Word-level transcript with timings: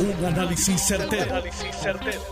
Un 0.00 0.24
análisis 0.24 0.80
certero, 0.80 1.42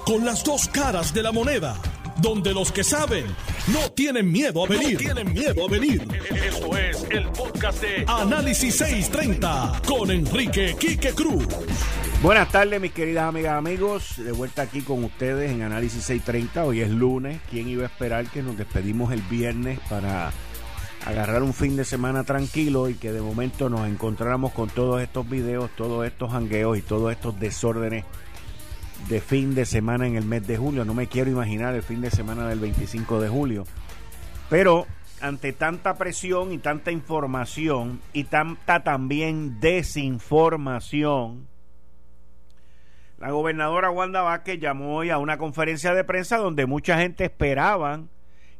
Con 0.04 0.24
las 0.24 0.44
dos 0.44 0.68
caras 0.68 1.12
de 1.12 1.22
la 1.22 1.32
moneda. 1.32 1.76
Donde 2.18 2.54
los 2.54 2.70
que 2.70 2.84
saben 2.84 3.26
no 3.72 3.90
tienen 3.90 4.30
miedo 4.30 4.64
a 4.64 4.68
venir. 4.68 4.96
tienen 4.98 5.32
miedo 5.32 5.66
a 5.66 5.70
venir. 5.70 6.06
Esto 6.30 6.76
es 6.76 7.04
el 7.10 7.28
podcast 7.30 7.82
de 7.82 8.04
Análisis 8.06 8.76
630 8.76 9.82
con 9.86 10.10
Enrique 10.12 10.76
Quique 10.78 11.10
Cruz. 11.10 11.44
Buenas 12.22 12.50
tardes, 12.50 12.80
mis 12.80 12.92
queridas 12.92 13.28
amigas, 13.28 13.58
amigos. 13.58 14.16
De 14.16 14.32
vuelta 14.32 14.62
aquí 14.62 14.80
con 14.82 15.02
ustedes 15.04 15.50
en 15.50 15.62
Análisis 15.62 16.04
630. 16.04 16.64
Hoy 16.64 16.80
es 16.82 16.90
lunes. 16.90 17.40
¿Quién 17.50 17.68
iba 17.68 17.82
a 17.82 17.86
esperar 17.86 18.30
que 18.30 18.42
nos 18.42 18.56
despedimos 18.56 19.12
el 19.12 19.22
viernes 19.22 19.80
para 19.90 20.32
agarrar 21.06 21.42
un 21.44 21.54
fin 21.54 21.76
de 21.76 21.84
semana 21.84 22.24
tranquilo 22.24 22.88
y 22.88 22.94
que 22.94 23.12
de 23.12 23.22
momento 23.22 23.70
nos 23.70 23.86
encontráramos 23.86 24.52
con 24.52 24.68
todos 24.68 25.00
estos 25.00 25.28
videos, 25.28 25.70
todos 25.76 26.04
estos 26.04 26.32
hangueos 26.32 26.76
y 26.76 26.82
todos 26.82 27.12
estos 27.12 27.38
desórdenes 27.38 28.04
de 29.08 29.20
fin 29.20 29.54
de 29.54 29.66
semana 29.66 30.08
en 30.08 30.16
el 30.16 30.24
mes 30.24 30.44
de 30.48 30.56
julio. 30.56 30.84
No 30.84 30.94
me 30.94 31.06
quiero 31.06 31.30
imaginar 31.30 31.76
el 31.76 31.84
fin 31.84 32.00
de 32.00 32.10
semana 32.10 32.48
del 32.48 32.58
25 32.58 33.20
de 33.20 33.28
julio. 33.28 33.64
Pero 34.50 34.88
ante 35.20 35.52
tanta 35.52 35.94
presión 35.94 36.52
y 36.52 36.58
tanta 36.58 36.90
información 36.90 38.00
y 38.12 38.24
tanta 38.24 38.82
también 38.82 39.60
desinformación, 39.60 41.46
la 43.18 43.30
gobernadora 43.30 43.90
Wanda 43.90 44.22
Vázquez 44.22 44.58
llamó 44.58 44.96
hoy 44.96 45.10
a 45.10 45.18
una 45.18 45.38
conferencia 45.38 45.94
de 45.94 46.02
prensa 46.02 46.36
donde 46.36 46.66
mucha 46.66 46.98
gente 46.98 47.26
esperaban 47.26 48.10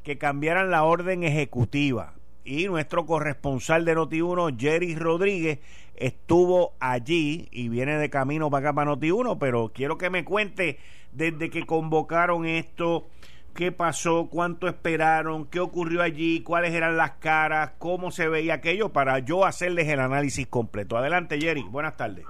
que 0.04 0.16
cambiaran 0.16 0.70
la 0.70 0.84
orden 0.84 1.24
ejecutiva 1.24 2.16
y 2.46 2.66
nuestro 2.66 3.05
corresponsal 3.05 3.84
de 3.84 3.96
Noti1, 3.96 4.59
Jerry 4.59 4.95
Rodríguez, 4.95 5.59
estuvo 5.96 6.74
allí 6.78 7.48
y 7.50 7.68
viene 7.68 7.98
de 7.98 8.09
camino 8.09 8.48
para 8.50 8.68
acá 8.68 8.74
para 8.74 8.92
Noti1, 8.92 9.37
pero 9.38 9.73
quiero 9.74 9.98
que 9.98 10.10
me 10.10 10.24
cuente 10.24 10.78
desde 11.12 11.51
que 11.51 11.66
convocaron 11.66 12.46
esto, 12.46 13.06
qué 13.54 13.73
pasó, 13.73 14.29
cuánto 14.30 14.68
esperaron, 14.68 15.46
qué 15.46 15.59
ocurrió 15.59 16.02
allí, 16.02 16.43
cuáles 16.43 16.73
eran 16.73 16.96
las 16.96 17.12
caras, 17.12 17.73
cómo 17.79 18.12
se 18.12 18.29
veía 18.29 18.54
aquello, 18.54 18.90
para 18.90 19.18
yo 19.18 19.45
hacerles 19.45 19.88
el 19.88 19.99
análisis 19.99 20.46
completo. 20.46 20.96
Adelante, 20.96 21.40
Jerry, 21.40 21.62
buenas 21.62 21.96
tardes. 21.96 22.24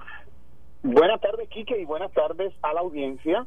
Buenas 0.82 1.20
tardes, 1.20 1.48
Quique, 1.48 1.78
y 1.78 1.84
buenas 1.84 2.12
tardes 2.12 2.54
a 2.62 2.72
la 2.72 2.80
audiencia. 2.80 3.46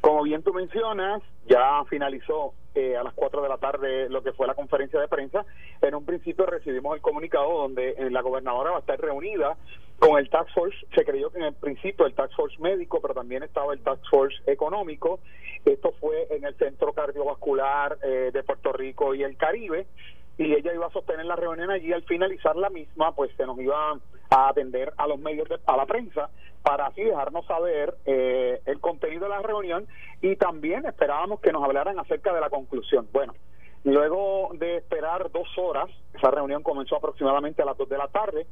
Como 0.00 0.22
bien 0.22 0.42
tú 0.42 0.54
mencionas, 0.54 1.22
ya 1.46 1.84
finalizó 1.88 2.54
eh, 2.74 2.96
a 2.96 3.02
las 3.02 3.12
4 3.14 3.42
de 3.42 3.48
la 3.48 3.58
tarde 3.58 4.08
lo 4.08 4.22
que 4.22 4.32
fue 4.32 4.46
la 4.46 4.54
conferencia 4.54 5.00
de 5.00 5.08
prensa. 5.08 5.44
En 5.82 5.94
un 5.94 6.04
principio 6.04 6.46
recibimos 6.46 6.94
el 6.94 7.02
comunicado 7.02 7.52
donde 7.52 7.90
eh, 7.90 8.10
la 8.10 8.22
gobernadora 8.22 8.70
va 8.70 8.76
a 8.76 8.80
estar 8.80 9.00
reunida 9.00 9.56
con 9.98 10.18
el 10.18 10.30
Task 10.30 10.50
Force. 10.54 10.78
Se 10.94 11.04
creyó 11.04 11.30
que 11.30 11.38
en 11.38 11.44
el 11.44 11.54
principio 11.54 12.06
el 12.06 12.14
Task 12.14 12.34
Force 12.34 12.56
médico, 12.60 13.00
pero 13.02 13.12
también 13.12 13.42
estaba 13.42 13.74
el 13.74 13.80
Task 13.80 14.02
Force 14.10 14.36
económico. 14.46 15.20
Esto 15.64 15.92
fue 16.00 16.28
en 16.30 16.44
el 16.44 16.54
Centro 16.56 16.92
Cardiovascular 16.94 17.98
eh, 18.02 18.30
de 18.32 18.42
Puerto 18.42 18.72
Rico 18.72 19.14
y 19.14 19.22
el 19.22 19.36
Caribe 19.36 19.86
y 20.40 20.54
ella 20.54 20.72
iba 20.72 20.86
a 20.86 20.90
sostener 20.90 21.26
la 21.26 21.36
reunión 21.36 21.70
allí 21.70 21.92
al 21.92 22.02
finalizar 22.04 22.56
la 22.56 22.70
misma 22.70 23.14
pues 23.14 23.30
se 23.36 23.44
nos 23.44 23.58
iba 23.58 23.92
a 24.30 24.48
atender 24.48 24.90
a 24.96 25.06
los 25.06 25.18
medios 25.18 25.46
de, 25.50 25.60
a 25.66 25.76
la 25.76 25.84
prensa 25.84 26.30
para 26.62 26.86
así 26.86 27.02
dejarnos 27.04 27.44
saber 27.44 27.94
eh, 28.06 28.58
el 28.64 28.80
contenido 28.80 29.24
de 29.24 29.28
la 29.28 29.42
reunión 29.42 29.86
y 30.22 30.36
también 30.36 30.86
esperábamos 30.86 31.40
que 31.40 31.52
nos 31.52 31.62
hablaran 31.62 31.98
acerca 31.98 32.32
de 32.32 32.40
la 32.40 32.48
conclusión. 32.48 33.06
Bueno 33.12 33.34
luego 33.84 34.50
de 34.54 34.76
esperar 34.76 35.30
dos 35.30 35.48
horas 35.58 35.90
esa 36.14 36.30
reunión 36.30 36.62
comenzó 36.62 36.96
aproximadamente 36.96 37.60
a 37.60 37.66
las 37.66 37.76
dos 37.76 37.88
de 37.90 37.98
la 37.98 38.08
tarde 38.08 38.46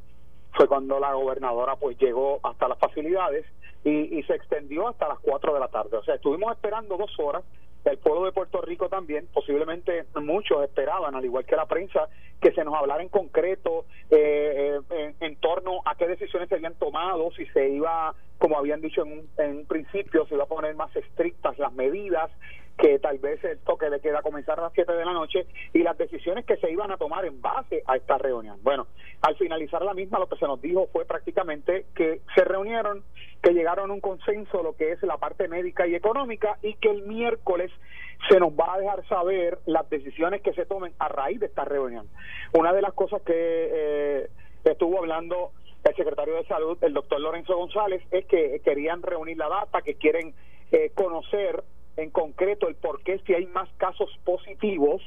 fue 0.52 0.66
cuando 0.66 0.98
la 0.98 1.14
gobernadora 1.14 1.76
pues 1.76 1.98
llegó 1.98 2.40
hasta 2.42 2.68
las 2.68 2.78
facilidades 2.78 3.44
y, 3.84 4.18
y 4.18 4.22
se 4.24 4.34
extendió 4.34 4.88
hasta 4.88 5.08
las 5.08 5.18
cuatro 5.20 5.54
de 5.54 5.60
la 5.60 5.68
tarde. 5.68 5.96
O 5.96 6.02
sea 6.02 6.14
estuvimos 6.14 6.52
esperando 6.52 6.96
dos 6.96 7.12
horas. 7.18 7.44
El 7.84 7.96
pueblo 7.98 8.26
de 8.26 8.32
Puerto 8.32 8.60
Rico 8.60 8.88
también, 8.88 9.28
posiblemente 9.32 10.04
muchos 10.16 10.62
esperaban, 10.62 11.14
al 11.14 11.24
igual 11.24 11.46
que 11.46 11.56
la 11.56 11.64
prensa, 11.64 12.08
que 12.40 12.52
se 12.52 12.62
nos 12.64 12.74
hablara 12.74 13.02
en 13.02 13.08
concreto 13.08 13.86
eh, 14.10 14.78
eh, 14.90 15.14
en, 15.20 15.36
torno 15.36 15.80
a 15.86 15.94
qué 15.94 16.06
decisiones 16.06 16.48
se 16.48 16.56
habían 16.56 16.74
tomado, 16.74 17.30
si 17.32 17.46
se 17.46 17.68
iba, 17.70 18.14
como 18.38 18.58
habían 18.58 18.80
dicho 18.80 19.02
en 19.06 19.26
en 19.38 19.58
un 19.58 19.66
principio, 19.66 20.26
se 20.26 20.34
iba 20.34 20.44
a 20.44 20.48
poner 20.48 20.74
más 20.74 20.94
estrictas 20.96 21.58
las 21.58 21.72
medidas, 21.72 22.30
que 22.78 22.98
tal 23.00 23.18
vez 23.18 23.42
el 23.42 23.58
toque 23.58 23.90
de 23.90 24.00
queda 24.00 24.22
comenzara 24.22 24.62
a 24.62 24.66
las 24.66 24.72
7 24.72 24.92
de 24.92 25.04
la 25.04 25.12
noche 25.12 25.46
y 25.72 25.82
las 25.82 25.98
decisiones 25.98 26.44
que 26.44 26.56
se 26.58 26.70
iban 26.70 26.92
a 26.92 26.96
tomar 26.96 27.24
en 27.24 27.40
base 27.42 27.82
a 27.86 27.96
esta 27.96 28.18
reunión. 28.18 28.60
Bueno, 28.62 28.86
al 29.20 29.36
finalizar 29.36 29.82
la 29.82 29.94
misma 29.94 30.20
lo 30.20 30.28
que 30.28 30.36
se 30.36 30.46
nos 30.46 30.60
dijo 30.62 30.88
fue 30.92 31.04
prácticamente 31.04 31.86
que 31.96 32.20
se 32.36 32.44
reunieron, 32.44 33.02
que 33.42 33.52
llegaron 33.52 33.90
a 33.90 33.94
un 33.94 34.00
consenso 34.00 34.62
lo 34.62 34.76
que 34.76 34.92
es 34.92 35.02
la 35.02 35.16
parte 35.16 35.48
médica 35.48 35.86
y 35.88 35.96
económica 35.96 36.58
y 36.62 36.74
que 36.74 36.90
el 36.90 37.02
miércoles 37.02 37.72
se 38.28 38.38
nos 38.38 38.52
va 38.52 38.74
a 38.74 38.78
dejar 38.78 39.06
saber 39.08 39.58
las 39.66 39.88
decisiones 39.90 40.40
que 40.42 40.52
se 40.52 40.64
tomen 40.64 40.92
a 41.00 41.08
raíz 41.08 41.40
de 41.40 41.46
esta 41.46 41.64
reunión. 41.64 42.06
Una 42.52 42.72
de 42.72 42.82
las 42.82 42.92
cosas 42.92 43.22
que 43.22 43.34
eh, 43.34 44.28
estuvo 44.64 44.98
hablando 44.98 45.50
el 45.82 45.96
secretario 45.96 46.34
de 46.34 46.44
Salud, 46.44 46.78
el 46.82 46.92
doctor 46.92 47.20
Lorenzo 47.20 47.56
González, 47.56 48.02
es 48.10 48.26
que 48.26 48.60
querían 48.64 49.02
reunir 49.02 49.36
la 49.36 49.48
data, 49.48 49.82
que 49.82 49.94
quieren 49.94 50.34
eh, 50.70 50.90
conocer 50.94 51.64
en 51.98 52.10
concreto 52.10 52.68
el 52.68 52.76
por 52.76 53.02
qué 53.02 53.18
si 53.26 53.34
hay 53.34 53.46
más 53.46 53.68
casos 53.76 54.08
positivos, 54.24 55.02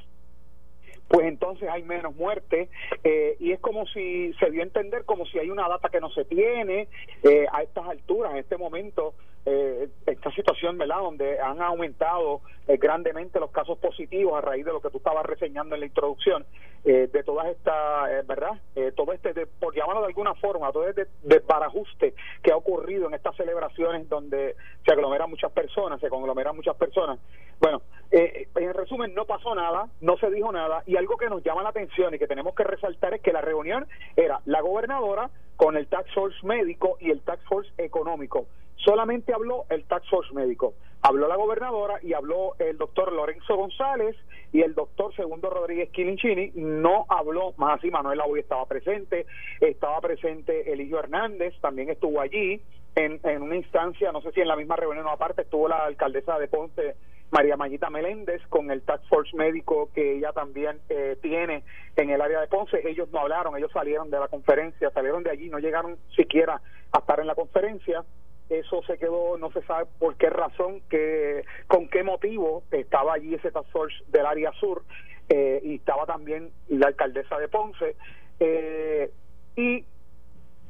pues 1.07 1.25
entonces 1.25 1.67
hay 1.69 1.83
menos 1.83 2.15
muerte 2.15 2.69
eh, 3.03 3.35
y 3.39 3.51
es 3.51 3.59
como 3.59 3.85
si 3.87 4.33
se 4.33 4.49
dio 4.49 4.61
a 4.61 4.65
entender 4.65 5.03
como 5.05 5.25
si 5.25 5.39
hay 5.39 5.49
una 5.49 5.67
data 5.67 5.89
que 5.89 5.99
no 5.99 6.09
se 6.11 6.25
tiene 6.25 6.87
eh, 7.23 7.45
a 7.51 7.63
estas 7.63 7.87
alturas, 7.87 8.33
en 8.33 8.39
este 8.39 8.57
momento 8.57 9.13
eh, 9.45 9.89
esta 10.05 10.31
situación, 10.31 10.77
¿verdad? 10.77 10.99
Donde 10.99 11.39
han 11.39 11.61
aumentado 11.61 12.41
eh, 12.67 12.77
grandemente 12.77 13.39
los 13.39 13.51
casos 13.51 13.77
positivos 13.79 14.35
a 14.37 14.41
raíz 14.41 14.63
de 14.65 14.71
lo 14.71 14.81
que 14.81 14.89
tú 14.89 14.97
estabas 14.97 15.25
reseñando 15.25 15.75
en 15.75 15.81
la 15.81 15.87
introducción, 15.87 16.45
eh, 16.83 17.09
de 17.11 17.23
todas 17.23 17.47
estas, 17.47 18.09
eh, 18.09 18.23
¿verdad? 18.25 18.59
todo 18.95 19.13
este, 19.13 19.33
de, 19.33 19.45
por 19.45 19.75
llamarlo 19.75 20.01
de 20.01 20.07
alguna 20.07 20.33
forma, 20.35 20.71
todo 20.71 20.87
este 20.87 21.07
desbarajuste 21.23 22.13
que 22.41 22.51
ha 22.51 22.55
ocurrido 22.55 23.07
en 23.07 23.13
estas 23.13 23.35
celebraciones 23.35 24.07
donde 24.09 24.55
se 24.85 24.91
aglomeran 24.91 25.29
muchas 25.29 25.51
personas, 25.51 25.99
se 25.99 26.09
conglomeran 26.09 26.55
muchas 26.55 26.75
personas. 26.75 27.19
Bueno, 27.59 27.81
en 28.11 28.73
resumen, 28.73 29.13
no 29.13 29.25
pasó 29.25 29.53
nada, 29.55 29.87
no 30.01 30.17
se 30.17 30.29
dijo 30.31 30.51
nada, 30.51 30.83
y 30.85 30.97
algo 30.97 31.17
que 31.17 31.29
nos 31.29 31.43
llama 31.43 31.63
la 31.63 31.69
atención 31.69 32.13
y 32.13 32.19
que 32.19 32.27
tenemos 32.27 32.55
que 32.55 32.63
resaltar 32.63 33.13
es 33.13 33.21
que 33.21 33.31
la 33.31 33.41
reunión 33.41 33.87
era 34.15 34.41
la 34.45 34.61
gobernadora 34.61 35.29
con 35.55 35.77
el 35.77 35.87
Tax 35.87 36.13
Force 36.13 36.37
médico 36.43 36.97
y 36.99 37.11
el 37.11 37.21
Tax 37.21 37.43
Force 37.45 37.71
económico 37.77 38.47
solamente 38.83 39.33
habló 39.33 39.65
el 39.69 39.83
Tax 39.85 40.09
Force 40.09 40.33
médico. 40.33 40.73
Habló 41.03 41.27
la 41.27 41.35
gobernadora 41.35 41.99
y 42.03 42.13
habló 42.13 42.53
el 42.59 42.77
doctor 42.77 43.11
Lorenzo 43.11 43.55
González 43.55 44.15
y 44.53 44.61
el 44.61 44.75
doctor 44.75 45.15
Segundo 45.15 45.49
Rodríguez 45.49 45.89
Quilinchini. 45.89 46.51
No 46.55 47.05
habló 47.09 47.53
más 47.57 47.79
así, 47.79 47.89
Manuel 47.89 48.21
hoy 48.25 48.39
estaba 48.39 48.65
presente, 48.65 49.25
estaba 49.59 49.99
presente 49.99 50.71
Eligio 50.71 50.99
Hernández, 50.99 51.55
también 51.59 51.89
estuvo 51.89 52.21
allí 52.21 52.61
en, 52.95 53.19
en 53.23 53.41
una 53.41 53.55
instancia, 53.55 54.11
no 54.11 54.21
sé 54.21 54.31
si 54.31 54.41
en 54.41 54.47
la 54.47 54.55
misma 54.55 54.75
reunión 54.75 55.05
o 55.05 55.11
aparte, 55.11 55.43
estuvo 55.43 55.67
la 55.67 55.85
alcaldesa 55.85 56.37
de 56.39 56.47
Ponce, 56.47 56.95
María 57.31 57.55
Mayita 57.55 57.89
Meléndez, 57.89 58.41
con 58.49 58.71
el 58.71 58.81
Tax 58.81 59.07
Force 59.07 59.35
médico 59.35 59.89
que 59.93 60.17
ella 60.17 60.33
también 60.33 60.79
eh, 60.89 61.17
tiene 61.21 61.63
en 61.95 62.09
el 62.09 62.19
área 62.19 62.41
de 62.41 62.47
Ponce. 62.47 62.81
Ellos 62.87 63.09
no 63.11 63.19
hablaron, 63.19 63.57
ellos 63.57 63.71
salieron 63.71 64.09
de 64.09 64.19
la 64.19 64.27
conferencia, 64.27 64.91
salieron 64.91 65.23
de 65.23 65.31
allí, 65.31 65.49
no 65.49 65.59
llegaron 65.59 65.97
siquiera 66.15 66.61
a 66.91 66.99
estar 66.99 67.19
en 67.21 67.27
la 67.27 67.35
conferencia 67.35 68.03
eso 68.51 68.81
se 68.83 68.97
quedó, 68.97 69.37
no 69.37 69.51
se 69.51 69.61
sabe 69.63 69.85
por 69.97 70.15
qué 70.15 70.29
razón, 70.29 70.81
que, 70.89 71.43
con 71.67 71.87
qué 71.87 72.03
motivo 72.03 72.63
estaba 72.71 73.13
allí 73.13 73.33
ese 73.33 73.51
task 73.51 73.69
force 73.71 73.95
del 74.09 74.25
área 74.25 74.51
sur 74.53 74.83
eh, 75.29 75.61
y 75.63 75.75
estaba 75.75 76.05
también 76.05 76.51
la 76.67 76.87
alcaldesa 76.87 77.37
de 77.37 77.47
Ponce. 77.47 77.95
Eh, 78.39 79.09
y 79.55 79.85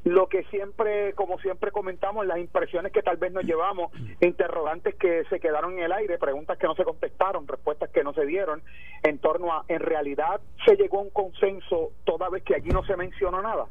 lo 0.04 0.26
que 0.28 0.42
siempre, 0.44 1.12
como 1.14 1.38
siempre 1.38 1.70
comentamos, 1.70 2.26
las 2.26 2.38
impresiones 2.38 2.92
que 2.92 3.02
tal 3.02 3.18
vez 3.18 3.32
nos 3.32 3.44
llevamos, 3.44 3.92
interrogantes 4.20 4.96
que 4.96 5.24
se 5.30 5.38
quedaron 5.38 5.74
en 5.74 5.84
el 5.84 5.92
aire, 5.92 6.18
preguntas 6.18 6.58
que 6.58 6.66
no 6.66 6.74
se 6.74 6.84
contestaron, 6.84 7.46
respuestas 7.46 7.90
que 7.90 8.02
no 8.02 8.12
se 8.12 8.26
dieron, 8.26 8.62
en 9.04 9.18
torno 9.18 9.52
a, 9.52 9.64
en 9.68 9.80
realidad, 9.80 10.40
se 10.64 10.76
llegó 10.76 10.98
a 10.98 11.02
un 11.02 11.10
consenso 11.10 11.92
toda 12.04 12.28
vez 12.30 12.42
que 12.42 12.56
allí 12.56 12.70
no 12.70 12.84
se 12.84 12.96
mencionó 12.96 13.40
nada. 13.42 13.66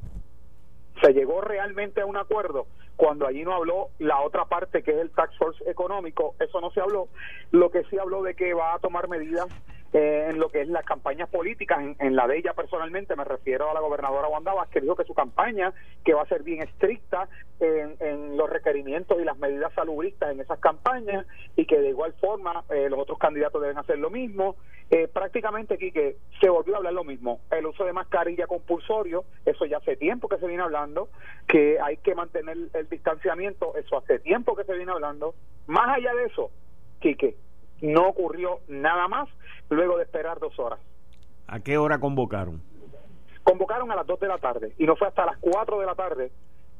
Se 1.01 1.13
llegó 1.13 1.41
realmente 1.41 2.01
a 2.01 2.05
un 2.05 2.17
acuerdo 2.17 2.67
cuando 2.95 3.25
allí 3.25 3.43
no 3.43 3.53
habló 3.53 3.89
la 3.99 4.21
otra 4.21 4.45
parte 4.45 4.83
que 4.83 4.91
es 4.91 4.97
el 4.97 5.09
tax 5.11 5.35
force 5.37 5.69
económico, 5.69 6.35
eso 6.39 6.61
no 6.61 6.71
se 6.71 6.81
habló. 6.81 7.07
Lo 7.51 7.71
que 7.71 7.83
sí 7.85 7.97
habló 7.97 8.21
de 8.21 8.35
que 8.35 8.53
va 8.53 8.75
a 8.75 8.79
tomar 8.79 9.07
medidas 9.09 9.47
eh, 9.93 10.27
en 10.29 10.39
lo 10.39 10.49
que 10.49 10.61
es 10.61 10.67
las 10.67 10.85
campañas 10.85 11.29
políticas, 11.29 11.79
en, 11.99 12.15
la 12.15 12.27
de 12.27 12.37
ella 12.37 12.53
personalmente, 12.53 13.15
me 13.15 13.25
refiero 13.25 13.69
a 13.69 13.73
la 13.73 13.81
gobernadora 13.81 14.27
Wanda 14.27 14.53
que 14.71 14.81
dijo 14.81 14.95
que 14.95 15.03
su 15.03 15.13
campaña, 15.13 15.73
que 16.03 16.13
va 16.13 16.23
a 16.23 16.27
ser 16.27 16.43
bien 16.43 16.61
estricta 16.61 17.27
en, 17.59 18.37
los 18.37 18.49
requerimientos 18.49 19.19
y 19.19 19.25
las 19.25 19.37
medidas 19.37 19.73
salubristas 19.73 20.31
en 20.31 20.39
esas 20.39 20.59
campañas 20.59 21.25
y 21.55 21.65
que 21.65 21.79
de 21.79 21.89
igual 21.89 22.13
forma 22.13 22.63
eh, 22.69 22.89
los 22.89 22.99
otros 22.99 23.19
candidatos 23.19 23.61
deben 23.61 23.77
hacer 23.77 23.99
lo 23.99 24.09
mismo 24.09 24.55
eh, 24.93 25.07
prácticamente 25.07 25.75
aquí 25.75 25.93
que 25.93 26.17
se 26.41 26.49
volvió 26.49 26.73
a 26.73 26.77
hablar 26.79 26.91
lo 26.91 27.05
mismo. 27.05 27.39
El 27.49 27.65
uso 27.65 27.85
de 27.85 27.93
mascarilla 27.93 28.45
compulsorio, 28.45 29.23
eso 29.45 29.65
ya 29.65 29.77
hace 29.77 29.95
tiempo 29.95 30.27
que 30.27 30.37
se 30.37 30.47
viene 30.47 30.63
hablando, 30.63 31.07
que 31.47 31.79
hay 31.79 31.95
que 31.97 32.13
mantener 32.13 32.57
el 32.73 32.89
distanciamiento, 32.89 33.73
eso 33.77 33.97
hace 33.97 34.19
tiempo 34.19 34.53
que 34.53 34.65
se 34.65 34.75
viene 34.75 34.91
hablando. 34.91 35.33
Más 35.67 35.95
allá 35.95 36.13
de 36.13 36.25
eso, 36.25 36.51
Quique, 36.99 37.37
no 37.81 38.09
ocurrió 38.09 38.59
nada 38.67 39.07
más 39.07 39.29
luego 39.71 39.97
de 39.97 40.03
esperar 40.03 40.39
dos 40.39 40.57
horas. 40.59 40.79
¿A 41.47 41.59
qué 41.59 41.77
hora 41.77 41.99
convocaron? 41.99 42.61
Convocaron 43.43 43.91
a 43.91 43.95
las 43.95 44.05
dos 44.05 44.19
de 44.19 44.27
la 44.27 44.37
tarde 44.37 44.73
y 44.77 44.85
no 44.85 44.95
fue 44.95 45.07
hasta 45.07 45.25
las 45.25 45.37
cuatro 45.39 45.79
de 45.79 45.85
la 45.85 45.95
tarde 45.95 46.31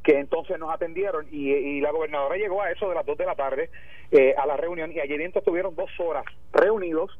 que 0.04 0.20
entonces 0.20 0.58
nos 0.60 0.74
atendieron 0.74 1.28
y, 1.32 1.80
la 1.82 1.92
gobernadora 1.92 2.36
llegó 2.36 2.62
a 2.62 2.72
eso 2.72 2.90
de 2.90 2.96
las 2.96 3.06
dos 3.06 3.18
de 3.18 3.26
la 3.26 3.36
tarde 3.36 3.70
eh, 4.12 4.34
a 4.36 4.46
la 4.46 4.58
reunión 4.58 4.92
y 4.92 5.00
ayer 5.00 5.22
estuvieron 5.22 5.76
dos 5.76 5.90
horas 6.00 6.26
reunidos 6.52 7.18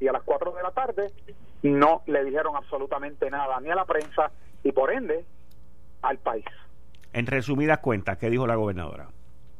y 0.00 0.08
a 0.08 0.12
las 0.12 0.22
4 0.22 0.52
de 0.52 0.62
la 0.62 0.70
tarde 0.72 1.12
no 1.62 2.02
le 2.06 2.24
dijeron 2.24 2.56
absolutamente 2.56 3.30
nada 3.30 3.60
ni 3.60 3.70
a 3.70 3.74
la 3.74 3.84
prensa 3.84 4.30
y 4.62 4.72
por 4.72 4.92
ende 4.92 5.24
al 6.02 6.18
país. 6.18 6.44
En 7.12 7.26
resumidas 7.26 7.78
cuentas, 7.78 8.18
¿qué 8.18 8.28
dijo 8.28 8.46
la 8.46 8.56
gobernadora? 8.56 9.08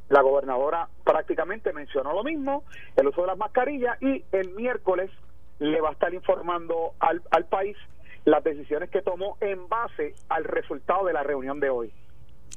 La 0.08 0.20
gobernadora 0.20 0.88
prácticamente 1.04 1.72
mencionó 1.72 2.12
lo 2.12 2.24
mismo, 2.24 2.64
el 2.96 3.06
uso 3.06 3.22
de 3.22 3.28
las 3.28 3.38
mascarillas 3.38 4.00
y 4.02 4.24
el 4.32 4.50
miércoles 4.50 5.10
le 5.58 5.80
va 5.80 5.90
a 5.90 5.92
estar 5.92 6.12
informando 6.12 6.94
al, 7.00 7.22
al 7.30 7.46
país 7.46 7.76
las 8.24 8.42
decisiones 8.42 8.90
que 8.90 9.02
tomó 9.02 9.36
en 9.40 9.68
base 9.68 10.14
al 10.28 10.44
resultado 10.44 11.06
de 11.06 11.12
la 11.12 11.22
reunión 11.22 11.60
de 11.60 11.70
hoy. 11.70 11.92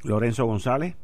Lorenzo 0.03 0.45
González. 0.45 0.95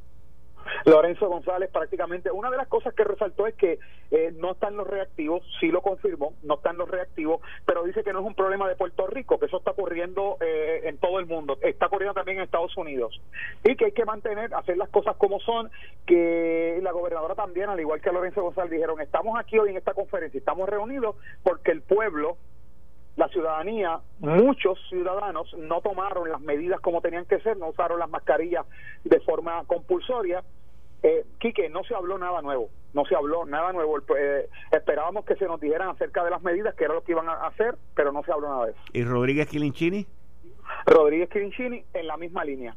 Lorenzo 0.86 1.28
González 1.28 1.70
prácticamente, 1.72 2.32
una 2.32 2.50
de 2.50 2.58
las 2.58 2.68
cosas 2.68 2.94
que 2.94 3.04
resaltó 3.04 3.48
es 3.48 3.56
que 3.56 3.80
eh, 4.12 4.34
no 4.38 4.52
están 4.52 4.76
los 4.76 4.88
reactivos, 4.88 5.44
sí 5.60 5.68
lo 5.68 5.82
confirmó, 5.82 6.34
no 6.44 6.56
están 6.56 6.78
los 6.78 6.90
reactivos, 6.90 7.42
pero 7.66 7.84
dice 7.84 8.04
que 8.04 8.14
no 8.14 8.20
es 8.20 8.26
un 8.26 8.36
problema 8.36 8.68
de 8.68 8.76
Puerto 8.76 9.08
Rico, 9.08 9.40
que 9.40 9.48
eso 9.48 9.58
está 9.58 9.72
ocurriendo 9.72 10.38
eh, 10.42 10.82
en 10.86 10.98
todo 10.98 11.20
el 11.20 11.26
mundo, 11.26 11.58
está 11.62 11.88
ocurriendo 11.88 12.14
también 12.14 12.38
en 12.38 12.44
Estados 12.44 12.76
Unidos. 12.78 13.20
Y 13.64 13.76
que 13.76 13.86
hay 13.86 13.92
que 13.92 14.06
mantener, 14.06 14.54
hacer 14.54 14.78
las 14.78 14.90
cosas 14.90 15.16
como 15.18 15.40
son, 15.40 15.70
que 16.06 16.80
la 16.82 16.92
gobernadora 16.92 17.36
también, 17.36 17.70
al 17.70 17.80
igual 17.80 18.02
que 18.02 18.12
Lorenzo 18.12 18.44
González, 18.44 18.72
dijeron, 18.72 19.02
estamos 19.02 19.40
aquí 19.40 19.58
hoy 19.58 19.70
en 19.70 19.78
esta 19.78 19.94
conferencia, 19.94 20.38
estamos 20.38 20.70
reunidos 20.70 21.16
porque 21.44 21.72
el 21.72 21.82
pueblo 21.82 22.38
la 23.16 23.28
ciudadanía, 23.28 24.00
muchos 24.20 24.80
ciudadanos 24.90 25.54
no 25.58 25.82
tomaron 25.82 26.30
las 26.30 26.42
medidas 26.42 26.80
como 26.82 27.02
tenían 27.02 27.26
que 27.26 27.40
ser, 27.42 27.58
no 27.58 27.70
usaron 27.70 28.00
las 28.00 28.10
mascarillas 28.10 28.66
de 29.04 29.20
forma 29.20 29.64
compulsoria. 29.66 30.44
Eh, 31.04 31.26
Quique, 31.40 31.70
no 31.70 31.84
se 31.84 31.94
habló 31.94 32.18
nada 32.18 32.42
nuevo, 32.42 32.70
no 32.94 33.06
se 33.06 33.16
habló 33.16 33.46
nada 33.46 33.72
nuevo. 33.72 34.00
Eh, 34.18 34.50
esperábamos 34.72 35.26
que 35.26 35.36
se 35.36 35.46
nos 35.46 35.60
dijeran 35.60 35.90
acerca 35.90 36.24
de 36.24 36.32
las 36.32 36.42
medidas, 36.42 36.74
que 36.76 36.86
era 36.86 36.94
lo 36.94 37.04
que 37.04 37.12
iban 37.12 37.30
a 37.30 37.46
hacer, 37.48 37.76
pero 37.96 38.12
no 38.12 38.24
se 38.24 38.32
habló 38.32 38.50
nada 38.50 38.66
de 38.66 38.72
eso. 38.72 38.82
¿Y 38.94 39.04
Rodríguez 39.04 39.48
Quilinchini? 39.48 40.08
Rodríguez 40.86 41.30
Quilinchini 41.30 41.84
en 41.94 42.08
la 42.08 42.18
misma 42.18 42.44
línea. 42.46 42.76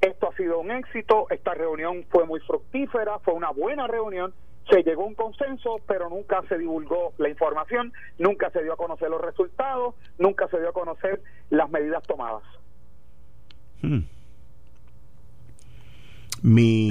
Esto 0.00 0.30
ha 0.30 0.36
sido 0.36 0.58
un 0.58 0.70
éxito, 0.70 1.26
esta 1.30 1.54
reunión 1.54 2.04
fue 2.10 2.24
muy 2.26 2.40
fructífera, 2.40 3.18
fue 3.20 3.34
una 3.34 3.50
buena 3.50 3.86
reunión, 3.86 4.32
se 4.70 4.82
llegó 4.82 5.02
a 5.02 5.06
un 5.06 5.14
consenso, 5.14 5.80
pero 5.86 6.08
nunca 6.08 6.42
se 6.48 6.56
divulgó 6.56 7.12
la 7.18 7.28
información, 7.28 7.92
nunca 8.18 8.50
se 8.50 8.62
dio 8.62 8.72
a 8.72 8.76
conocer 8.76 9.10
los 9.10 9.20
resultados, 9.20 9.94
nunca 10.18 10.48
se 10.48 10.58
dio 10.58 10.68
a 10.68 10.72
conocer 10.72 11.20
las 11.50 11.70
medidas 11.70 12.02
tomadas. 12.04 12.42
Hmm. 13.82 14.00
Mi, 16.42 16.88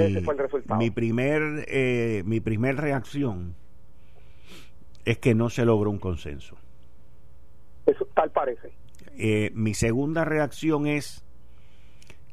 Mi 0.77 0.91
primer, 0.91 1.65
eh, 1.67 2.21
mi 2.25 2.39
primer 2.39 2.75
reacción 2.75 3.55
es 5.05 5.17
que 5.17 5.33
no 5.33 5.49
se 5.49 5.65
logró 5.65 5.89
un 5.89 5.97
consenso. 5.97 6.55
Eso 7.87 8.07
tal 8.13 8.29
parece. 8.29 8.71
Eh, 9.17 9.51
mi 9.55 9.73
segunda 9.73 10.23
reacción 10.23 10.85
es 10.85 11.25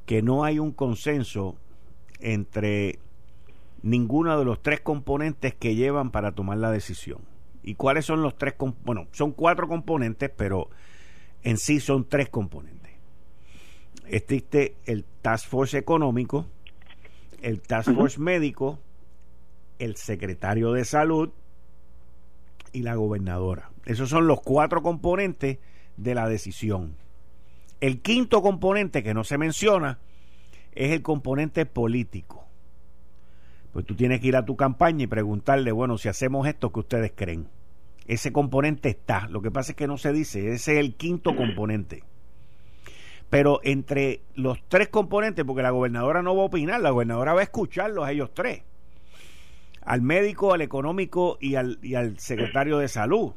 que 0.05 0.21
no 0.21 0.45
hay 0.45 0.59
un 0.59 0.73
consenso 0.73 1.57
entre 2.21 2.99
ninguno 3.87 4.37
de 4.37 4.45
los 4.45 4.61
tres 4.63 4.81
componentes 4.81 5.55
que 5.55 5.77
llevan 5.77 6.11
para 6.11 6.33
tomar 6.33 6.59
la 6.59 6.73
decisión. 6.73 7.21
¿Y 7.63 7.77
cuáles 7.77 8.05
son 8.05 8.21
los 8.21 8.37
tres? 8.37 8.55
Bueno, 8.85 9.07
son 9.13 9.33
cuatro 9.33 9.69
componentes, 9.69 10.31
pero 10.37 10.69
en 11.43 11.57
sí 11.57 11.81
son 11.81 12.09
tres 12.09 12.29
componentes. 12.29 12.93
Existe 14.09 14.77
el 14.87 15.05
Task 15.23 15.49
Force 15.49 15.79
económico, 15.79 16.47
el 17.43 17.61
Task 17.61 17.93
Force 17.95 18.21
médico, 18.21 18.79
el 19.79 19.97
secretario 19.97 20.73
de 20.73 20.85
salud 20.85 21.31
y 22.73 22.83
la 22.83 22.95
gobernadora. 22.95 23.71
Esos 23.85 24.09
son 24.09 24.27
los 24.27 24.43
cuatro 24.43 24.83
componentes 24.83 25.59
de 25.97 26.15
la 26.15 26.29
decisión. 26.29 26.97
El 27.81 28.01
quinto 28.01 28.43
componente 28.43 29.03
que 29.03 29.15
no 29.15 29.23
se 29.23 29.39
menciona 29.39 29.99
es 30.73 30.91
el 30.91 31.03
componente 31.03 31.67
político 31.67 32.36
pues 33.77 33.85
tú 33.85 33.95
tienes 33.95 34.23
que 34.23 34.29
ir 34.29 34.37
a 34.37 34.47
tu 34.47 34.57
campaña 34.57 35.05
y 35.05 35.07
preguntarle, 35.07 35.71
bueno, 35.71 35.99
si 35.99 36.09
hacemos 36.09 36.49
esto, 36.49 36.73
¿qué 36.73 36.81
ustedes 36.81 37.13
creen? 37.15 37.47
Ese 38.07 38.33
componente 38.33 38.89
está. 38.89 39.29
Lo 39.29 39.43
que 39.43 39.51
pasa 39.51 39.73
es 39.73 39.77
que 39.77 39.87
no 39.87 39.99
se 39.99 40.15
dice, 40.15 40.55
ese 40.55 40.73
es 40.73 40.79
el 40.79 40.95
quinto 40.95 41.37
componente. 41.37 42.03
Pero 43.29 43.61
entre 43.65 44.23
los 44.35 44.67
tres 44.69 44.89
componentes, 44.89 45.45
porque 45.45 45.63
la 45.63 45.73
gobernadora 45.73 46.23
no 46.23 46.35
va 46.35 46.45
a 46.45 46.47
opinar, 46.47 46.81
la 46.81 46.89
gobernadora 46.89 47.35
va 47.35 47.41
a 47.41 47.43
escucharlos 47.43 48.07
a 48.07 48.13
ellos 48.13 48.33
tres. 48.33 48.63
Al 49.83 50.01
médico, 50.01 50.55
al 50.55 50.63
económico 50.63 51.37
y 51.39 51.57
al, 51.57 51.79
y 51.83 51.97
al 51.97 52.19
secretario 52.19 52.79
de 52.79 52.89
salud. 52.89 53.35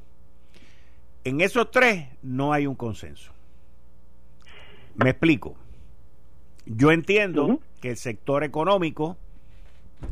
En 1.25 1.41
esos 1.41 1.69
tres 1.69 2.07
no 2.21 2.53
hay 2.53 2.65
un 2.65 2.75
consenso. 2.75 3.33
Me 4.95 5.09
explico. 5.09 5.57
Yo 6.65 6.93
entiendo 6.93 7.59
que 7.81 7.89
el 7.89 7.97
sector 7.97 8.45
económico 8.45 9.17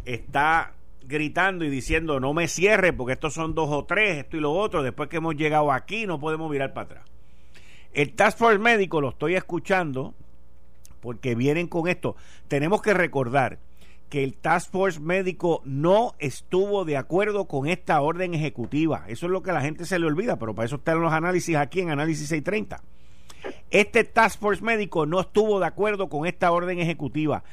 está 0.06 0.74
gritando 1.08 1.64
y 1.64 1.70
diciendo 1.70 2.20
no 2.20 2.34
me 2.34 2.48
cierre 2.48 2.92
porque 2.94 3.14
estos 3.14 3.34
son 3.34 3.56
dos 3.56 3.70
o 3.72 3.86
tres, 3.86 4.18
esto 4.18 4.38
y 4.38 4.42
lo 4.42 4.54
otro, 4.54 4.84
después 4.84 5.10
que 5.10 5.18
hemos 5.18 5.36
llegado 5.36 5.72
aquí 5.72 6.06
no 6.06 6.20
podemos 6.20 6.52
mirar 6.52 6.74
para 6.74 6.86
atrás. 6.86 7.06
El 7.94 8.14
Task 8.14 8.38
Force 8.38 8.60
médico 8.60 9.02
lo 9.02 9.10
estoy 9.10 9.36
escuchando 9.36 10.14
porque 11.00 11.36
vienen 11.36 11.68
con 11.68 11.88
esto. 11.88 12.16
Tenemos 12.48 12.82
que 12.82 12.94
recordar 12.94 13.60
que 14.10 14.24
el 14.24 14.36
Task 14.36 14.72
Force 14.72 15.00
médico 15.00 15.62
no 15.66 16.16
estuvo 16.20 16.86
de 16.86 16.98
acuerdo 16.98 17.46
con 17.46 17.68
esta 17.68 18.00
orden 18.02 18.34
ejecutiva. 18.34 19.06
Eso 19.08 19.26
es 19.26 19.32
lo 19.32 19.42
que 19.42 19.52
la 19.52 19.62
gente 19.62 19.86
se 19.86 20.00
le 20.00 20.06
olvida, 20.06 20.38
pero 20.38 20.54
para 20.54 20.66
eso 20.66 20.78
están 20.78 21.02
los 21.02 21.12
análisis 21.12 21.56
aquí 21.56 21.82
en 21.82 21.90
Análisis 21.90 22.28
630. 22.30 22.82
Este 23.70 24.04
Task 24.04 24.40
Force 24.40 24.64
médico 24.64 25.06
no 25.06 25.20
estuvo 25.20 25.60
de 25.60 25.68
acuerdo 25.68 26.10
con 26.10 26.26
esta 26.26 26.52
orden 26.52 26.80
ejecutiva. 26.80 27.44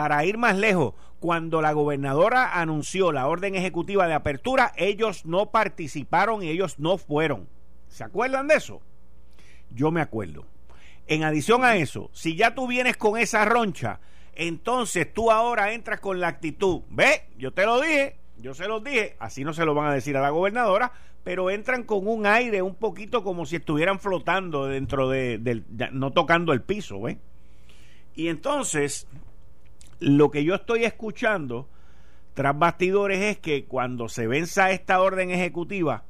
Para 0.00 0.24
ir 0.24 0.38
más 0.38 0.56
lejos, 0.56 0.94
cuando 1.18 1.60
la 1.60 1.72
gobernadora 1.72 2.58
anunció 2.58 3.12
la 3.12 3.28
orden 3.28 3.54
ejecutiva 3.54 4.06
de 4.06 4.14
apertura, 4.14 4.72
ellos 4.78 5.26
no 5.26 5.50
participaron 5.50 6.42
y 6.42 6.48
ellos 6.48 6.78
no 6.78 6.96
fueron. 6.96 7.46
¿Se 7.88 8.02
acuerdan 8.02 8.48
de 8.48 8.54
eso? 8.54 8.80
Yo 9.68 9.90
me 9.90 10.00
acuerdo. 10.00 10.46
En 11.06 11.22
adición 11.22 11.66
a 11.66 11.76
eso, 11.76 12.08
si 12.14 12.34
ya 12.34 12.54
tú 12.54 12.66
vienes 12.66 12.96
con 12.96 13.18
esa 13.18 13.44
roncha, 13.44 14.00
entonces 14.34 15.12
tú 15.12 15.30
ahora 15.30 15.74
entras 15.74 16.00
con 16.00 16.18
la 16.18 16.28
actitud, 16.28 16.80
ve, 16.88 17.26
yo 17.36 17.52
te 17.52 17.66
lo 17.66 17.78
dije, 17.78 18.16
yo 18.38 18.54
se 18.54 18.68
los 18.68 18.82
dije, 18.82 19.16
así 19.18 19.44
no 19.44 19.52
se 19.52 19.66
lo 19.66 19.74
van 19.74 19.88
a 19.88 19.94
decir 19.94 20.16
a 20.16 20.22
la 20.22 20.30
gobernadora, 20.30 20.92
pero 21.24 21.50
entran 21.50 21.82
con 21.82 22.08
un 22.08 22.24
aire 22.24 22.62
un 22.62 22.76
poquito 22.76 23.22
como 23.22 23.44
si 23.44 23.56
estuvieran 23.56 24.00
flotando 24.00 24.64
dentro 24.64 25.10
de, 25.10 25.36
del, 25.36 25.66
no 25.92 26.10
tocando 26.12 26.54
el 26.54 26.62
piso, 26.62 27.02
¿ve? 27.02 27.18
Y 28.14 28.28
entonces, 28.28 29.06
lo 30.00 30.30
que 30.30 30.44
yo 30.44 30.54
estoy 30.54 30.84
escuchando 30.84 31.68
tras 32.34 32.58
bastidores 32.58 33.20
es 33.20 33.38
que 33.38 33.66
cuando 33.66 34.08
se 34.08 34.26
venza 34.26 34.70
esta 34.70 35.00
orden 35.00 35.30
ejecutiva, 35.30 36.04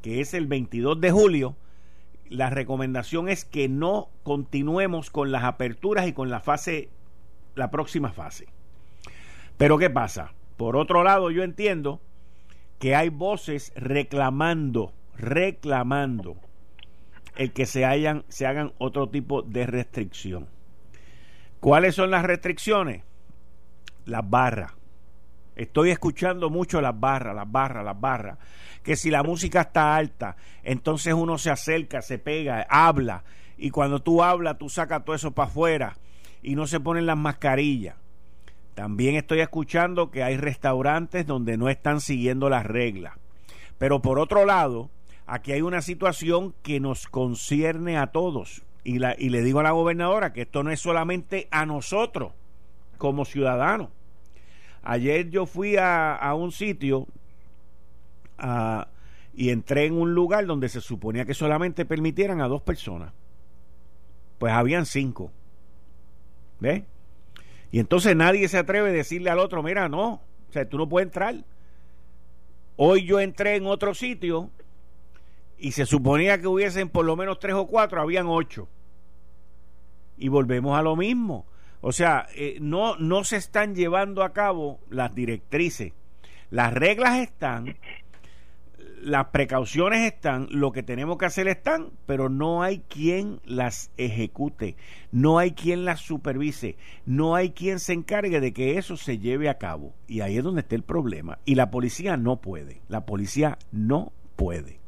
que 0.00 0.20
es 0.20 0.32
el 0.32 0.46
22 0.46 1.00
de 1.00 1.10
julio, 1.10 1.56
la 2.28 2.50
recomendación 2.50 3.28
es 3.28 3.44
que 3.44 3.68
no 3.68 4.08
continuemos 4.22 5.10
con 5.10 5.32
las 5.32 5.44
aperturas 5.44 6.06
y 6.06 6.12
con 6.12 6.30
la 6.30 6.40
fase, 6.40 6.88
la 7.54 7.70
próxima 7.70 8.12
fase. 8.12 8.46
Pero 9.58 9.76
¿qué 9.76 9.90
pasa? 9.90 10.32
Por 10.56 10.76
otro 10.76 11.02
lado, 11.02 11.30
yo 11.30 11.42
entiendo 11.42 12.00
que 12.78 12.94
hay 12.94 13.08
voces 13.08 13.72
reclamando, 13.76 14.92
reclamando 15.16 16.36
el 17.36 17.52
que 17.52 17.66
se, 17.66 17.84
hayan, 17.84 18.24
se 18.28 18.46
hagan 18.46 18.72
otro 18.78 19.08
tipo 19.08 19.42
de 19.42 19.66
restricción. 19.66 20.48
¿Cuáles 21.60 21.94
son 21.94 22.10
las 22.10 22.24
restricciones? 22.24 23.04
Las 24.04 24.28
barras. 24.28 24.72
Estoy 25.54 25.90
escuchando 25.90 26.48
mucho 26.50 26.80
las 26.80 26.98
barras, 26.98 27.34
las 27.34 27.50
barras, 27.50 27.84
las 27.84 28.00
barras. 28.00 28.38
Que 28.82 28.96
si 28.96 29.10
la 29.10 29.22
música 29.22 29.62
está 29.62 29.96
alta, 29.96 30.36
entonces 30.62 31.14
uno 31.14 31.38
se 31.38 31.50
acerca, 31.50 32.02
se 32.02 32.18
pega, 32.18 32.66
habla. 32.68 33.24
Y 33.58 33.70
cuando 33.70 34.00
tú 34.00 34.22
hablas, 34.22 34.58
tú 34.58 34.68
sacas 34.68 35.04
todo 35.04 35.14
eso 35.14 35.32
para 35.32 35.48
afuera 35.48 35.96
y 36.42 36.56
no 36.56 36.66
se 36.66 36.80
ponen 36.80 37.06
las 37.06 37.16
mascarillas. 37.16 37.96
También 38.74 39.14
estoy 39.14 39.40
escuchando 39.40 40.10
que 40.10 40.22
hay 40.22 40.36
restaurantes 40.36 41.26
donde 41.26 41.58
no 41.58 41.68
están 41.68 42.00
siguiendo 42.00 42.48
las 42.48 42.64
reglas. 42.64 43.14
Pero 43.78 44.00
por 44.00 44.18
otro 44.18 44.46
lado, 44.46 44.90
aquí 45.26 45.52
hay 45.52 45.60
una 45.60 45.82
situación 45.82 46.54
que 46.62 46.80
nos 46.80 47.06
concierne 47.06 47.98
a 47.98 48.08
todos. 48.08 48.62
Y, 48.84 48.98
la, 48.98 49.14
y 49.16 49.28
le 49.28 49.42
digo 49.42 49.60
a 49.60 49.64
la 49.64 49.70
gobernadora 49.72 50.32
que 50.32 50.42
esto 50.42 50.62
no 50.62 50.70
es 50.70 50.80
solamente 50.80 51.46
a 51.50 51.66
nosotros 51.66 52.32
como 53.02 53.24
ciudadanos. 53.24 53.88
Ayer 54.84 55.28
yo 55.28 55.44
fui 55.44 55.76
a, 55.76 56.14
a 56.14 56.36
un 56.36 56.52
sitio 56.52 57.08
y 59.34 59.50
entré 59.50 59.86
en 59.86 59.94
un 59.94 60.14
lugar 60.14 60.46
donde 60.46 60.68
se 60.68 60.80
suponía 60.80 61.24
que 61.24 61.34
solamente 61.34 61.84
permitieran 61.84 62.40
a 62.40 62.46
dos 62.46 62.62
personas. 62.62 63.12
Pues 64.38 64.52
habían 64.52 64.86
cinco. 64.86 65.32
¿Ves? 66.60 66.84
Y 67.72 67.80
entonces 67.80 68.14
nadie 68.14 68.46
se 68.46 68.58
atreve 68.58 68.90
a 68.90 68.92
decirle 68.92 69.30
al 69.30 69.40
otro, 69.40 69.64
mira, 69.64 69.88
no, 69.88 70.12
o 70.48 70.52
sea, 70.52 70.68
tú 70.68 70.78
no 70.78 70.88
puedes 70.88 71.08
entrar. 71.08 71.34
Hoy 72.76 73.04
yo 73.04 73.18
entré 73.18 73.56
en 73.56 73.66
otro 73.66 73.94
sitio 73.94 74.48
y 75.58 75.72
se 75.72 75.86
suponía 75.86 76.40
que 76.40 76.46
hubiesen 76.46 76.88
por 76.88 77.04
lo 77.04 77.16
menos 77.16 77.40
tres 77.40 77.56
o 77.56 77.66
cuatro, 77.66 78.00
habían 78.00 78.28
ocho. 78.28 78.68
Y 80.16 80.28
volvemos 80.28 80.78
a 80.78 80.82
lo 80.82 80.94
mismo. 80.94 81.46
O 81.82 81.92
sea, 81.92 82.28
eh, 82.34 82.58
no, 82.60 82.96
no 82.96 83.24
se 83.24 83.36
están 83.36 83.74
llevando 83.74 84.22
a 84.22 84.32
cabo 84.32 84.78
las 84.88 85.14
directrices. 85.14 85.92
Las 86.48 86.72
reglas 86.72 87.18
están, 87.18 87.76
las 89.02 89.26
precauciones 89.26 90.12
están, 90.12 90.46
lo 90.50 90.70
que 90.70 90.84
tenemos 90.84 91.18
que 91.18 91.24
hacer 91.24 91.48
están, 91.48 91.90
pero 92.06 92.28
no 92.28 92.62
hay 92.62 92.84
quien 92.88 93.40
las 93.44 93.90
ejecute, 93.96 94.76
no 95.10 95.38
hay 95.38 95.52
quien 95.52 95.84
las 95.84 96.00
supervise, 96.00 96.76
no 97.04 97.34
hay 97.34 97.50
quien 97.50 97.80
se 97.80 97.94
encargue 97.94 98.38
de 98.40 98.52
que 98.52 98.78
eso 98.78 98.96
se 98.96 99.18
lleve 99.18 99.48
a 99.48 99.58
cabo. 99.58 99.92
Y 100.06 100.20
ahí 100.20 100.38
es 100.38 100.44
donde 100.44 100.60
está 100.60 100.76
el 100.76 100.84
problema. 100.84 101.40
Y 101.44 101.56
la 101.56 101.72
policía 101.72 102.16
no 102.16 102.36
puede, 102.36 102.80
la 102.88 103.04
policía 103.04 103.58
no 103.72 104.12
puede. 104.36 104.81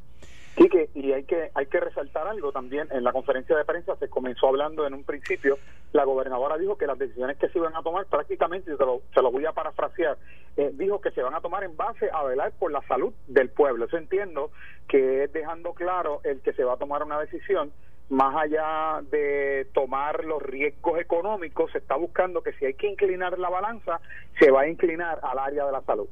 Sí, 0.56 0.68
que, 0.68 0.88
y 0.94 1.12
hay 1.12 1.25
que, 1.25 1.50
hay 1.54 1.66
que 1.66 1.80
resaltar 1.80 2.28
algo 2.28 2.52
también. 2.52 2.87
En 2.92 3.02
la 3.02 3.12
conferencia 3.12 3.56
de 3.56 3.64
prensa 3.64 3.96
se 3.96 4.08
comenzó 4.08 4.46
hablando 4.49 4.87
en 4.87 4.94
un 4.94 5.02
principio, 5.02 5.58
la 5.92 6.04
gobernadora 6.04 6.56
dijo 6.58 6.78
que 6.78 6.87
las 6.87 6.99
decisiones 6.99 7.37
que 7.38 7.49
se 7.49 7.58
iban 7.58 7.75
a 7.75 7.82
tomar, 7.82 8.06
prácticamente, 8.06 8.76
se 8.76 8.84
lo, 8.84 9.02
se 9.12 9.20
lo 9.20 9.32
voy 9.32 9.46
a 9.46 9.52
parafrasear, 9.52 10.16
eh, 10.56 10.70
dijo 10.75 11.00
que 11.00 11.11
se 11.11 11.23
van 11.23 11.34
a 11.34 11.40
tomar 11.40 11.64
en 11.64 11.76
base 11.76 12.08
a 12.12 12.23
velar 12.23 12.52
por 12.58 12.70
la 12.70 12.82
salud 12.82 13.12
del 13.26 13.50
pueblo. 13.50 13.87
Eso 13.87 13.96
entiendo 13.96 14.50
que 14.88 15.25
es 15.25 15.32
dejando 15.32 15.73
claro 15.73 16.20
el 16.23 16.40
que 16.40 16.52
se 16.52 16.62
va 16.62 16.75
a 16.75 16.78
tomar 16.78 17.02
una 17.02 17.18
decisión 17.18 17.73
más 18.11 18.37
allá 18.37 19.00
de 19.11 19.66
tomar 19.73 20.25
los 20.25 20.42
riesgos 20.42 21.00
económicos, 21.00 21.73
se 21.73 21.78
está 21.78 21.96
buscando 21.96 22.42
que 22.42 22.52
si 22.52 22.66
hay 22.66 22.75
que 22.75 22.87
inclinar 22.87 23.38
la 23.38 23.49
balanza, 23.49 24.00
se 24.38 24.50
va 24.50 24.62
a 24.62 24.68
inclinar 24.68 25.18
al 25.23 25.38
área 25.38 25.64
de 25.66 25.73
la 25.73 25.80
salud. 25.80 26.08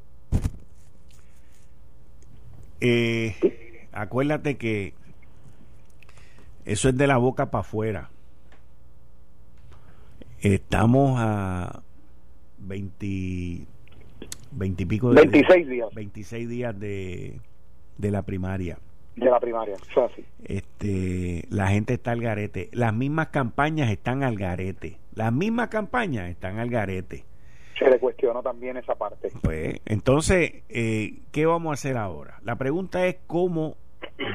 Eh, 2.80 3.36
acuérdate 3.92 4.56
que 4.56 4.94
eso 6.64 6.88
es 6.88 6.96
de 6.96 7.06
la 7.06 7.16
boca 7.18 7.50
para 7.50 7.60
afuera. 7.60 8.10
Estamos 10.40 11.14
a 11.18 11.82
20, 12.58 13.66
20 14.52 14.82
y 14.82 14.86
pico 14.86 15.12
de 15.12 15.22
26 15.22 15.68
días. 15.68 15.88
26 15.94 16.48
días 16.48 16.78
de, 16.78 17.40
de 17.98 18.10
la 18.10 18.22
primaria. 18.22 18.78
De 19.16 19.26
la 19.26 19.38
primaria, 19.38 19.74
eso 19.74 20.04
así. 20.06 20.24
Este, 20.44 21.46
la 21.50 21.68
gente 21.68 21.94
está 21.94 22.12
al 22.12 22.20
garete. 22.20 22.70
Las 22.72 22.94
mismas 22.94 23.28
campañas 23.28 23.90
están 23.90 24.22
al 24.22 24.36
garete. 24.36 24.98
Las 25.14 25.32
mismas 25.32 25.68
campañas 25.68 26.30
están 26.30 26.58
al 26.58 26.70
garete. 26.70 27.24
Se 27.78 27.88
le 27.88 27.98
cuestionó 27.98 28.42
también 28.42 28.76
esa 28.76 28.94
parte. 28.94 29.30
Pues, 29.42 29.80
entonces, 29.86 30.62
eh, 30.68 31.20
¿qué 31.32 31.46
vamos 31.46 31.70
a 31.70 31.74
hacer 31.74 31.96
ahora? 31.96 32.38
La 32.42 32.56
pregunta 32.56 33.06
es 33.06 33.16
cómo 33.26 33.76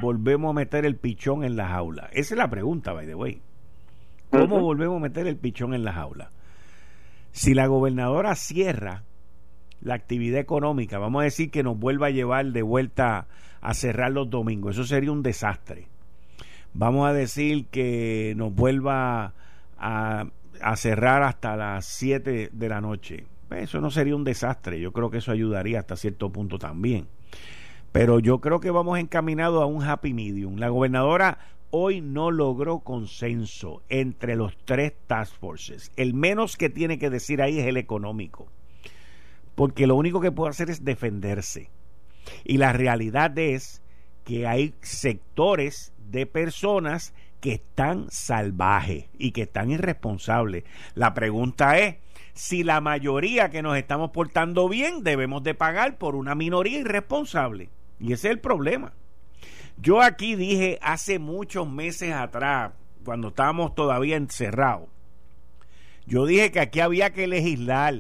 volvemos 0.02 0.52
a 0.52 0.54
meter 0.54 0.86
el 0.86 0.96
pichón 0.96 1.44
en 1.44 1.56
la 1.56 1.68
jaula? 1.68 2.10
Esa 2.12 2.34
es 2.34 2.38
la 2.38 2.50
pregunta, 2.50 2.94
by 2.94 3.06
the 3.06 3.16
way. 3.16 3.42
¿Cómo 4.30 4.60
volvemos 4.60 4.98
a 4.98 5.02
meter 5.02 5.28
el 5.28 5.38
pichón 5.38 5.74
en 5.74 5.84
la 5.84 5.94
jaula? 5.94 6.32
Si 7.32 7.54
la 7.54 7.68
gobernadora 7.68 8.36
cierra 8.36 9.04
la 9.82 9.94
actividad 9.94 10.40
económica, 10.40 10.98
vamos 10.98 11.22
a 11.22 11.26
decir 11.26 11.52
que 11.52 11.64
nos 11.64 11.78
vuelva 11.78 12.08
a 12.08 12.12
llevar 12.12 12.48
de 12.48 12.62
vuelta 12.62 13.28
a 13.62 13.74
cerrar 13.74 14.12
los 14.12 14.30
domingos, 14.30 14.76
eso 14.76 14.84
sería 14.86 15.12
un 15.12 15.24
desastre. 15.24 15.88
Vamos 16.74 17.08
a 17.10 17.14
decir 17.14 17.68
que 17.68 18.34
nos 18.36 18.54
vuelva 18.54 19.34
a, 19.78 20.26
a 20.62 20.76
cerrar 20.76 21.24
hasta 21.24 21.56
las 21.56 21.86
7 21.86 22.50
de 22.52 22.70
la 22.70 22.82
noche. 22.82 23.26
Eso 23.52 23.80
no 23.80 23.90
sería 23.92 24.16
un 24.16 24.24
desastre, 24.24 24.80
yo 24.80 24.92
creo 24.92 25.10
que 25.10 25.20
eso 25.20 25.32
ayudaría 25.32 25.80
hasta 25.80 25.96
cierto 25.96 26.32
punto 26.32 26.60
también. 26.60 27.08
Pero 27.92 28.20
yo 28.20 28.40
creo 28.42 28.60
que 28.60 28.72
vamos 28.72 29.00
encaminados 29.00 29.62
a 29.62 29.66
un 29.66 29.84
happy 29.84 30.14
medium. 30.14 30.58
La 30.58 30.70
gobernadora 30.70 31.40
hoy 31.70 32.02
no 32.02 32.32
logró 32.32 32.80
consenso 32.80 33.82
entre 33.90 34.36
los 34.36 34.58
tres 34.66 34.94
task 35.08 35.34
forces. 35.40 35.92
El 35.96 36.14
menos 36.14 36.58
que 36.58 36.70
tiene 36.70 37.00
que 37.00 37.10
decir 37.10 37.42
ahí 37.42 37.60
es 37.60 37.66
el 37.66 37.78
económico. 37.78 38.48
Porque 39.56 39.88
lo 39.88 39.96
único 39.96 40.22
que 40.22 40.32
puede 40.32 40.52
hacer 40.52 40.70
es 40.70 40.84
defenderse. 40.84 41.70
Y 42.44 42.58
la 42.58 42.74
realidad 42.74 43.38
es 43.38 43.82
que 44.24 44.46
hay 44.46 44.74
sectores 44.82 45.94
de 45.98 46.26
personas 46.26 47.14
que 47.40 47.54
están 47.54 48.08
salvajes 48.10 49.06
y 49.18 49.32
que 49.32 49.44
están 49.44 49.70
irresponsables. 49.70 50.64
La 50.96 51.14
pregunta 51.14 51.78
es 51.78 51.98
si 52.34 52.64
la 52.64 52.82
mayoría 52.82 53.50
que 53.50 53.62
nos 53.62 53.78
estamos 53.78 54.12
portando 54.12 54.70
bien 54.70 55.04
debemos 55.04 55.44
de 55.44 55.56
pagar 55.56 55.98
por 55.98 56.16
una 56.16 56.36
minoría 56.36 56.80
irresponsable. 56.80 57.70
Y 58.00 58.14
ese 58.14 58.28
es 58.28 58.34
el 58.34 58.40
problema. 58.40 58.94
Yo 59.78 60.02
aquí 60.02 60.36
dije 60.36 60.80
hace 60.82 61.20
muchos 61.20 61.70
meses 61.70 62.14
atrás, 62.14 62.74
cuando 63.04 63.30
estábamos 63.30 63.76
todavía 63.76 64.18
encerrados, 64.18 64.90
yo 66.06 66.26
dije 66.26 66.52
que 66.52 66.60
aquí 66.60 66.80
había 66.80 67.12
que 67.12 67.28
legislar, 67.28 67.96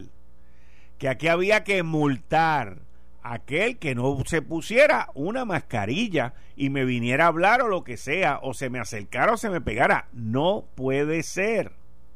que 0.97 1.09
aquí 1.09 1.27
había 1.27 1.63
que 1.63 1.83
multar 1.83 2.86
aquel 3.33 3.77
que 3.77 3.95
no 3.95 4.17
se 4.25 4.41
pusiera 4.41 5.09
una 5.13 5.45
mascarilla 5.45 6.33
y 6.55 6.69
me 6.69 6.85
viniera 6.85 7.25
a 7.25 7.27
hablar 7.27 7.61
o 7.61 7.67
lo 7.67 7.83
que 7.83 7.97
sea, 7.97 8.39
o 8.41 8.53
se 8.53 8.69
me 8.69 8.79
acercara 8.79 9.33
o 9.33 9.37
se 9.37 9.49
me 9.49 9.61
pegara. 9.61 10.07
No 10.13 10.65
puede 10.75 11.23
ser, 11.23 11.73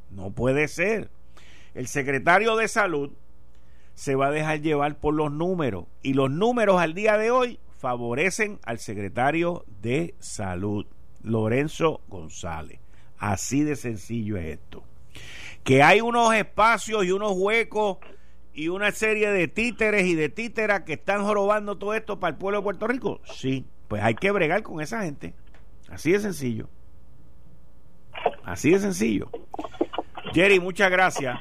no 0.10 0.32
puede 0.32 0.68
ser. 0.68 1.10
El 1.74 1.88
secretario 1.88 2.56
de 2.56 2.68
salud 2.68 3.12
se 3.94 4.16
va 4.16 4.28
a 4.28 4.32
dejar 4.32 4.62
llevar 4.62 5.00
por 5.00 5.14
los 5.14 5.32
números 5.32 5.86
y 6.02 6.14
los 6.14 6.32
números 6.32 6.82
al 6.82 6.94
día 6.94 7.18
de 7.18 7.32
hoy 7.32 7.60
favorecen 7.78 8.60
al 8.64 8.80
secretario 8.80 9.66
de 9.82 10.16
salud, 10.20 10.86
Lorenzo 11.24 12.02
González. 12.08 12.80
Así 13.18 13.64
de 13.64 13.76
sencillo 13.76 14.38
es 14.38 14.60
esto. 14.60 14.84
Que 15.64 15.84
hay 15.84 16.02
unos 16.02 16.34
espacios 16.34 17.06
y 17.06 17.12
unos 17.12 17.34
huecos 17.36 17.98
y 18.54 18.68
una 18.68 18.92
serie 18.92 19.30
de 19.32 19.48
títeres 19.48 20.06
y 20.06 20.16
de 20.16 20.30
títeras 20.30 20.82
que 20.82 20.94
están 20.94 21.24
jorobando 21.24 21.78
todo 21.78 21.94
esto 21.94 22.20
para 22.20 22.32
el 22.32 22.38
pueblo 22.38 22.60
de 22.60 22.64
Puerto 22.64 22.88
Rico. 22.88 23.22
Sí, 23.24 23.66
pues 23.88 24.04
hay 24.04 24.16
que 24.16 24.32
bregar 24.32 24.64
con 24.64 24.82
esa 24.82 25.04
gente. 25.04 25.34
Así 25.90 26.12
de 26.12 26.20
sencillo. 26.20 26.70
Así 28.44 28.72
de 28.72 28.80
sencillo. 28.80 29.30
Jerry, 30.34 30.60
muchas 30.60 30.90
gracias. 30.90 31.38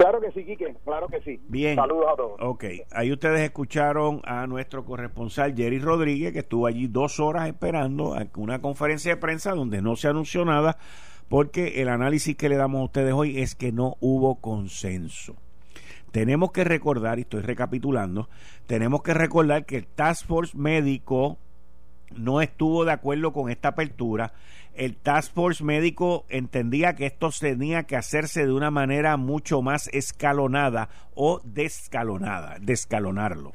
Claro 0.00 0.18
que 0.18 0.32
sí, 0.32 0.44
Quique, 0.46 0.74
claro 0.84 1.08
que 1.08 1.20
sí. 1.20 1.38
Bien. 1.48 1.76
Saludos 1.76 2.06
a 2.10 2.16
todos. 2.16 2.40
Ok, 2.40 2.64
ahí 2.90 3.12
ustedes 3.12 3.42
escucharon 3.42 4.22
a 4.24 4.46
nuestro 4.46 4.84
corresponsal 4.84 5.54
Jerry 5.54 5.78
Rodríguez, 5.78 6.32
que 6.32 6.38
estuvo 6.38 6.66
allí 6.66 6.86
dos 6.86 7.20
horas 7.20 7.48
esperando 7.48 8.14
a 8.14 8.26
una 8.36 8.62
conferencia 8.62 9.14
de 9.14 9.20
prensa 9.20 9.52
donde 9.54 9.82
no 9.82 9.96
se 9.96 10.08
anunció 10.08 10.46
nada, 10.46 10.78
porque 11.28 11.82
el 11.82 11.90
análisis 11.90 12.34
que 12.34 12.48
le 12.48 12.56
damos 12.56 12.80
a 12.80 12.84
ustedes 12.84 13.12
hoy 13.12 13.40
es 13.40 13.54
que 13.54 13.72
no 13.72 13.98
hubo 14.00 14.40
consenso. 14.40 15.36
Tenemos 16.12 16.52
que 16.52 16.64
recordar, 16.64 17.18
y 17.18 17.22
estoy 17.22 17.42
recapitulando, 17.42 18.28
tenemos 18.66 19.02
que 19.02 19.14
recordar 19.14 19.64
que 19.64 19.76
el 19.76 19.86
Task 19.86 20.26
Force 20.26 20.56
médico 20.56 21.38
no 22.16 22.40
estuvo 22.40 22.84
de 22.84 22.92
acuerdo 22.92 23.32
con 23.32 23.50
esta 23.50 23.68
apertura 23.68 24.32
el 24.74 24.96
Task 24.96 25.34
Force 25.34 25.64
médico 25.64 26.24
entendía 26.28 26.94
que 26.94 27.06
esto 27.06 27.30
tenía 27.38 27.84
que 27.84 27.96
hacerse 27.96 28.46
de 28.46 28.52
una 28.52 28.70
manera 28.70 29.16
mucho 29.16 29.62
más 29.62 29.88
escalonada 29.88 30.88
o 31.14 31.40
descalonada, 31.44 32.56
descalonarlo. 32.60 33.52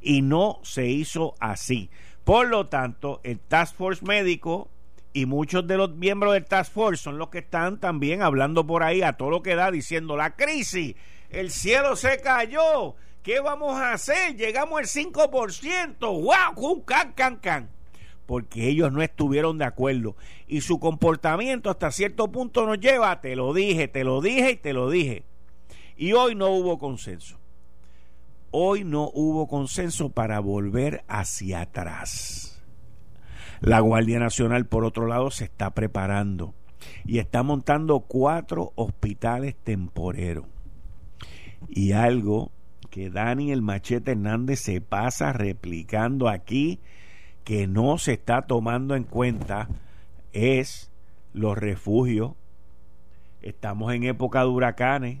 Y 0.00 0.22
no 0.22 0.60
se 0.62 0.86
hizo 0.86 1.34
así. 1.40 1.90
Por 2.24 2.48
lo 2.48 2.68
tanto, 2.68 3.20
el 3.24 3.40
Task 3.40 3.74
Force 3.74 4.04
médico 4.04 4.68
y 5.12 5.26
muchos 5.26 5.66
de 5.66 5.76
los 5.76 5.96
miembros 5.96 6.34
del 6.34 6.44
Task 6.44 6.72
Force 6.72 7.02
son 7.02 7.18
los 7.18 7.30
que 7.30 7.38
están 7.38 7.80
también 7.80 8.22
hablando 8.22 8.66
por 8.66 8.82
ahí 8.82 9.02
a 9.02 9.14
todo 9.14 9.30
lo 9.30 9.42
que 9.42 9.56
da 9.56 9.70
diciendo 9.70 10.16
la 10.16 10.36
crisis, 10.36 10.94
el 11.30 11.50
cielo 11.50 11.96
se 11.96 12.20
cayó, 12.20 12.94
¿qué 13.22 13.40
vamos 13.40 13.80
a 13.80 13.92
hacer? 13.92 14.36
Llegamos 14.36 14.78
al 14.78 14.86
5%, 14.86 15.98
wow, 16.00 16.84
can, 16.84 17.12
can, 17.12 17.36
can 17.36 17.80
porque 18.30 18.68
ellos 18.68 18.92
no 18.92 19.02
estuvieron 19.02 19.58
de 19.58 19.64
acuerdo. 19.64 20.14
Y 20.46 20.60
su 20.60 20.78
comportamiento 20.78 21.68
hasta 21.68 21.90
cierto 21.90 22.30
punto 22.30 22.64
nos 22.64 22.78
lleva, 22.78 23.20
te 23.20 23.34
lo 23.34 23.52
dije, 23.52 23.88
te 23.88 24.04
lo 24.04 24.20
dije 24.20 24.52
y 24.52 24.56
te 24.56 24.72
lo 24.72 24.88
dije. 24.88 25.24
Y 25.96 26.12
hoy 26.12 26.36
no 26.36 26.50
hubo 26.50 26.78
consenso. 26.78 27.40
Hoy 28.52 28.84
no 28.84 29.10
hubo 29.12 29.48
consenso 29.48 30.10
para 30.10 30.38
volver 30.38 31.02
hacia 31.08 31.62
atrás. 31.62 32.62
La 33.60 33.80
Guardia 33.80 34.20
Nacional, 34.20 34.64
por 34.64 34.84
otro 34.84 35.08
lado, 35.08 35.32
se 35.32 35.42
está 35.42 35.74
preparando 35.74 36.54
y 37.04 37.18
está 37.18 37.42
montando 37.42 37.98
cuatro 37.98 38.70
hospitales 38.76 39.56
temporeros. 39.56 40.44
Y 41.68 41.92
algo 41.92 42.50
que 42.90 43.10
Dani 43.10 43.52
el 43.52 43.62
Machete 43.62 44.12
Hernández 44.12 44.60
se 44.60 44.80
pasa 44.80 45.32
replicando 45.32 46.28
aquí 46.28 46.80
que 47.44 47.66
no 47.66 47.98
se 47.98 48.12
está 48.12 48.42
tomando 48.42 48.94
en 48.94 49.04
cuenta 49.04 49.68
es 50.32 50.90
los 51.32 51.56
refugios. 51.56 52.32
Estamos 53.42 53.92
en 53.94 54.04
época 54.04 54.40
de 54.40 54.46
huracanes. 54.46 55.18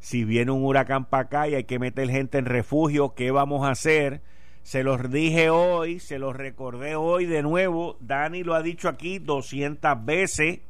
Si 0.00 0.24
viene 0.24 0.50
un 0.50 0.64
huracán 0.64 1.04
para 1.04 1.24
acá 1.24 1.48
y 1.48 1.54
hay 1.54 1.64
que 1.64 1.78
meter 1.78 2.08
gente 2.08 2.38
en 2.38 2.46
refugio, 2.46 3.14
¿qué 3.14 3.30
vamos 3.30 3.66
a 3.66 3.70
hacer? 3.70 4.22
Se 4.62 4.82
los 4.82 5.10
dije 5.10 5.50
hoy, 5.50 6.00
se 6.00 6.18
los 6.18 6.36
recordé 6.36 6.96
hoy 6.96 7.26
de 7.26 7.42
nuevo. 7.42 7.96
Dani 8.00 8.42
lo 8.42 8.54
ha 8.54 8.62
dicho 8.62 8.88
aquí 8.88 9.18
200 9.18 10.04
veces. 10.04 10.60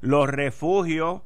Los 0.00 0.28
refugios, 0.28 1.22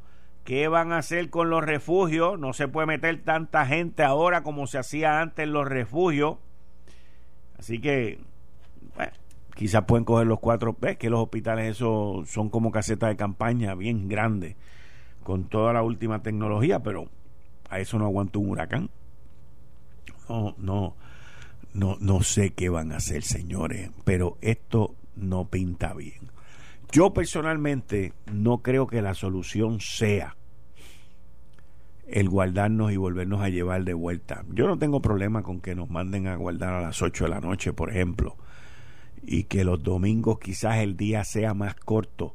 ¿qué 0.46 0.68
van 0.68 0.92
a 0.92 0.98
hacer 0.98 1.28
con 1.28 1.50
los 1.50 1.62
refugios? 1.62 2.38
No 2.38 2.54
se 2.54 2.68
puede 2.68 2.86
meter 2.86 3.22
tanta 3.22 3.66
gente 3.66 4.02
ahora 4.02 4.42
como 4.42 4.66
se 4.66 4.78
hacía 4.78 5.20
antes 5.20 5.42
en 5.42 5.52
los 5.52 5.68
refugios. 5.68 6.38
Así 7.58 7.78
que, 7.78 8.18
bueno, 8.94 9.12
quizás 9.54 9.84
pueden 9.84 10.06
coger 10.06 10.26
los 10.26 10.40
cuatro. 10.40 10.74
Ves 10.80 10.96
que 10.96 11.10
los 11.10 11.20
hospitales, 11.20 11.72
eso 11.72 12.22
son 12.26 12.48
como 12.48 12.70
casetas 12.70 13.10
de 13.10 13.16
campaña 13.16 13.74
bien 13.74 14.08
grandes, 14.08 14.56
con 15.22 15.44
toda 15.44 15.74
la 15.74 15.82
última 15.82 16.22
tecnología, 16.22 16.82
pero 16.82 17.10
a 17.68 17.78
eso 17.78 17.98
no 17.98 18.06
aguanta 18.06 18.38
un 18.38 18.48
huracán. 18.48 18.88
No, 20.30 20.54
no 20.56 20.96
no, 21.76 21.98
no 22.00 22.22
sé 22.22 22.54
qué 22.54 22.70
van 22.70 22.90
a 22.92 22.96
hacer, 22.96 23.22
señores, 23.22 23.90
pero 24.04 24.38
esto 24.40 24.94
no 25.14 25.48
pinta 25.48 25.92
bien. 25.92 26.30
Yo 26.92 27.12
personalmente 27.12 28.12
no 28.32 28.58
creo 28.58 28.86
que 28.86 29.02
la 29.02 29.14
solución 29.14 29.80
sea 29.80 30.36
el 32.06 32.28
guardarnos 32.28 32.92
y 32.92 32.96
volvernos 32.96 33.42
a 33.42 33.48
llevar 33.48 33.84
de 33.84 33.94
vuelta. 33.94 34.44
Yo 34.52 34.66
no 34.66 34.78
tengo 34.78 35.02
problema 35.02 35.42
con 35.42 35.60
que 35.60 35.74
nos 35.74 35.90
manden 35.90 36.28
a 36.28 36.36
guardar 36.36 36.74
a 36.74 36.80
las 36.80 37.02
8 37.02 37.24
de 37.24 37.30
la 37.30 37.40
noche, 37.40 37.72
por 37.72 37.90
ejemplo, 37.90 38.36
y 39.22 39.44
que 39.44 39.64
los 39.64 39.82
domingos 39.82 40.38
quizás 40.38 40.76
el 40.78 40.96
día 40.96 41.24
sea 41.24 41.52
más 41.54 41.74
corto 41.74 42.34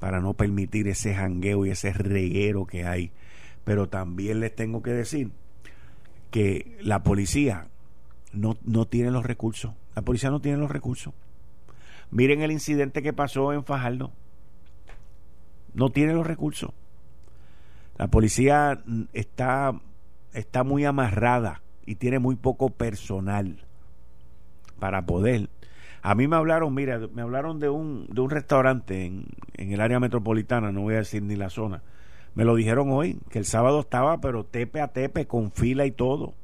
para 0.00 0.20
no 0.20 0.34
permitir 0.34 0.88
ese 0.88 1.14
jangueo 1.14 1.64
y 1.64 1.70
ese 1.70 1.92
reguero 1.92 2.66
que 2.66 2.84
hay. 2.84 3.12
Pero 3.64 3.88
también 3.88 4.40
les 4.40 4.54
tengo 4.54 4.82
que 4.82 4.90
decir 4.90 5.30
que 6.32 6.76
la 6.80 7.04
policía 7.04 7.68
no, 8.32 8.56
no 8.64 8.86
tienen 8.86 9.12
los 9.12 9.24
recursos. 9.24 9.72
La 9.94 10.02
policía 10.02 10.30
no 10.30 10.40
tiene 10.40 10.58
los 10.58 10.70
recursos. 10.70 11.14
Miren 12.12 12.42
el 12.42 12.52
incidente 12.52 13.02
que 13.02 13.14
pasó 13.14 13.54
en 13.54 13.64
Fajardo. 13.64 14.12
No 15.72 15.88
tiene 15.88 16.12
los 16.12 16.26
recursos. 16.26 16.70
La 17.96 18.08
policía 18.08 18.82
está, 19.14 19.80
está 20.34 20.62
muy 20.62 20.84
amarrada 20.84 21.62
y 21.86 21.94
tiene 21.94 22.18
muy 22.18 22.36
poco 22.36 22.68
personal 22.68 23.64
para 24.78 25.06
poder. 25.06 25.48
A 26.02 26.14
mí 26.14 26.28
me 26.28 26.36
hablaron, 26.36 26.74
mira, 26.74 27.00
me 27.14 27.22
hablaron 27.22 27.58
de 27.58 27.70
un, 27.70 28.06
de 28.10 28.20
un 28.20 28.28
restaurante 28.28 29.06
en, 29.06 29.24
en 29.54 29.72
el 29.72 29.80
área 29.80 29.98
metropolitana, 29.98 30.70
no 30.70 30.82
voy 30.82 30.94
a 30.94 30.98
decir 30.98 31.22
ni 31.22 31.36
la 31.36 31.48
zona. 31.48 31.82
Me 32.34 32.44
lo 32.44 32.54
dijeron 32.56 32.90
hoy, 32.90 33.20
que 33.30 33.38
el 33.38 33.46
sábado 33.46 33.80
estaba, 33.80 34.20
pero 34.20 34.44
tepe 34.44 34.82
a 34.82 34.88
tepe, 34.88 35.26
con 35.26 35.50
fila 35.50 35.86
y 35.86 35.92
todo. 35.92 36.34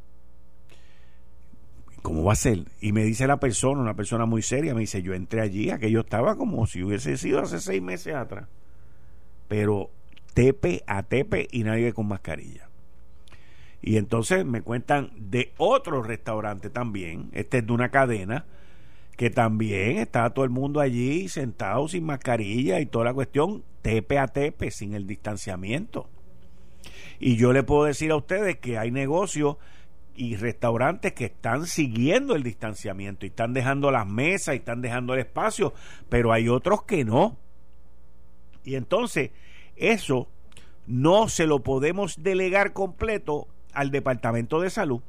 ¿Cómo 2.02 2.24
va 2.24 2.32
a 2.32 2.36
ser? 2.36 2.64
Y 2.80 2.92
me 2.92 3.04
dice 3.04 3.26
la 3.26 3.38
persona, 3.38 3.80
una 3.80 3.94
persona 3.94 4.26
muy 4.26 4.42
seria, 4.42 4.74
me 4.74 4.80
dice, 4.80 5.02
yo 5.02 5.14
entré 5.14 5.40
allí, 5.40 5.70
aquello 5.70 6.00
estaba 6.00 6.36
como 6.36 6.66
si 6.66 6.82
hubiese 6.82 7.16
sido 7.16 7.40
hace 7.40 7.60
seis 7.60 7.82
meses 7.82 8.14
atrás. 8.14 8.48
Pero 9.48 9.90
tepe 10.34 10.82
a 10.86 11.02
tepe 11.02 11.48
y 11.50 11.64
nadie 11.64 11.92
con 11.92 12.08
mascarilla. 12.08 12.68
Y 13.80 13.96
entonces 13.96 14.44
me 14.44 14.62
cuentan 14.62 15.10
de 15.16 15.52
otro 15.56 16.02
restaurante 16.02 16.70
también, 16.70 17.30
este 17.32 17.58
es 17.58 17.66
de 17.66 17.72
una 17.72 17.90
cadena, 17.90 18.44
que 19.16 19.30
también 19.30 19.98
está 19.98 20.30
todo 20.30 20.44
el 20.44 20.50
mundo 20.50 20.80
allí 20.80 21.28
sentado 21.28 21.88
sin 21.88 22.04
mascarilla 22.04 22.80
y 22.80 22.86
toda 22.86 23.06
la 23.06 23.14
cuestión, 23.14 23.64
tepe 23.82 24.18
a 24.18 24.28
tepe, 24.28 24.70
sin 24.70 24.94
el 24.94 25.06
distanciamiento. 25.06 26.08
Y 27.18 27.36
yo 27.36 27.52
le 27.52 27.64
puedo 27.64 27.84
decir 27.84 28.12
a 28.12 28.16
ustedes 28.16 28.58
que 28.58 28.78
hay 28.78 28.90
negocios 28.90 29.56
y 30.18 30.34
restaurantes 30.34 31.12
que 31.12 31.26
están 31.26 31.66
siguiendo 31.66 32.34
el 32.34 32.42
distanciamiento 32.42 33.24
y 33.24 33.28
están 33.28 33.54
dejando 33.54 33.92
las 33.92 34.04
mesas 34.04 34.54
y 34.54 34.58
están 34.58 34.82
dejando 34.82 35.14
el 35.14 35.20
espacio, 35.20 35.72
pero 36.08 36.32
hay 36.32 36.48
otros 36.48 36.82
que 36.82 37.04
no. 37.04 37.36
Y 38.64 38.74
entonces, 38.74 39.30
eso 39.76 40.26
no 40.88 41.28
se 41.28 41.46
lo 41.46 41.60
podemos 41.60 42.20
delegar 42.20 42.72
completo 42.72 43.46
al 43.72 43.92
Departamento 43.92 44.60
de 44.60 44.70
Salud, 44.70 45.02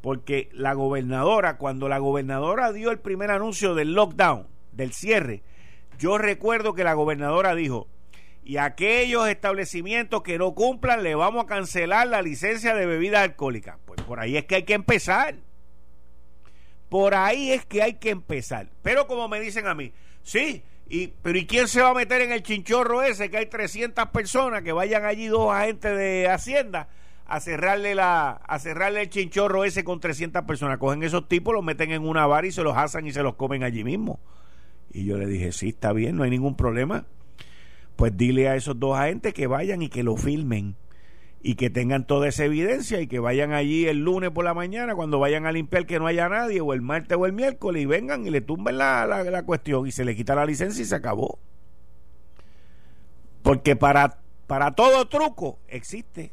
porque 0.00 0.48
la 0.54 0.72
gobernadora, 0.72 1.58
cuando 1.58 1.90
la 1.90 1.98
gobernadora 1.98 2.72
dio 2.72 2.90
el 2.90 2.98
primer 2.98 3.30
anuncio 3.30 3.74
del 3.74 3.92
lockdown, 3.92 4.46
del 4.72 4.94
cierre, 4.94 5.42
yo 5.98 6.16
recuerdo 6.16 6.72
que 6.72 6.84
la 6.84 6.94
gobernadora 6.94 7.54
dijo, 7.54 7.86
y 8.44 8.58
aquellos 8.58 9.26
establecimientos 9.26 10.22
que 10.22 10.36
no 10.36 10.54
cumplan 10.54 11.02
le 11.02 11.14
vamos 11.14 11.44
a 11.44 11.46
cancelar 11.46 12.06
la 12.06 12.20
licencia 12.20 12.74
de 12.74 12.84
bebida 12.84 13.22
alcohólica. 13.22 13.78
Pues 13.86 14.02
por 14.02 14.20
ahí 14.20 14.36
es 14.36 14.44
que 14.44 14.56
hay 14.56 14.62
que 14.64 14.74
empezar. 14.74 15.36
Por 16.90 17.14
ahí 17.14 17.52
es 17.52 17.64
que 17.64 17.82
hay 17.82 17.94
que 17.94 18.10
empezar. 18.10 18.68
Pero 18.82 19.06
como 19.06 19.28
me 19.28 19.40
dicen 19.40 19.66
a 19.66 19.74
mí, 19.74 19.92
sí, 20.22 20.62
y, 20.88 21.08
pero 21.22 21.38
¿y 21.38 21.46
quién 21.46 21.68
se 21.68 21.80
va 21.80 21.90
a 21.90 21.94
meter 21.94 22.20
en 22.20 22.32
el 22.32 22.42
chinchorro 22.42 23.02
ese 23.02 23.30
que 23.30 23.38
hay 23.38 23.46
300 23.46 24.10
personas 24.10 24.62
que 24.62 24.72
vayan 24.72 25.06
allí 25.06 25.26
dos 25.26 25.50
agentes 25.50 25.96
de 25.96 26.28
Hacienda 26.28 26.88
a 27.26 27.40
cerrarle 27.40 27.94
la 27.94 28.32
a 28.32 28.58
cerrarle 28.58 29.00
el 29.00 29.08
chinchorro 29.08 29.64
ese 29.64 29.84
con 29.84 30.00
300 30.00 30.44
personas? 30.44 30.76
Cogen 30.76 31.02
esos 31.02 31.26
tipos, 31.28 31.54
los 31.54 31.64
meten 31.64 31.92
en 31.92 32.06
una 32.06 32.26
bar 32.26 32.44
y 32.44 32.52
se 32.52 32.62
los 32.62 32.76
asan 32.76 33.06
y 33.06 33.12
se 33.12 33.22
los 33.22 33.36
comen 33.36 33.62
allí 33.62 33.84
mismo. 33.84 34.20
Y 34.92 35.06
yo 35.06 35.16
le 35.16 35.26
dije, 35.26 35.50
sí, 35.50 35.70
está 35.70 35.94
bien, 35.94 36.16
no 36.16 36.24
hay 36.24 36.30
ningún 36.30 36.56
problema 36.56 37.06
pues 37.96 38.16
dile 38.16 38.48
a 38.48 38.56
esos 38.56 38.78
dos 38.78 38.96
agentes 38.96 39.34
que 39.34 39.46
vayan 39.46 39.82
y 39.82 39.88
que 39.88 40.02
lo 40.02 40.16
filmen 40.16 40.76
y 41.42 41.56
que 41.56 41.68
tengan 41.68 42.06
toda 42.06 42.28
esa 42.28 42.46
evidencia 42.46 43.00
y 43.02 43.06
que 43.06 43.18
vayan 43.18 43.52
allí 43.52 43.86
el 43.86 43.98
lunes 43.98 44.30
por 44.30 44.46
la 44.46 44.54
mañana 44.54 44.94
cuando 44.94 45.18
vayan 45.18 45.44
a 45.44 45.52
limpiar 45.52 45.84
que 45.84 45.98
no 45.98 46.06
haya 46.06 46.26
nadie 46.28 46.62
o 46.62 46.72
el 46.72 46.80
martes 46.80 47.18
o 47.18 47.26
el 47.26 47.34
miércoles 47.34 47.82
y 47.82 47.86
vengan 47.86 48.26
y 48.26 48.30
le 48.30 48.40
tumben 48.40 48.78
la, 48.78 49.06
la, 49.06 49.42
cuestión 49.42 49.86
y 49.86 49.92
se 49.92 50.06
le 50.06 50.16
quita 50.16 50.34
la 50.34 50.46
licencia 50.46 50.82
y 50.82 50.86
se 50.86 50.94
acabó. 50.94 51.38
Porque 53.42 53.76
para, 53.76 54.20
para 54.46 54.74
todo 54.74 55.06
truco 55.06 55.58
existe 55.68 56.32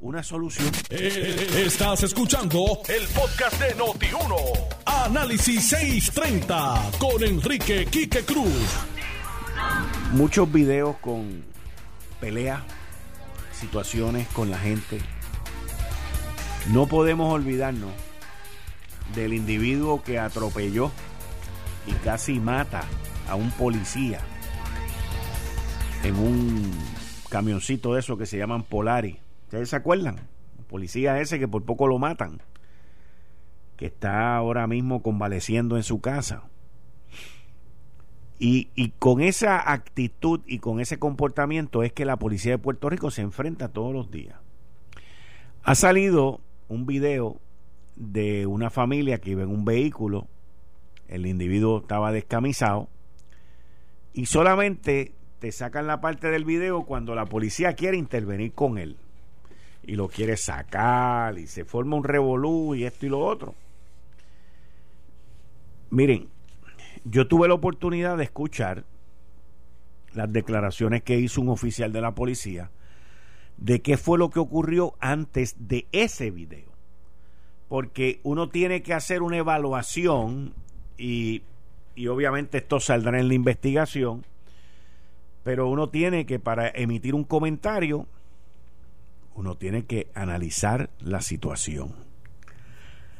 una 0.00 0.24
solución. 0.24 0.66
Eh, 0.90 1.64
estás 1.64 2.02
escuchando 2.02 2.80
el 2.88 3.06
podcast 3.08 3.60
de 3.62 3.76
Noti1. 3.76 4.34
Análisis 4.84 5.68
630 5.68 6.90
con 6.98 7.22
Enrique 7.22 7.86
Quique 7.86 8.24
Cruz 8.24 8.88
muchos 10.12 10.50
videos 10.50 10.96
con 10.98 11.44
peleas, 12.20 12.62
situaciones 13.52 14.28
con 14.28 14.50
la 14.50 14.58
gente. 14.58 14.98
No 16.72 16.86
podemos 16.86 17.32
olvidarnos 17.32 17.92
del 19.14 19.34
individuo 19.34 20.02
que 20.02 20.18
atropelló 20.18 20.90
y 21.86 21.92
casi 22.04 22.40
mata 22.40 22.84
a 23.28 23.34
un 23.34 23.50
policía 23.50 24.20
en 26.04 26.16
un 26.16 26.72
camioncito 27.28 27.94
de 27.94 28.00
esos 28.00 28.18
que 28.18 28.26
se 28.26 28.38
llaman 28.38 28.62
Polari. 28.62 29.20
¿Ustedes 29.44 29.70
se 29.70 29.76
acuerdan? 29.76 30.16
El 30.58 30.64
policía 30.64 31.20
ese 31.20 31.38
que 31.38 31.48
por 31.48 31.64
poco 31.64 31.86
lo 31.86 31.98
matan, 31.98 32.42
que 33.76 33.86
está 33.86 34.36
ahora 34.36 34.66
mismo 34.66 35.02
convaleciendo 35.02 35.76
en 35.76 35.82
su 35.82 36.00
casa. 36.00 36.44
Y, 38.40 38.92
con 39.00 39.20
esa 39.20 39.72
actitud 39.72 40.40
y 40.46 40.60
con 40.60 40.78
ese 40.80 40.98
comportamiento 40.98 41.82
es 41.82 41.92
que 41.92 42.04
la 42.04 42.16
policía 42.16 42.52
de 42.52 42.58
Puerto 42.58 42.88
Rico 42.88 43.10
se 43.10 43.22
enfrenta 43.22 43.68
todos 43.68 43.92
los 43.92 44.10
días. 44.12 44.36
Ha 45.64 45.74
salido 45.74 46.40
un 46.68 46.86
video 46.86 47.40
de 47.96 48.46
una 48.46 48.70
familia 48.70 49.18
que 49.18 49.30
iba 49.30 49.42
en 49.42 49.50
un 49.50 49.64
vehículo, 49.64 50.28
el 51.08 51.26
individuo 51.26 51.78
estaba 51.78 52.12
descamisado 52.12 52.88
y 54.12 54.26
solamente 54.26 55.12
te 55.40 55.50
sacan 55.50 55.86
la 55.86 56.00
parte 56.00 56.28
del 56.28 56.44
video 56.44 56.84
cuando 56.84 57.14
la 57.14 57.24
policía 57.24 57.74
quiere 57.74 57.96
intervenir 57.96 58.52
con 58.52 58.78
él 58.78 58.96
y 59.82 59.96
lo 59.96 60.08
quiere 60.08 60.36
sacar 60.36 61.38
y 61.38 61.46
se 61.46 61.64
forma 61.64 61.96
un 61.96 62.04
revolú 62.04 62.74
y 62.74 62.84
esto 62.84 63.06
y 63.06 63.08
lo 63.08 63.20
otro. 63.20 63.54
Miren, 65.90 66.28
yo 67.10 67.26
tuve 67.26 67.48
la 67.48 67.54
oportunidad 67.54 68.16
de 68.16 68.24
escuchar 68.24 68.84
las 70.14 70.32
declaraciones 70.32 71.02
que 71.02 71.18
hizo 71.18 71.40
un 71.40 71.48
oficial 71.48 71.92
de 71.92 72.00
la 72.00 72.14
policía 72.14 72.70
de 73.56 73.82
qué 73.82 73.96
fue 73.96 74.18
lo 74.18 74.30
que 74.30 74.38
ocurrió 74.38 74.94
antes 75.00 75.56
de 75.58 75.86
ese 75.92 76.30
video. 76.30 76.68
Porque 77.68 78.20
uno 78.22 78.48
tiene 78.48 78.82
que 78.82 78.94
hacer 78.94 79.22
una 79.22 79.36
evaluación 79.36 80.54
y, 80.96 81.42
y 81.94 82.06
obviamente 82.06 82.58
esto 82.58 82.80
saldrá 82.80 83.18
en 83.18 83.28
la 83.28 83.34
investigación, 83.34 84.24
pero 85.44 85.68
uno 85.68 85.88
tiene 85.88 86.24
que 86.24 86.38
para 86.38 86.68
emitir 86.68 87.14
un 87.14 87.24
comentario, 87.24 88.06
uno 89.34 89.56
tiene 89.56 89.84
que 89.84 90.08
analizar 90.14 90.90
la 91.00 91.20
situación. 91.20 92.07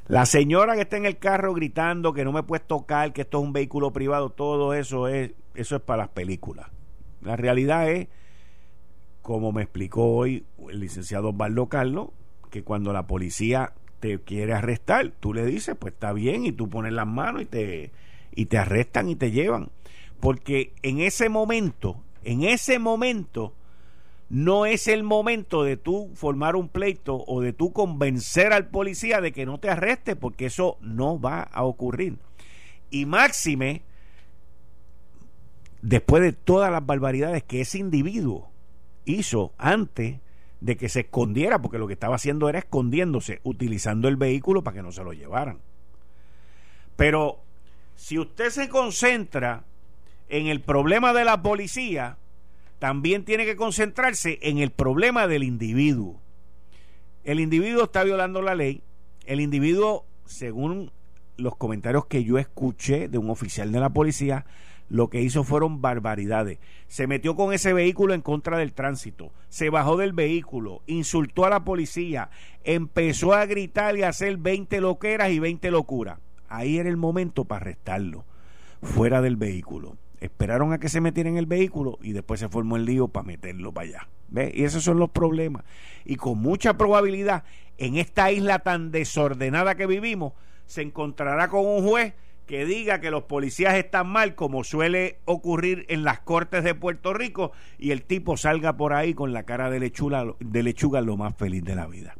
La 0.08 0.24
señora 0.24 0.74
que 0.74 0.82
está 0.82 0.96
en 0.96 1.04
el 1.04 1.18
carro 1.18 1.52
gritando 1.52 2.14
que 2.14 2.24
no 2.24 2.32
me 2.32 2.42
puedes 2.42 2.66
tocar, 2.66 3.12
que 3.12 3.20
esto 3.20 3.38
es 3.38 3.44
un 3.44 3.52
vehículo 3.52 3.92
privado, 3.92 4.30
todo 4.30 4.72
eso 4.72 5.06
es, 5.06 5.32
eso 5.54 5.76
es 5.76 5.82
para 5.82 6.04
las 6.04 6.08
películas. 6.08 6.68
La 7.20 7.36
realidad 7.36 7.90
es, 7.90 8.08
como 9.20 9.52
me 9.52 9.62
explicó 9.62 10.16
hoy 10.16 10.46
el 10.70 10.80
licenciado 10.80 11.28
Osvaldo 11.28 11.66
Carlos, 11.66 12.08
que 12.50 12.64
cuando 12.64 12.94
la 12.94 13.06
policía 13.06 13.74
te 14.00 14.18
quiere 14.20 14.54
arrestar, 14.54 15.12
tú 15.20 15.34
le 15.34 15.44
dices, 15.44 15.76
pues 15.78 15.92
está 15.92 16.14
bien, 16.14 16.46
y 16.46 16.52
tú 16.52 16.70
pones 16.70 16.94
las 16.94 17.06
manos 17.06 17.42
y 17.42 17.46
te, 17.46 17.92
y 18.34 18.46
te 18.46 18.56
arrestan 18.56 19.10
y 19.10 19.16
te 19.16 19.30
llevan. 19.30 19.68
Porque 20.20 20.72
en 20.82 21.00
ese 21.00 21.28
momento, 21.28 22.02
en 22.24 22.44
ese 22.44 22.78
momento, 22.78 23.52
no 24.28 24.66
es 24.66 24.88
el 24.88 25.02
momento 25.02 25.64
de 25.64 25.76
tú 25.76 26.10
formar 26.14 26.54
un 26.54 26.68
pleito 26.68 27.24
o 27.26 27.40
de 27.40 27.52
tú 27.52 27.72
convencer 27.72 28.52
al 28.52 28.68
policía 28.68 29.20
de 29.20 29.32
que 29.32 29.46
no 29.46 29.58
te 29.58 29.70
arreste, 29.70 30.16
porque 30.16 30.46
eso 30.46 30.76
no 30.80 31.18
va 31.18 31.42
a 31.42 31.64
ocurrir. 31.64 32.18
Y 32.90 33.06
máxime, 33.06 33.82
después 35.80 36.22
de 36.22 36.32
todas 36.32 36.70
las 36.70 36.84
barbaridades 36.84 37.42
que 37.42 37.62
ese 37.62 37.78
individuo 37.78 38.50
hizo 39.06 39.52
antes 39.56 40.20
de 40.60 40.76
que 40.76 40.88
se 40.88 41.00
escondiera, 41.00 41.62
porque 41.62 41.78
lo 41.78 41.86
que 41.86 41.94
estaba 41.94 42.16
haciendo 42.16 42.48
era 42.48 42.58
escondiéndose, 42.58 43.40
utilizando 43.44 44.08
el 44.08 44.16
vehículo 44.16 44.62
para 44.62 44.76
que 44.76 44.82
no 44.82 44.92
se 44.92 45.04
lo 45.04 45.12
llevaran. 45.12 45.60
Pero 46.96 47.40
si 47.94 48.18
usted 48.18 48.50
se 48.50 48.68
concentra 48.68 49.64
en 50.28 50.48
el 50.48 50.60
problema 50.60 51.14
de 51.14 51.24
la 51.24 51.42
policía, 51.42 52.18
también 52.78 53.24
tiene 53.24 53.44
que 53.44 53.56
concentrarse 53.56 54.38
en 54.42 54.58
el 54.58 54.70
problema 54.70 55.26
del 55.26 55.42
individuo. 55.42 56.20
El 57.24 57.40
individuo 57.40 57.84
está 57.84 58.04
violando 58.04 58.40
la 58.42 58.54
ley, 58.54 58.82
el 59.26 59.40
individuo, 59.40 60.06
según 60.24 60.92
los 61.36 61.56
comentarios 61.56 62.06
que 62.06 62.24
yo 62.24 62.38
escuché 62.38 63.08
de 63.08 63.18
un 63.18 63.30
oficial 63.30 63.72
de 63.72 63.80
la 63.80 63.90
policía, 63.90 64.46
lo 64.88 65.10
que 65.10 65.20
hizo 65.20 65.44
fueron 65.44 65.82
barbaridades. 65.82 66.58
Se 66.86 67.06
metió 67.06 67.36
con 67.36 67.52
ese 67.52 67.72
vehículo 67.72 68.14
en 68.14 68.22
contra 68.22 68.56
del 68.56 68.72
tránsito, 68.72 69.32
se 69.48 69.70
bajó 69.70 69.96
del 69.96 70.12
vehículo, 70.12 70.82
insultó 70.86 71.44
a 71.44 71.50
la 71.50 71.64
policía, 71.64 72.30
empezó 72.64 73.34
a 73.34 73.44
gritar 73.46 73.96
y 73.96 74.02
a 74.02 74.08
hacer 74.08 74.38
20 74.38 74.80
loqueras 74.80 75.30
y 75.30 75.38
20 75.38 75.70
locuras. 75.70 76.18
Ahí 76.48 76.78
era 76.78 76.88
el 76.88 76.96
momento 76.96 77.44
para 77.44 77.62
arrestarlo, 77.62 78.24
fuera 78.82 79.20
del 79.20 79.36
vehículo. 79.36 79.96
Esperaron 80.20 80.72
a 80.72 80.78
que 80.78 80.88
se 80.88 81.00
metiera 81.00 81.28
en 81.28 81.36
el 81.36 81.46
vehículo 81.46 81.98
y 82.02 82.12
después 82.12 82.40
se 82.40 82.48
formó 82.48 82.76
el 82.76 82.84
lío 82.84 83.08
para 83.08 83.26
meterlo 83.26 83.72
para 83.72 83.88
allá. 83.88 84.08
¿Ve? 84.28 84.52
Y 84.54 84.64
esos 84.64 84.84
son 84.84 84.98
los 84.98 85.10
problemas. 85.10 85.64
Y 86.04 86.16
con 86.16 86.38
mucha 86.38 86.76
probabilidad, 86.76 87.44
en 87.78 87.96
esta 87.96 88.30
isla 88.30 88.58
tan 88.58 88.90
desordenada 88.90 89.74
que 89.76 89.86
vivimos, 89.86 90.32
se 90.66 90.82
encontrará 90.82 91.48
con 91.48 91.66
un 91.66 91.86
juez 91.86 92.14
que 92.46 92.64
diga 92.64 93.00
que 93.00 93.10
los 93.10 93.24
policías 93.24 93.74
están 93.74 94.08
mal, 94.08 94.34
como 94.34 94.64
suele 94.64 95.18
ocurrir 95.26 95.84
en 95.88 96.02
las 96.02 96.20
cortes 96.20 96.64
de 96.64 96.74
Puerto 96.74 97.12
Rico, 97.12 97.52
y 97.78 97.90
el 97.90 98.02
tipo 98.02 98.38
salga 98.38 98.76
por 98.76 98.94
ahí 98.94 99.12
con 99.12 99.34
la 99.34 99.42
cara 99.42 99.68
de 99.70 99.78
lechuga, 99.78 100.24
de 100.40 100.62
lechuga 100.62 101.02
lo 101.02 101.18
más 101.18 101.36
feliz 101.36 101.62
de 101.62 101.76
la 101.76 101.86
vida. 101.86 102.14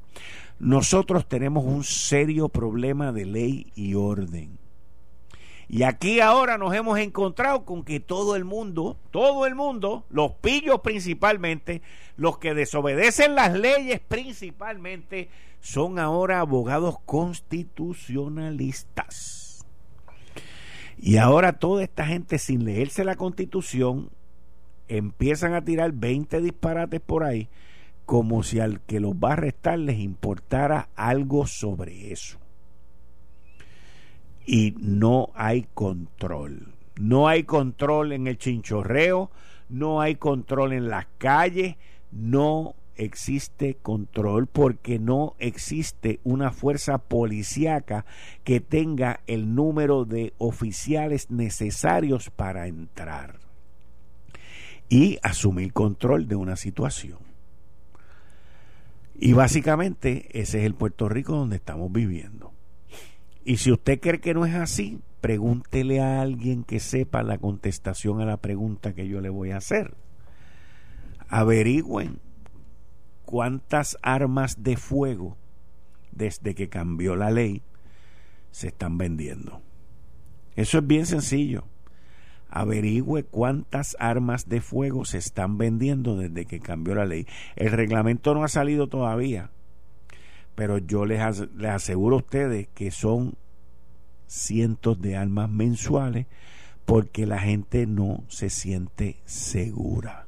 Nosotros 0.58 1.28
tenemos 1.28 1.64
un 1.64 1.82
serio 1.82 2.50
problema 2.50 3.10
de 3.10 3.24
ley 3.24 3.72
y 3.74 3.94
orden. 3.94 4.58
Y 5.68 5.82
aquí 5.82 6.20
ahora 6.20 6.56
nos 6.56 6.72
hemos 6.74 6.98
encontrado 6.98 7.66
con 7.66 7.84
que 7.84 8.00
todo 8.00 8.36
el 8.36 8.46
mundo, 8.46 8.96
todo 9.10 9.44
el 9.46 9.54
mundo, 9.54 10.06
los 10.08 10.32
pillos 10.32 10.80
principalmente, 10.80 11.82
los 12.16 12.38
que 12.38 12.54
desobedecen 12.54 13.34
las 13.34 13.52
leyes 13.52 14.00
principalmente, 14.00 15.28
son 15.60 15.98
ahora 15.98 16.40
abogados 16.40 16.96
constitucionalistas. 17.04 19.66
Y 20.96 21.18
ahora 21.18 21.58
toda 21.58 21.84
esta 21.84 22.06
gente 22.06 22.38
sin 22.38 22.64
leerse 22.64 23.04
la 23.04 23.16
constitución 23.16 24.08
empiezan 24.88 25.52
a 25.52 25.64
tirar 25.64 25.92
20 25.92 26.40
disparates 26.40 27.00
por 27.00 27.24
ahí 27.24 27.50
como 28.06 28.42
si 28.42 28.58
al 28.58 28.80
que 28.80 29.00
los 29.00 29.12
va 29.12 29.28
a 29.28 29.32
arrestar 29.34 29.78
les 29.78 29.98
importara 29.98 30.88
algo 30.96 31.46
sobre 31.46 32.10
eso. 32.10 32.38
Y 34.50 34.74
no 34.78 35.28
hay 35.34 35.66
control. 35.74 36.72
No 36.98 37.28
hay 37.28 37.42
control 37.42 38.12
en 38.12 38.26
el 38.26 38.38
chinchorreo, 38.38 39.30
no 39.68 40.00
hay 40.00 40.14
control 40.14 40.72
en 40.72 40.88
las 40.88 41.06
calles, 41.18 41.76
no 42.10 42.74
existe 42.96 43.74
control 43.74 44.46
porque 44.46 44.98
no 44.98 45.34
existe 45.38 46.18
una 46.24 46.50
fuerza 46.50 46.96
policíaca 46.96 48.06
que 48.42 48.60
tenga 48.60 49.20
el 49.26 49.54
número 49.54 50.06
de 50.06 50.32
oficiales 50.38 51.30
necesarios 51.30 52.30
para 52.30 52.68
entrar 52.68 53.40
y 54.88 55.18
asumir 55.22 55.74
control 55.74 56.26
de 56.26 56.36
una 56.36 56.56
situación. 56.56 57.18
Y 59.14 59.34
básicamente 59.34 60.26
ese 60.32 60.60
es 60.60 60.64
el 60.64 60.74
Puerto 60.74 61.10
Rico 61.10 61.36
donde 61.36 61.56
estamos 61.56 61.92
viviendo. 61.92 62.52
Y 63.48 63.56
si 63.56 63.72
usted 63.72 63.98
cree 63.98 64.20
que 64.20 64.34
no 64.34 64.44
es 64.44 64.54
así, 64.54 65.00
pregúntele 65.22 66.02
a 66.02 66.20
alguien 66.20 66.64
que 66.64 66.80
sepa 66.80 67.22
la 67.22 67.38
contestación 67.38 68.20
a 68.20 68.26
la 68.26 68.36
pregunta 68.36 68.92
que 68.92 69.08
yo 69.08 69.22
le 69.22 69.30
voy 69.30 69.52
a 69.52 69.56
hacer. 69.56 69.94
Averigüen 71.30 72.18
cuántas 73.24 73.96
armas 74.02 74.62
de 74.62 74.76
fuego 74.76 75.38
desde 76.12 76.54
que 76.54 76.68
cambió 76.68 77.16
la 77.16 77.30
ley 77.30 77.62
se 78.50 78.68
están 78.68 78.98
vendiendo. 78.98 79.62
Eso 80.54 80.76
es 80.76 80.86
bien 80.86 81.06
sencillo. 81.06 81.64
Averigüe 82.50 83.24
cuántas 83.24 83.96
armas 83.98 84.50
de 84.50 84.60
fuego 84.60 85.06
se 85.06 85.16
están 85.16 85.56
vendiendo 85.56 86.18
desde 86.18 86.44
que 86.44 86.60
cambió 86.60 86.94
la 86.94 87.06
ley. 87.06 87.26
El 87.56 87.70
reglamento 87.70 88.34
no 88.34 88.44
ha 88.44 88.48
salido 88.48 88.88
todavía, 88.88 89.52
pero 90.58 90.78
yo 90.78 91.06
les, 91.06 91.20
les 91.54 91.70
aseguro 91.70 92.16
a 92.16 92.18
ustedes 92.18 92.66
que 92.74 92.90
son 92.90 93.34
cientos 94.26 95.00
de 95.00 95.16
armas 95.16 95.48
mensuales 95.48 96.26
porque 96.84 97.26
la 97.26 97.38
gente 97.38 97.86
no 97.86 98.24
se 98.26 98.50
siente 98.50 99.20
segura. 99.24 100.26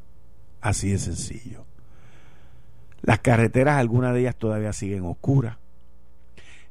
Así 0.60 0.90
de 0.90 0.98
sencillo. 0.98 1.64
Las 3.02 3.18
carreteras, 3.18 3.78
algunas 3.78 4.14
de 4.14 4.20
ellas 4.20 4.36
todavía 4.36 4.72
siguen 4.72 5.04
oscuras. 5.04 5.56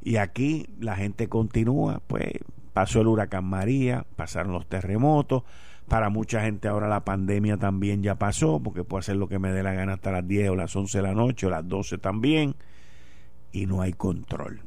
Y 0.02 0.15
aquí 0.15 0.69
la 0.80 0.95
gente 0.95 1.28
continúa, 1.28 2.02
pues 2.08 2.30
pasó 2.72 3.02
el 3.02 3.08
huracán 3.08 3.43
María, 3.43 4.06
pasaron 4.15 4.54
los 4.54 4.67
terremotos, 4.67 5.43
para 5.89 6.10
mucha 6.10 6.39
gente 6.43 6.69
ahora 6.69 6.88
la 6.88 7.04
pandemia 7.04 7.58
también 7.58 8.04
ya 8.04 8.15
pasó, 8.15 8.62
porque 8.63 8.86
puedo 8.86 9.00
hacer 9.00 9.17
lo 9.17 9.28
que 9.28 9.38
me 9.38 9.52
dé 9.52 9.63
la 9.63 9.74
gana 9.74 9.95
hasta 9.95 10.13
las 10.13 10.26
10 10.26 10.52
o 10.52 10.56
las 10.56 10.74
11 10.74 11.00
de 11.00 11.02
la 11.02 11.13
noche 11.13 11.48
o 11.48 11.50
las 11.50 11.67
12 11.67 11.98
también, 11.98 12.56
y 13.51 13.65
no 13.65 13.81
hay 13.81 13.93
control. 13.93 14.62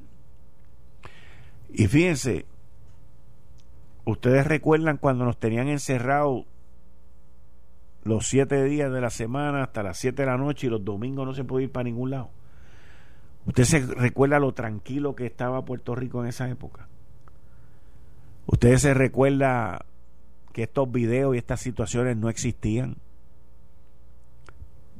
Y 1.73 1.87
fíjense, 1.87 2.47
ustedes 4.05 4.47
recuerdan 4.47 4.99
cuando 4.99 5.25
nos 5.25 5.39
tenían 5.39 5.69
encerrados 5.69 6.45
los 8.05 8.27
siete 8.27 8.65
días 8.65 8.93
de 8.93 9.01
la 9.01 9.11
semana 9.11 9.63
hasta 9.63 9.83
las 9.83 9.99
siete 9.99 10.23
de 10.23 10.27
la 10.27 10.37
noche 10.37 10.67
y 10.67 10.71
los 10.71 10.85
domingos 10.85 11.27
no 11.27 11.35
se 11.35 11.45
puede 11.45 11.65
ir 11.65 11.73
para 11.73 11.85
ningún 11.85 12.11
lado. 12.11 12.31
¿Usted 13.47 13.65
se 13.65 13.81
recuerda 13.81 14.39
lo 14.39 14.53
tranquilo 14.53 15.15
que 15.15 15.27
estaba 15.27 15.65
Puerto 15.65 15.95
Rico 15.95 16.23
en 16.23 16.29
esa 16.29 16.49
época? 16.49 16.89
¿Usted 18.47 18.77
se 18.77 18.95
recuerda 18.95 19.85
que 20.53 20.65
estos 20.65 20.91
videos 20.91 21.35
y 21.35 21.39
estas 21.39 21.61
situaciones 21.61 22.17
no 22.17 22.29
existían? 22.29 22.97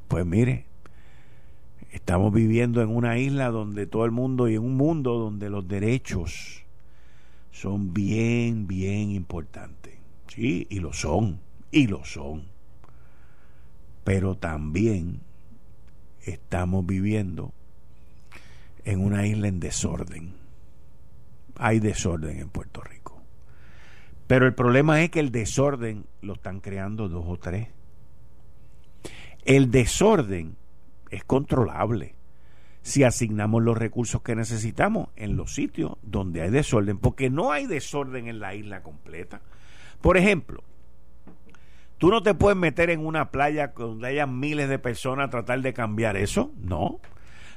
Pues 0.09 0.27
mire, 0.27 0.67
estamos 1.93 2.33
viviendo 2.33 2.83
en 2.83 2.89
una 2.89 3.19
isla 3.19 3.51
donde 3.51 3.87
todo 3.87 4.05
el 4.05 4.11
mundo 4.11 4.49
y 4.49 4.57
en 4.57 4.63
un 4.63 4.77
mundo 4.77 5.19
donde 5.19 5.49
los 5.49 5.69
derechos 5.69 6.65
son 7.53 7.95
bien, 7.95 8.67
bien 8.67 9.13
importantes. 9.13 9.95
Sí, 10.27 10.67
y 10.69 10.81
lo 10.81 10.93
son, 10.93 11.39
y 11.71 11.87
lo 11.87 12.05
son 12.05 12.53
pero 14.05 14.37
también 14.37 15.21
estamos 16.25 16.87
viviendo 16.87 17.53
en 18.85 19.01
una 19.01 19.27
isla 19.27 19.49
en 19.49 19.61
desorden. 19.61 20.35
Hay 21.57 21.79
desorden 21.79 22.39
en 22.39 22.49
Puerto 22.49 22.81
Rico. 22.83 23.21
Pero 24.27 24.47
el 24.47 24.55
problema 24.55 25.03
es 25.03 25.11
que 25.11 25.21
el 25.21 25.31
desorden 25.31 26.07
lo 26.21 26.35
están 26.35 26.61
creando 26.61 27.09
dos 27.09 27.25
o 27.29 27.37
tres. 27.37 27.69
El 29.45 29.71
desorden 29.71 30.57
es 31.13 31.25
controlable 31.25 32.17
si 32.81 33.05
asignamos 33.05 33.63
los 33.63 33.79
recursos 33.79 34.23
que 34.23 34.35
necesitamos 34.35 35.11
en 35.15 35.37
los 35.37 35.55
sitios 35.55 35.93
donde 36.03 36.43
hay 36.43 36.51
desorden, 36.51 36.99
porque 36.99 37.31
no 37.31 37.53
hay 37.53 37.67
desorden 37.67 38.27
en 38.27 38.41
la 38.41 38.57
isla 38.57 38.83
completa. 38.83 39.41
Por 40.01 40.17
ejemplo, 40.17 40.65
tú 41.99 42.11
no 42.11 42.25
te 42.25 42.35
puedes 42.35 42.59
meter 42.59 42.91
en 42.91 43.07
una 43.07 43.31
playa 43.31 43.73
donde 43.77 44.09
haya 44.09 44.27
miles 44.27 44.69
de 44.69 44.81
personas 44.81 45.29
a 45.29 45.31
tratar 45.31 45.61
de 45.61 45.73
cambiar 45.73 46.17
eso, 46.17 46.51
no. 46.57 46.99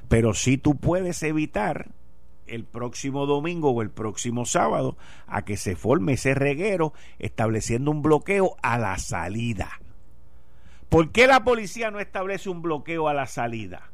Pero 0.07 0.35
sí 0.35 0.59
tú 0.59 0.77
puedes 0.77 1.23
evitar 1.23 1.87
el 2.45 2.65
próximo 2.65 3.25
domingo 3.25 3.71
o 3.71 3.81
el 3.81 3.89
próximo 3.89 4.45
sábado 4.45 4.95
a 5.25 5.43
que 5.43 5.57
se 5.57 5.75
forme 5.75 6.13
ese 6.13 6.35
reguero 6.35 6.93
estableciendo 7.17 7.89
un 7.89 8.03
bloqueo 8.03 8.57
a 8.61 8.77
la 8.77 8.99
salida. 8.99 9.79
¿Por 10.95 11.11
qué 11.11 11.27
la 11.27 11.43
policía 11.43 11.91
no 11.91 11.99
establece 11.99 12.49
un 12.49 12.61
bloqueo 12.61 13.09
a 13.09 13.13
la 13.13 13.27
salida? 13.27 13.91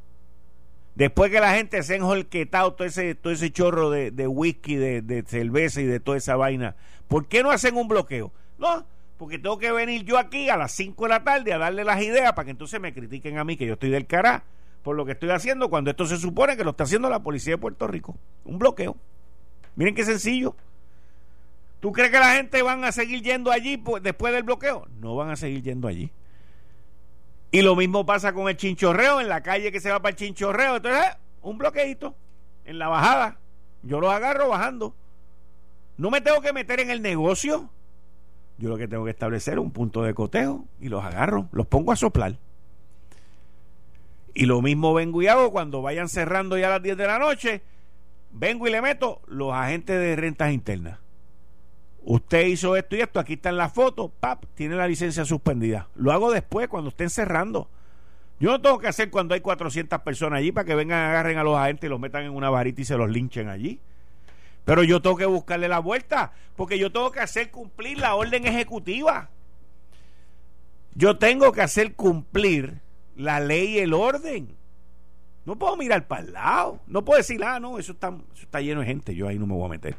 Después 0.93 1.31
que 1.31 1.39
la 1.39 1.55
gente 1.55 1.81
se 1.81 1.93
ha 1.93 1.95
enjolquetado 1.95 2.73
todo 2.73 2.87
ese, 2.87 3.15
todo 3.15 3.33
ese 3.33 3.51
chorro 3.51 3.89
de, 3.89 4.27
whisky, 4.27 4.75
de, 4.75 5.01
de, 5.01 5.23
cerveza 5.23 5.81
y 5.81 5.85
de 5.85 5.99
toda 5.99 6.17
esa 6.17 6.35
vaina, 6.35 6.75
¿por 7.07 7.27
qué 7.27 7.41
no 7.41 7.49
hacen 7.49 7.75
un 7.75 7.87
bloqueo? 7.87 8.31
No, 8.59 8.85
porque 9.17 9.39
tengo 9.39 9.57
que 9.57 9.71
venir 9.71 10.03
yo 10.03 10.19
aquí 10.19 10.49
a 10.49 10.57
las 10.57 10.73
5 10.73 11.05
de 11.05 11.09
la 11.09 11.23
tarde 11.23 11.51
a 11.53 11.57
darle 11.57 11.83
las 11.83 11.99
ideas 12.03 12.33
para 12.33 12.45
que 12.45 12.51
entonces 12.51 12.79
me 12.79 12.93
critiquen 12.93 13.39
a 13.39 13.43
mí 13.45 13.57
que 13.57 13.65
yo 13.65 13.73
estoy 13.73 13.89
del 13.89 14.05
cará 14.05 14.43
por 14.83 14.95
lo 14.95 15.03
que 15.03 15.13
estoy 15.13 15.31
haciendo 15.31 15.71
cuando 15.71 15.89
esto 15.89 16.05
se 16.05 16.17
supone 16.17 16.55
que 16.55 16.63
lo 16.63 16.69
está 16.69 16.83
haciendo 16.83 17.09
la 17.09 17.23
policía 17.23 17.53
de 17.53 17.57
Puerto 17.57 17.87
Rico. 17.87 18.15
Un 18.45 18.59
bloqueo. 18.59 18.95
Miren 19.75 19.95
qué 19.95 20.05
sencillo. 20.05 20.55
¿Tú 21.79 21.93
crees 21.93 22.11
que 22.11 22.19
la 22.19 22.35
gente 22.35 22.61
van 22.61 22.83
a 22.83 22.91
seguir 22.91 23.23
yendo 23.23 23.49
allí 23.49 23.77
pues, 23.77 24.03
después 24.03 24.31
del 24.33 24.43
bloqueo? 24.43 24.87
No 24.99 25.15
van 25.15 25.31
a 25.31 25.35
seguir 25.35 25.63
yendo 25.63 25.87
allí. 25.87 26.11
Y 27.51 27.61
lo 27.61 27.75
mismo 27.75 28.05
pasa 28.05 28.33
con 28.33 28.47
el 28.47 28.55
chinchorreo, 28.55 29.19
en 29.19 29.27
la 29.27 29.41
calle 29.41 29.71
que 29.71 29.81
se 29.81 29.91
va 29.91 30.01
para 30.01 30.11
el 30.11 30.15
chinchorreo. 30.15 30.77
Entonces, 30.77 31.03
eh, 31.05 31.17
un 31.41 31.57
bloqueito 31.57 32.15
en 32.65 32.79
la 32.79 32.87
bajada. 32.87 33.37
Yo 33.83 33.99
los 33.99 34.11
agarro 34.11 34.47
bajando. 34.47 34.95
No 35.97 36.09
me 36.09 36.21
tengo 36.21 36.41
que 36.41 36.53
meter 36.53 36.79
en 36.79 36.89
el 36.89 37.01
negocio. 37.01 37.69
Yo 38.57 38.69
lo 38.69 38.77
que 38.77 38.87
tengo 38.87 39.03
que 39.03 39.11
establecer 39.11 39.55
es 39.55 39.59
un 39.59 39.71
punto 39.71 40.03
de 40.03 40.13
cotejo 40.13 40.65
y 40.79 40.87
los 40.87 41.03
agarro, 41.03 41.49
los 41.51 41.67
pongo 41.67 41.91
a 41.91 41.95
soplar. 41.95 42.37
Y 44.33 44.45
lo 44.45 44.61
mismo 44.61 44.93
vengo 44.93 45.21
y 45.21 45.27
hago 45.27 45.51
cuando 45.51 45.81
vayan 45.81 46.07
cerrando 46.07 46.57
ya 46.57 46.67
a 46.67 46.71
las 46.71 46.83
10 46.83 46.95
de 46.95 47.07
la 47.07 47.19
noche. 47.19 47.61
Vengo 48.31 48.67
y 48.67 48.71
le 48.71 48.81
meto 48.81 49.21
los 49.27 49.53
agentes 49.53 49.99
de 49.99 50.15
rentas 50.15 50.53
internas. 50.53 50.99
Usted 52.03 52.47
hizo 52.47 52.75
esto 52.75 52.95
y 52.95 53.01
esto, 53.01 53.19
aquí 53.19 53.33
está 53.33 53.49
en 53.49 53.57
la 53.57 53.69
foto, 53.69 54.09
pap, 54.09 54.45
tiene 54.55 54.75
la 54.75 54.87
licencia 54.87 55.23
suspendida. 55.23 55.87
Lo 55.95 56.11
hago 56.11 56.31
después, 56.31 56.67
cuando 56.67 56.89
estén 56.89 57.09
cerrando. 57.09 57.69
Yo 58.39 58.49
no 58.49 58.59
tengo 58.59 58.79
que 58.79 58.87
hacer 58.87 59.11
cuando 59.11 59.35
hay 59.35 59.41
400 59.41 60.01
personas 60.01 60.39
allí 60.39 60.51
para 60.51 60.65
que 60.65 60.73
vengan, 60.73 61.09
agarren 61.09 61.37
a 61.37 61.43
los 61.43 61.55
agentes 61.55 61.87
y 61.87 61.89
los 61.89 61.99
metan 61.99 62.23
en 62.23 62.31
una 62.31 62.49
varita 62.49 62.81
y 62.81 62.85
se 62.85 62.97
los 62.97 63.09
linchen 63.09 63.49
allí. 63.49 63.79
Pero 64.65 64.83
yo 64.83 65.01
tengo 65.01 65.15
que 65.15 65.25
buscarle 65.25 65.67
la 65.67 65.79
vuelta, 65.79 66.33
porque 66.55 66.79
yo 66.79 66.91
tengo 66.91 67.11
que 67.11 67.19
hacer 67.19 67.51
cumplir 67.51 67.99
la 67.99 68.15
orden 68.15 68.47
ejecutiva. 68.47 69.29
Yo 70.95 71.17
tengo 71.17 71.51
que 71.51 71.61
hacer 71.61 71.93
cumplir 71.93 72.81
la 73.15 73.39
ley 73.39 73.75
y 73.75 73.79
el 73.79 73.93
orden. 73.93 74.55
No 75.45 75.55
puedo 75.57 75.77
mirar 75.77 76.07
para 76.07 76.21
el 76.23 76.33
lado. 76.33 76.79
No 76.87 77.05
puedo 77.05 77.17
decir, 77.17 77.43
ah, 77.43 77.59
no, 77.59 77.77
eso 77.77 77.93
está, 77.93 78.09
eso 78.33 78.43
está 78.43 78.59
lleno 78.61 78.81
de 78.81 78.87
gente, 78.87 79.15
yo 79.15 79.27
ahí 79.27 79.37
no 79.37 79.45
me 79.45 79.53
voy 79.53 79.65
a 79.65 79.69
meter. 79.69 79.95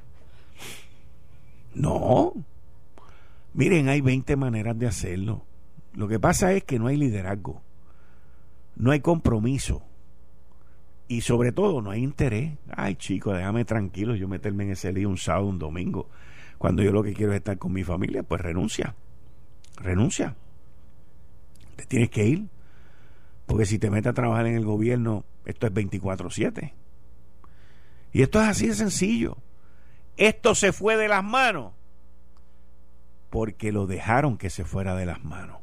No. 1.75 2.33
Miren, 3.55 3.89
hay 3.89 4.01
20 4.01 4.37
maneras 4.37 4.79
de 4.79 4.87
hacerlo. 4.87 5.45
Lo 5.95 6.09
que 6.09 6.19
pasa 6.19 6.53
es 6.53 6.65
que 6.65 6.79
no 6.79 6.87
hay 6.87 6.97
liderazgo, 6.97 7.61
no 8.77 8.93
hay 8.93 9.01
compromiso 9.01 9.83
y 11.07 11.21
sobre 11.21 11.53
todo 11.53 11.83
no 11.83 11.91
hay 11.91 12.03
interés. 12.03 12.57
Ay, 12.71 12.95
chico, 12.97 13.35
déjame 13.35 13.67
tranquilo, 13.67 14.15
yo 14.15 14.27
meterme 14.27 14.65
en 14.65 14.71
ese 14.71 14.93
lío 14.93 15.11
un 15.11 15.19
sábado, 15.19 15.47
un 15.47 15.59
domingo, 15.59 16.09
cuando 16.57 16.83
yo 16.83 16.93
lo 16.93 17.03
que 17.03 17.13
quiero 17.13 17.33
es 17.33 17.39
estar 17.39 17.59
con 17.59 17.73
mi 17.73 17.85
familia, 17.85 18.23
pues 18.23 18.41
renuncia, 18.41 18.95
renuncia. 19.77 20.35
Te 21.77 21.85
tienes 21.85 22.09
que 22.09 22.25
ir, 22.25 22.47
porque 23.45 23.67
si 23.67 23.79
te 23.79 23.91
metes 23.91 24.11
a 24.11 24.15
trabajar 24.15 24.47
en 24.47 24.57
el 24.57 24.65
gobierno, 24.65 25.27
esto 25.45 25.67
es 25.67 25.75
24/7. 25.75 26.73
Y 28.15 28.23
esto 28.23 28.41
es 28.41 28.49
así 28.49 28.69
de 28.69 28.75
sencillo. 28.75 29.37
Esto 30.17 30.55
se 30.55 30.73
fue 30.73 30.97
de 30.97 31.09
las 31.09 31.25
manos 31.25 31.73
porque 33.33 33.73
lo 33.73 33.87
dejaron 33.87 34.37
que 34.37 34.51
se 34.51 34.67
fuera 34.67 34.95
de 34.95 35.07
las 35.07 35.25
manos. 35.25 35.57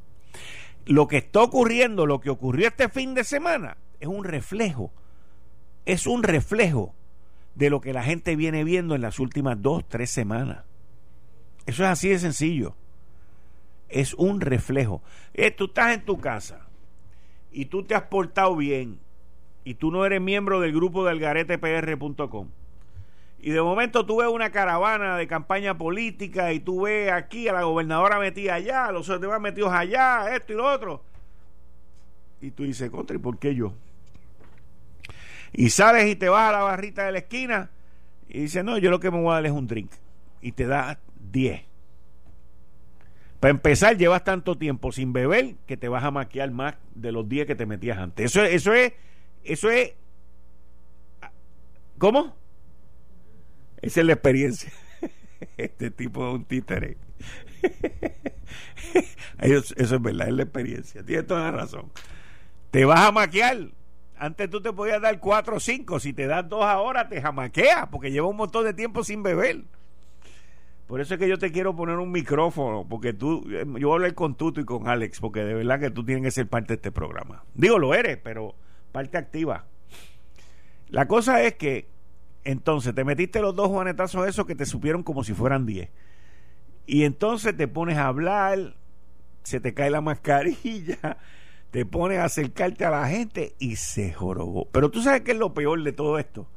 Lo 0.86 1.08
que 1.08 1.18
está 1.18 1.44
ocurriendo, 1.44 2.08
lo 2.08 2.20
que 2.20 2.32
ocurrió 2.32 2.68
este 2.68 2.90
fin 2.90 3.14
de 3.14 3.24
semana, 3.24 3.78
es 4.00 4.08
un 4.08 4.24
reflejo, 4.24 4.92
es 5.86 6.08
un 6.08 6.24
reflejo 6.24 6.96
de 7.54 7.70
lo 7.70 7.80
que 7.80 7.94
la 7.94 8.02
gente 8.02 8.36
viene 8.36 8.64
viendo 8.64 8.96
en 8.96 9.02
las 9.02 9.20
últimas 9.20 9.62
dos, 9.62 9.88
tres 9.88 10.10
semanas. 10.10 10.64
Eso 11.68 11.84
es 11.84 11.90
así 11.90 12.10
de 12.10 12.18
sencillo. 12.18 12.76
Es 13.88 14.16
un 14.16 14.42
reflejo. 14.42 15.04
Eh, 15.36 15.52
tú 15.52 15.66
estás 15.66 15.94
en 15.94 16.06
tu 16.06 16.18
casa 16.20 16.68
y 17.52 17.66
tú 17.66 17.84
te 17.84 17.94
has 17.94 18.04
portado 18.04 18.56
bien 18.56 19.00
y 19.64 19.76
tú 19.76 19.92
no 19.92 20.06
eres 20.08 20.22
miembro 20.22 20.60
del 20.60 20.74
grupo 20.74 21.06
del 21.06 21.20
garetepr.com 21.20 22.48
y 23.42 23.52
de 23.52 23.62
momento 23.62 24.06
tú 24.06 24.18
ves 24.18 24.28
una 24.28 24.52
caravana 24.52 25.16
de 25.16 25.26
campaña 25.26 25.78
política 25.78 26.52
y 26.52 26.60
tú 26.60 26.82
ves 26.82 27.12
aquí 27.12 27.48
a 27.48 27.54
la 27.54 27.64
gobernadora 27.64 28.20
metida 28.20 28.56
allá, 28.56 28.88
a 28.88 28.92
los 28.92 29.08
demás 29.08 29.40
metidos 29.40 29.72
allá, 29.72 30.36
esto 30.36 30.54
y 30.54 30.56
lo 30.58 30.66
otro. 30.66 31.04
Y 32.42 32.52
tú 32.52 32.64
dices, 32.64 32.90
contra, 32.90 33.16
¿y 33.16 33.20
por 33.20 33.38
qué 33.40 33.56
yo? 33.56 33.74
Y 35.54 35.70
sales 35.70 36.08
y 36.08 36.16
te 36.16 36.28
vas 36.28 36.50
a 36.50 36.52
la 36.52 36.64
barrita 36.64 37.06
de 37.06 37.14
la 37.14 37.20
esquina 37.20 37.70
y 38.28 38.42
dices, 38.42 38.64
no, 38.64 38.78
yo 38.78 38.92
lo 38.92 39.00
que 39.00 39.10
me 39.10 39.22
voy 39.22 39.32
a 39.32 39.36
dar 39.36 39.46
es 39.46 39.52
un 39.52 39.68
drink. 39.68 39.92
Y 40.42 40.52
te 40.52 40.68
da 40.68 41.00
10. 41.32 41.64
Para 43.40 43.52
empezar, 43.52 43.98
llevas 43.98 44.26
tanto 44.26 44.58
tiempo 44.58 44.92
sin 44.92 45.14
beber 45.14 45.56
que 45.66 45.78
te 45.78 45.88
vas 45.88 46.04
a 46.04 46.12
maquiar 46.12 46.52
más 46.52 46.76
de 46.94 47.14
los 47.14 47.28
10 47.28 47.48
que 47.48 47.56
te 47.56 47.66
metías 47.66 47.98
antes. 47.98 48.26
Eso, 48.26 48.44
eso 48.44 48.74
es, 48.74 48.94
eso 49.44 49.70
es, 49.70 49.94
¿cómo? 51.98 52.39
Esa 53.82 54.02
es 54.02 54.06
la 54.06 54.14
experiencia. 54.14 54.72
Este 55.58 55.90
tipo 55.90 56.28
es 56.28 56.36
un 56.36 56.44
títere. 56.46 56.98
Eso, 59.40 59.74
es 59.78 60.02
verdad, 60.02 60.28
es 60.28 60.34
la 60.34 60.44
experiencia. 60.44 61.04
Tienes 61.04 61.28
toda 61.28 61.44
la 61.44 61.52
razón. 61.52 61.92
Te 62.72 62.84
vas 62.86 63.00
a 63.00 63.12
maquiar. 63.12 63.70
Antes 64.18 64.50
tú 64.50 64.62
te 64.62 64.74
podías 64.74 65.02
dar 65.02 65.18
cuatro 65.20 65.56
o 65.58 65.60
cinco. 65.60 66.00
Si 66.00 66.12
te 66.12 66.28
das 66.28 66.48
dos 66.50 66.64
ahora, 66.66 67.08
te 67.08 67.22
jamaqueas 67.22 67.88
porque 67.88 68.12
lleva 68.12 68.28
un 68.28 68.36
montón 68.36 68.66
de 68.66 68.74
tiempo 68.74 69.04
sin 69.04 69.24
beber. 69.24 69.64
Por 70.88 71.00
eso 71.02 71.14
es 71.14 71.20
que 71.20 71.30
yo 71.30 71.38
te 71.38 71.52
quiero 71.52 71.76
poner 71.76 71.98
un 71.98 72.12
micrófono, 72.12 72.84
porque 72.90 73.14
tú, 73.14 73.48
yo 73.48 73.64
voy 73.66 73.92
a 73.92 73.94
hablar 73.94 74.16
con 74.16 74.34
Tuto 74.36 74.60
y 74.60 74.66
con 74.66 74.88
Alex, 74.88 75.20
porque 75.20 75.44
de 75.44 75.54
verdad 75.54 75.80
que 75.80 75.92
tú 75.92 76.04
tienes 76.04 76.24
que 76.24 76.32
ser 76.32 76.48
parte 76.48 76.70
de 76.70 76.76
este 76.76 76.92
programa. 76.92 77.44
Digo, 77.54 77.78
lo 77.78 77.94
eres, 77.94 78.18
pero 78.18 78.56
parte 78.92 79.20
activa. 79.20 79.66
La 80.90 81.08
cosa 81.08 81.44
es 81.44 81.54
que 81.54 81.88
entonces, 82.44 82.96
te 82.96 83.04
metiste 83.04 83.42
los 83.42 83.56
dos 83.56 83.68
juanetazos 83.68 84.28
esos 84.28 84.46
que 84.46 84.56
te 84.56 84.66
supieron 84.66 85.04
como 85.04 85.24
si 85.24 85.34
fueran 85.34 85.66
diez. 85.66 85.90
Y 86.86 87.04
entonces 87.04 87.56
te 87.56 87.68
pones 87.68 87.98
a 87.98 88.08
hablar, 88.08 88.76
se 89.44 89.60
te 89.60 89.74
cae 89.74 89.90
la 89.90 90.02
mascarilla, 90.02 91.18
te 91.72 91.86
pones 91.86 92.20
a 92.20 92.26
acercarte 92.26 92.86
a 92.86 92.90
la 92.90 93.08
gente 93.08 93.54
y 93.60 93.76
se 93.76 94.14
jorobó. 94.14 94.68
Pero 94.72 94.90
tú 94.90 95.02
sabes 95.02 95.22
qué 95.22 95.32
es 95.32 95.38
lo 95.38 95.54
peor 95.54 95.84
de 95.84 95.92
todo 95.92 96.18
esto? 96.18 96.48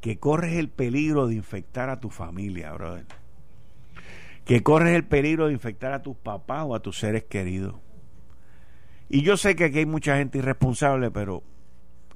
Que 0.00 0.18
corres 0.18 0.56
el 0.56 0.68
peligro 0.68 1.26
de 1.26 1.34
infectar 1.36 1.88
a 1.88 2.00
tu 2.00 2.10
familia, 2.10 2.72
brother. 2.72 3.06
Que 4.44 4.62
corres 4.62 4.94
el 4.94 5.04
peligro 5.04 5.46
de 5.46 5.54
infectar 5.54 5.94
a 5.94 6.02
tus 6.02 6.16
papás 6.16 6.64
o 6.66 6.74
a 6.74 6.82
tus 6.82 6.98
seres 6.98 7.24
queridos. 7.24 7.76
Y 9.08 9.22
yo 9.22 9.38
sé 9.38 9.56
que 9.56 9.64
aquí 9.64 9.78
hay 9.78 9.86
mucha 9.86 10.18
gente 10.18 10.38
irresponsable, 10.38 11.10
pero 11.10 11.42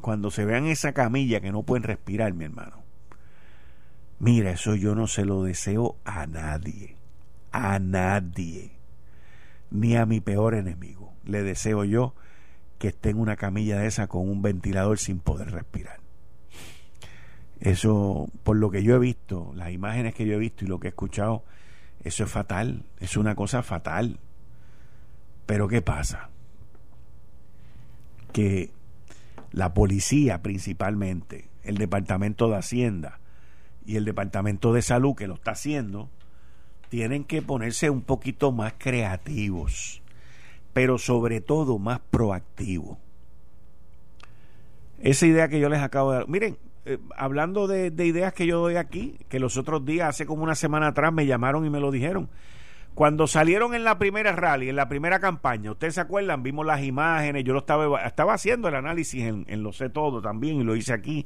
cuando 0.00 0.30
se 0.30 0.44
vean 0.44 0.66
esa 0.66 0.92
camilla 0.92 1.40
que 1.40 1.52
no 1.52 1.62
pueden 1.62 1.84
respirar, 1.84 2.34
mi 2.34 2.44
hermano, 2.44 2.87
Mira, 4.20 4.50
eso 4.50 4.74
yo 4.74 4.94
no 4.94 5.06
se 5.06 5.24
lo 5.24 5.44
deseo 5.44 5.96
a 6.04 6.26
nadie, 6.26 6.96
a 7.52 7.78
nadie, 7.78 8.72
ni 9.70 9.96
a 9.96 10.06
mi 10.06 10.20
peor 10.20 10.54
enemigo. 10.54 11.12
Le 11.24 11.42
deseo 11.42 11.84
yo 11.84 12.14
que 12.78 12.88
esté 12.88 13.10
en 13.10 13.20
una 13.20 13.36
camilla 13.36 13.78
de 13.78 13.86
esa 13.86 14.08
con 14.08 14.28
un 14.28 14.42
ventilador 14.42 14.98
sin 14.98 15.20
poder 15.20 15.52
respirar. 15.52 16.00
Eso, 17.60 18.28
por 18.42 18.56
lo 18.56 18.70
que 18.70 18.82
yo 18.82 18.96
he 18.96 18.98
visto, 18.98 19.52
las 19.54 19.70
imágenes 19.70 20.14
que 20.14 20.26
yo 20.26 20.34
he 20.34 20.38
visto 20.38 20.64
y 20.64 20.68
lo 20.68 20.80
que 20.80 20.88
he 20.88 20.90
escuchado, 20.90 21.44
eso 22.02 22.24
es 22.24 22.30
fatal, 22.30 22.84
es 22.98 23.16
una 23.16 23.34
cosa 23.34 23.62
fatal. 23.62 24.18
Pero 25.46 25.68
¿qué 25.68 25.80
pasa? 25.80 26.30
Que 28.32 28.70
la 29.52 29.74
policía 29.74 30.42
principalmente, 30.42 31.48
el 31.62 31.78
Departamento 31.78 32.48
de 32.48 32.56
Hacienda, 32.56 33.18
y 33.88 33.96
el 33.96 34.04
Departamento 34.04 34.74
de 34.74 34.82
Salud, 34.82 35.16
que 35.16 35.26
lo 35.26 35.34
está 35.34 35.52
haciendo, 35.52 36.10
tienen 36.90 37.24
que 37.24 37.40
ponerse 37.40 37.88
un 37.88 38.02
poquito 38.02 38.52
más 38.52 38.74
creativos, 38.76 40.02
pero 40.74 40.98
sobre 40.98 41.40
todo 41.40 41.78
más 41.78 41.98
proactivos. 42.10 42.98
Esa 45.00 45.26
idea 45.26 45.48
que 45.48 45.58
yo 45.58 45.70
les 45.70 45.80
acabo 45.80 46.12
de 46.12 46.18
dar, 46.18 46.28
miren, 46.28 46.58
eh, 46.84 46.98
hablando 47.16 47.66
de, 47.66 47.90
de 47.90 48.04
ideas 48.04 48.34
que 48.34 48.46
yo 48.46 48.60
doy 48.60 48.76
aquí, 48.76 49.16
que 49.30 49.40
los 49.40 49.56
otros 49.56 49.86
días, 49.86 50.10
hace 50.10 50.26
como 50.26 50.42
una 50.42 50.54
semana 50.54 50.88
atrás, 50.88 51.10
me 51.10 51.24
llamaron 51.24 51.64
y 51.64 51.70
me 51.70 51.80
lo 51.80 51.90
dijeron. 51.90 52.28
Cuando 52.94 53.26
salieron 53.26 53.74
en 53.74 53.84
la 53.84 53.98
primera 53.98 54.32
rally, 54.32 54.68
en 54.68 54.76
la 54.76 54.90
primera 54.90 55.18
campaña, 55.18 55.70
ustedes 55.70 55.94
se 55.94 56.02
acuerdan, 56.02 56.42
vimos 56.42 56.66
las 56.66 56.82
imágenes, 56.82 57.42
yo 57.42 57.54
lo 57.54 57.60
estaba, 57.60 58.02
estaba 58.02 58.34
haciendo 58.34 58.68
el 58.68 58.74
análisis 58.74 59.22
en, 59.22 59.46
en 59.48 59.62
Lo 59.62 59.72
sé 59.72 59.88
todo 59.88 60.20
también 60.20 60.60
y 60.60 60.64
lo 60.64 60.76
hice 60.76 60.92
aquí 60.92 61.24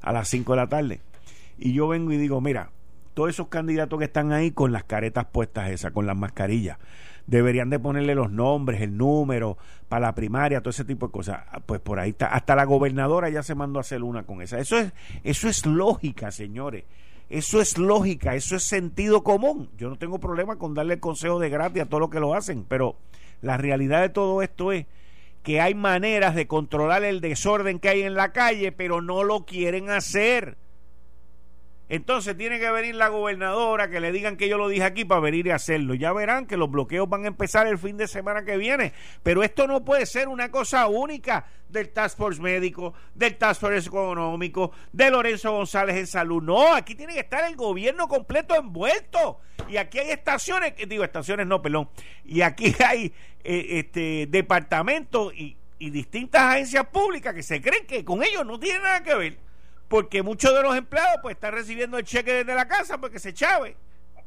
a 0.00 0.12
las 0.12 0.28
5 0.28 0.52
de 0.52 0.56
la 0.56 0.68
tarde. 0.68 1.00
Y 1.64 1.72
yo 1.72 1.88
vengo 1.88 2.12
y 2.12 2.18
digo, 2.18 2.42
mira, 2.42 2.72
todos 3.14 3.30
esos 3.30 3.48
candidatos 3.48 3.98
que 3.98 4.04
están 4.04 4.32
ahí 4.32 4.50
con 4.50 4.70
las 4.70 4.84
caretas 4.84 5.24
puestas 5.24 5.70
esas, 5.70 5.92
con 5.92 6.04
las 6.06 6.14
mascarillas, 6.14 6.76
deberían 7.26 7.70
de 7.70 7.78
ponerle 7.78 8.14
los 8.14 8.30
nombres, 8.30 8.82
el 8.82 8.98
número, 8.98 9.56
para 9.88 10.08
la 10.08 10.14
primaria, 10.14 10.60
todo 10.60 10.68
ese 10.68 10.84
tipo 10.84 11.06
de 11.06 11.12
cosas. 11.12 11.40
Ah, 11.50 11.60
pues 11.64 11.80
por 11.80 11.98
ahí 11.98 12.10
está. 12.10 12.26
Hasta 12.26 12.54
la 12.54 12.64
gobernadora 12.64 13.30
ya 13.30 13.42
se 13.42 13.54
mandó 13.54 13.78
a 13.78 13.80
hacer 13.80 14.02
una 14.02 14.24
con 14.24 14.42
esa. 14.42 14.58
Eso 14.58 14.76
es, 14.76 14.92
eso 15.22 15.48
es 15.48 15.64
lógica, 15.64 16.30
señores. 16.32 16.84
Eso 17.30 17.62
es 17.62 17.78
lógica, 17.78 18.34
eso 18.34 18.56
es 18.56 18.64
sentido 18.64 19.24
común. 19.24 19.70
Yo 19.78 19.88
no 19.88 19.96
tengo 19.96 20.20
problema 20.20 20.56
con 20.56 20.74
darle 20.74 20.92
el 20.92 21.00
consejo 21.00 21.38
de 21.38 21.48
gratis 21.48 21.84
a 21.84 21.86
todos 21.86 22.02
los 22.02 22.10
que 22.10 22.20
lo 22.20 22.34
hacen, 22.34 22.66
pero 22.68 22.96
la 23.40 23.56
realidad 23.56 24.02
de 24.02 24.10
todo 24.10 24.42
esto 24.42 24.70
es 24.70 24.84
que 25.42 25.62
hay 25.62 25.74
maneras 25.74 26.34
de 26.34 26.46
controlar 26.46 27.04
el 27.04 27.22
desorden 27.22 27.78
que 27.78 27.88
hay 27.88 28.02
en 28.02 28.12
la 28.12 28.32
calle, 28.32 28.70
pero 28.70 29.00
no 29.00 29.24
lo 29.24 29.46
quieren 29.46 29.88
hacer. 29.88 30.58
Entonces 31.94 32.36
tiene 32.36 32.58
que 32.58 32.68
venir 32.72 32.96
la 32.96 33.06
gobernadora 33.06 33.88
que 33.88 34.00
le 34.00 34.10
digan 34.10 34.36
que 34.36 34.48
yo 34.48 34.58
lo 34.58 34.66
dije 34.66 34.82
aquí 34.82 35.04
para 35.04 35.20
venir 35.20 35.46
y 35.46 35.52
hacerlo. 35.52 35.94
Ya 35.94 36.12
verán 36.12 36.44
que 36.44 36.56
los 36.56 36.68
bloqueos 36.68 37.08
van 37.08 37.22
a 37.22 37.28
empezar 37.28 37.68
el 37.68 37.78
fin 37.78 37.96
de 37.96 38.08
semana 38.08 38.44
que 38.44 38.56
viene. 38.56 38.92
Pero 39.22 39.44
esto 39.44 39.68
no 39.68 39.84
puede 39.84 40.04
ser 40.04 40.26
una 40.26 40.50
cosa 40.50 40.88
única 40.88 41.46
del 41.68 41.90
Task 41.90 42.18
Force 42.18 42.42
médico, 42.42 42.94
del 43.14 43.36
Task 43.36 43.60
Force 43.60 43.86
económico, 43.86 44.72
de 44.92 45.08
Lorenzo 45.08 45.52
González 45.52 45.94
en 45.94 46.08
salud. 46.08 46.42
No, 46.42 46.74
aquí 46.74 46.96
tiene 46.96 47.14
que 47.14 47.20
estar 47.20 47.48
el 47.48 47.54
gobierno 47.54 48.08
completo 48.08 48.56
envuelto. 48.56 49.38
Y 49.68 49.76
aquí 49.76 50.00
hay 50.00 50.10
estaciones, 50.10 50.74
digo 50.88 51.04
estaciones 51.04 51.46
no, 51.46 51.62
perdón. 51.62 51.88
Y 52.24 52.40
aquí 52.40 52.74
hay 52.84 53.12
eh, 53.44 53.66
este 53.70 54.26
departamentos 54.28 55.32
y, 55.32 55.56
y 55.78 55.90
distintas 55.90 56.42
agencias 56.42 56.88
públicas 56.88 57.32
que 57.32 57.44
se 57.44 57.60
creen 57.60 57.86
que 57.86 58.04
con 58.04 58.24
ellos 58.24 58.44
no 58.44 58.58
tiene 58.58 58.80
nada 58.80 59.00
que 59.04 59.14
ver 59.14 59.53
porque 59.94 60.24
muchos 60.24 60.52
de 60.52 60.60
los 60.60 60.76
empleados 60.76 61.20
pues 61.22 61.36
están 61.36 61.54
recibiendo 61.54 61.98
el 61.98 62.04
cheque 62.04 62.32
desde 62.32 62.52
la 62.52 62.66
casa 62.66 62.98
porque 62.98 63.20
se 63.20 63.32
chave. 63.32 63.76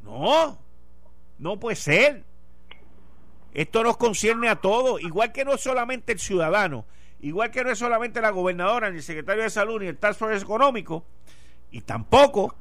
No, 0.02 0.58
no 1.40 1.60
puede 1.60 1.76
ser. 1.76 2.24
Esto 3.54 3.84
nos 3.84 3.98
concierne 3.98 4.48
a 4.48 4.56
todos, 4.56 5.02
igual 5.02 5.34
que 5.34 5.44
no 5.44 5.56
es 5.56 5.60
solamente 5.60 6.14
el 6.14 6.20
ciudadano, 6.20 6.86
igual 7.20 7.52
que 7.52 7.66
no 7.66 7.72
es 7.72 7.80
solamente 7.80 8.22
la 8.22 8.30
gobernadora, 8.30 8.90
ni 8.90 9.00
el 9.00 9.04
secretario 9.04 9.44
de 9.44 9.50
salud, 9.50 9.82
ni 9.82 9.88
el 9.88 9.98
Task 9.98 10.18
Force 10.20 10.42
económico, 10.42 11.04
y 11.70 11.82
tampoco 11.82 12.56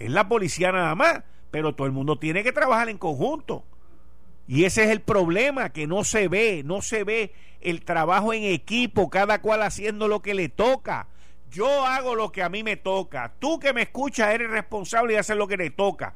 es 0.00 0.10
la 0.10 0.28
policía 0.28 0.72
nada 0.72 0.96
más, 0.96 1.22
pero 1.52 1.76
todo 1.76 1.86
el 1.86 1.92
mundo 1.92 2.18
tiene 2.18 2.42
que 2.42 2.50
trabajar 2.50 2.88
en 2.88 2.98
conjunto. 2.98 3.62
Y 4.48 4.64
ese 4.64 4.82
es 4.82 4.90
el 4.90 5.02
problema, 5.02 5.70
que 5.70 5.86
no 5.86 6.02
se 6.02 6.26
ve, 6.26 6.62
no 6.64 6.82
se 6.82 7.04
ve 7.04 7.32
el 7.60 7.84
trabajo 7.84 8.32
en 8.32 8.42
equipo, 8.42 9.08
cada 9.08 9.40
cual 9.40 9.62
haciendo 9.62 10.08
lo 10.08 10.20
que 10.20 10.34
le 10.34 10.48
toca. 10.48 11.06
Yo 11.54 11.86
hago 11.86 12.16
lo 12.16 12.32
que 12.32 12.42
a 12.42 12.48
mí 12.48 12.64
me 12.64 12.76
toca. 12.76 13.32
Tú 13.38 13.60
que 13.60 13.72
me 13.72 13.82
escuchas 13.82 14.34
eres 14.34 14.50
responsable 14.50 15.12
de 15.12 15.20
hacer 15.20 15.36
lo 15.36 15.46
que 15.46 15.56
le 15.56 15.70
toca. 15.70 16.14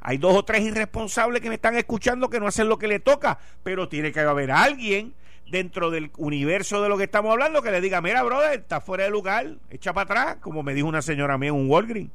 Hay 0.00 0.18
dos 0.18 0.36
o 0.36 0.44
tres 0.44 0.62
irresponsables 0.62 1.40
que 1.40 1.48
me 1.48 1.54
están 1.54 1.76
escuchando 1.76 2.28
que 2.28 2.40
no 2.40 2.48
hacen 2.48 2.68
lo 2.68 2.76
que 2.76 2.88
le 2.88 2.98
toca, 2.98 3.38
pero 3.62 3.88
tiene 3.88 4.10
que 4.10 4.18
haber 4.18 4.50
alguien 4.50 5.14
dentro 5.48 5.90
del 5.90 6.10
universo 6.16 6.82
de 6.82 6.88
lo 6.88 6.98
que 6.98 7.04
estamos 7.04 7.30
hablando 7.30 7.62
que 7.62 7.70
le 7.70 7.80
diga, 7.80 8.00
mira, 8.00 8.22
brother, 8.24 8.60
está 8.60 8.80
fuera 8.80 9.04
de 9.04 9.10
lugar, 9.10 9.56
echa 9.70 9.92
para 9.92 10.04
atrás, 10.22 10.36
como 10.40 10.62
me 10.64 10.74
dijo 10.74 10.88
una 10.88 11.02
señora 11.02 11.38
mía 11.38 11.50
en 11.50 11.54
un 11.54 11.70
Walgreens. 11.70 12.10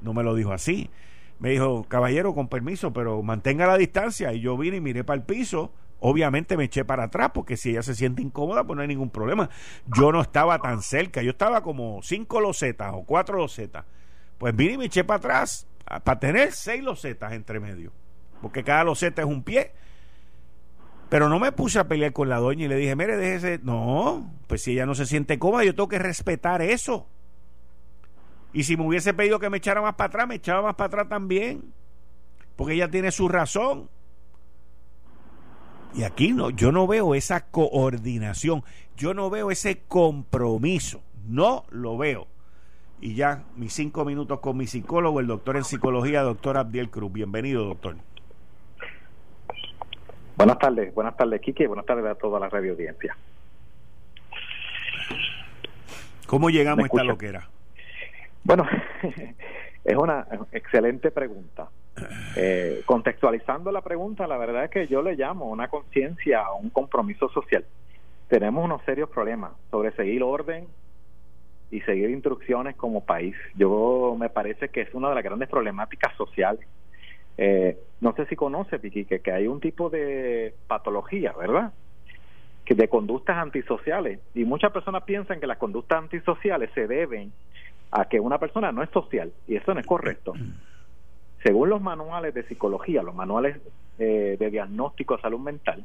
No 0.00 0.14
me 0.14 0.22
lo 0.22 0.34
dijo 0.34 0.52
así. 0.52 0.88
Me 1.38 1.50
dijo, 1.50 1.84
caballero, 1.88 2.34
con 2.34 2.48
permiso, 2.48 2.94
pero 2.94 3.22
mantenga 3.22 3.66
la 3.66 3.76
distancia. 3.76 4.32
Y 4.32 4.40
yo 4.40 4.56
vine 4.56 4.78
y 4.78 4.80
miré 4.80 5.04
para 5.04 5.18
el 5.18 5.26
piso, 5.26 5.72
Obviamente 6.00 6.56
me 6.56 6.64
eché 6.64 6.84
para 6.84 7.04
atrás 7.04 7.30
porque 7.32 7.56
si 7.56 7.70
ella 7.70 7.82
se 7.82 7.94
siente 7.94 8.22
incómoda, 8.22 8.64
pues 8.64 8.76
no 8.76 8.82
hay 8.82 8.88
ningún 8.88 9.10
problema. 9.10 9.48
Yo 9.86 10.12
no 10.12 10.20
estaba 10.20 10.58
tan 10.58 10.82
cerca, 10.82 11.22
yo 11.22 11.30
estaba 11.30 11.62
como 11.62 12.00
cinco 12.02 12.40
losetas 12.40 12.92
o 12.94 13.04
cuatro 13.04 13.38
losetas. 13.38 13.84
Pues 14.38 14.54
vine 14.54 14.74
y 14.74 14.78
me 14.78 14.84
eché 14.86 15.04
para 15.04 15.18
atrás 15.18 15.66
para 15.86 16.18
tener 16.18 16.52
seis 16.52 16.82
losetas 16.82 17.32
entre 17.32 17.60
medio, 17.60 17.92
porque 18.42 18.64
cada 18.64 18.84
loseta 18.84 19.22
es 19.22 19.28
un 19.28 19.42
pie. 19.42 19.72
Pero 21.08 21.28
no 21.28 21.38
me 21.38 21.52
puse 21.52 21.78
a 21.78 21.86
pelear 21.86 22.12
con 22.12 22.28
la 22.28 22.38
doña 22.38 22.64
y 22.64 22.68
le 22.68 22.76
dije, 22.76 22.96
mire, 22.96 23.16
déjese. 23.16 23.60
No, 23.62 24.28
pues 24.48 24.62
si 24.62 24.72
ella 24.72 24.86
no 24.86 24.96
se 24.96 25.06
siente 25.06 25.38
cómoda, 25.38 25.62
yo 25.62 25.74
tengo 25.74 25.88
que 25.88 26.00
respetar 26.00 26.62
eso. 26.62 27.06
Y 28.52 28.64
si 28.64 28.76
me 28.76 28.84
hubiese 28.84 29.14
pedido 29.14 29.38
que 29.38 29.48
me 29.48 29.58
echara 29.58 29.80
más 29.80 29.94
para 29.94 30.08
atrás, 30.08 30.26
me 30.26 30.34
echaba 30.34 30.62
más 30.62 30.74
para 30.74 30.88
atrás 30.88 31.08
también. 31.08 31.72
Porque 32.56 32.74
ella 32.74 32.90
tiene 32.90 33.12
su 33.12 33.28
razón. 33.28 33.88
Y 35.94 36.04
aquí 36.04 36.32
no, 36.32 36.50
yo 36.50 36.72
no 36.72 36.86
veo 36.86 37.14
esa 37.14 37.46
coordinación, 37.46 38.62
yo 38.96 39.14
no 39.14 39.30
veo 39.30 39.50
ese 39.50 39.82
compromiso, 39.88 41.02
no 41.26 41.64
lo 41.70 41.96
veo. 41.96 42.26
Y 43.00 43.14
ya 43.14 43.44
mis 43.56 43.72
cinco 43.72 44.04
minutos 44.04 44.40
con 44.40 44.56
mi 44.56 44.66
psicólogo, 44.66 45.20
el 45.20 45.26
doctor 45.26 45.56
en 45.56 45.64
psicología, 45.64 46.22
doctor 46.22 46.56
Abdiel 46.56 46.90
Cruz. 46.90 47.12
Bienvenido, 47.12 47.64
doctor. 47.64 47.96
Buenas 50.36 50.58
tardes, 50.58 50.94
buenas 50.94 51.16
tardes, 51.16 51.40
Kike, 51.40 51.66
buenas 51.66 51.86
tardes 51.86 52.04
a 52.06 52.14
toda 52.14 52.38
la 52.38 52.48
radio 52.48 52.72
audiencia. 52.72 53.16
¿Cómo 56.26 56.50
llegamos 56.50 56.84
a 56.84 56.86
esta 56.86 57.04
loquera? 57.04 57.48
Bueno, 58.44 58.66
es 59.84 59.96
una 59.96 60.26
excelente 60.52 61.10
pregunta. 61.10 61.68
Eh, 62.36 62.82
contextualizando 62.84 63.72
la 63.72 63.80
pregunta, 63.80 64.26
la 64.26 64.36
verdad 64.36 64.64
es 64.64 64.70
que 64.70 64.86
yo 64.86 65.02
le 65.02 65.16
llamo 65.16 65.46
una 65.46 65.68
conciencia, 65.68 66.50
un 66.52 66.70
compromiso 66.70 67.28
social. 67.30 67.64
Tenemos 68.28 68.64
unos 68.64 68.82
serios 68.82 69.08
problemas 69.08 69.52
sobre 69.70 69.92
seguir 69.92 70.22
orden 70.22 70.66
y 71.70 71.80
seguir 71.82 72.10
instrucciones 72.10 72.76
como 72.76 73.04
país. 73.04 73.34
Yo 73.54 74.16
me 74.18 74.28
parece 74.28 74.68
que 74.68 74.82
es 74.82 74.94
una 74.94 75.08
de 75.08 75.14
las 75.14 75.24
grandes 75.24 75.48
problemáticas 75.48 76.14
sociales. 76.16 76.66
Eh, 77.38 77.78
no 78.00 78.14
sé 78.14 78.26
si 78.26 78.36
conoce, 78.36 78.78
Vicky, 78.78 79.04
que, 79.04 79.20
que 79.20 79.32
hay 79.32 79.46
un 79.46 79.60
tipo 79.60 79.90
de 79.90 80.54
patología, 80.66 81.32
¿verdad? 81.32 81.72
Que 82.64 82.74
de 82.74 82.88
conductas 82.88 83.36
antisociales. 83.36 84.20
Y 84.34 84.44
muchas 84.44 84.72
personas 84.72 85.04
piensan 85.04 85.40
que 85.40 85.46
las 85.46 85.58
conductas 85.58 85.98
antisociales 85.98 86.70
se 86.74 86.86
deben 86.86 87.32
a 87.90 88.06
que 88.06 88.20
una 88.20 88.38
persona 88.38 88.72
no 88.72 88.82
es 88.82 88.90
social. 88.90 89.32
Y 89.46 89.56
eso 89.56 89.72
no 89.72 89.80
es 89.80 89.86
correcto. 89.86 90.34
Según 91.46 91.70
los 91.70 91.80
manuales 91.80 92.34
de 92.34 92.42
psicología, 92.42 93.04
los 93.04 93.14
manuales 93.14 93.58
eh, 94.00 94.34
de 94.36 94.50
diagnóstico 94.50 95.14
de 95.14 95.22
salud 95.22 95.38
mental, 95.38 95.84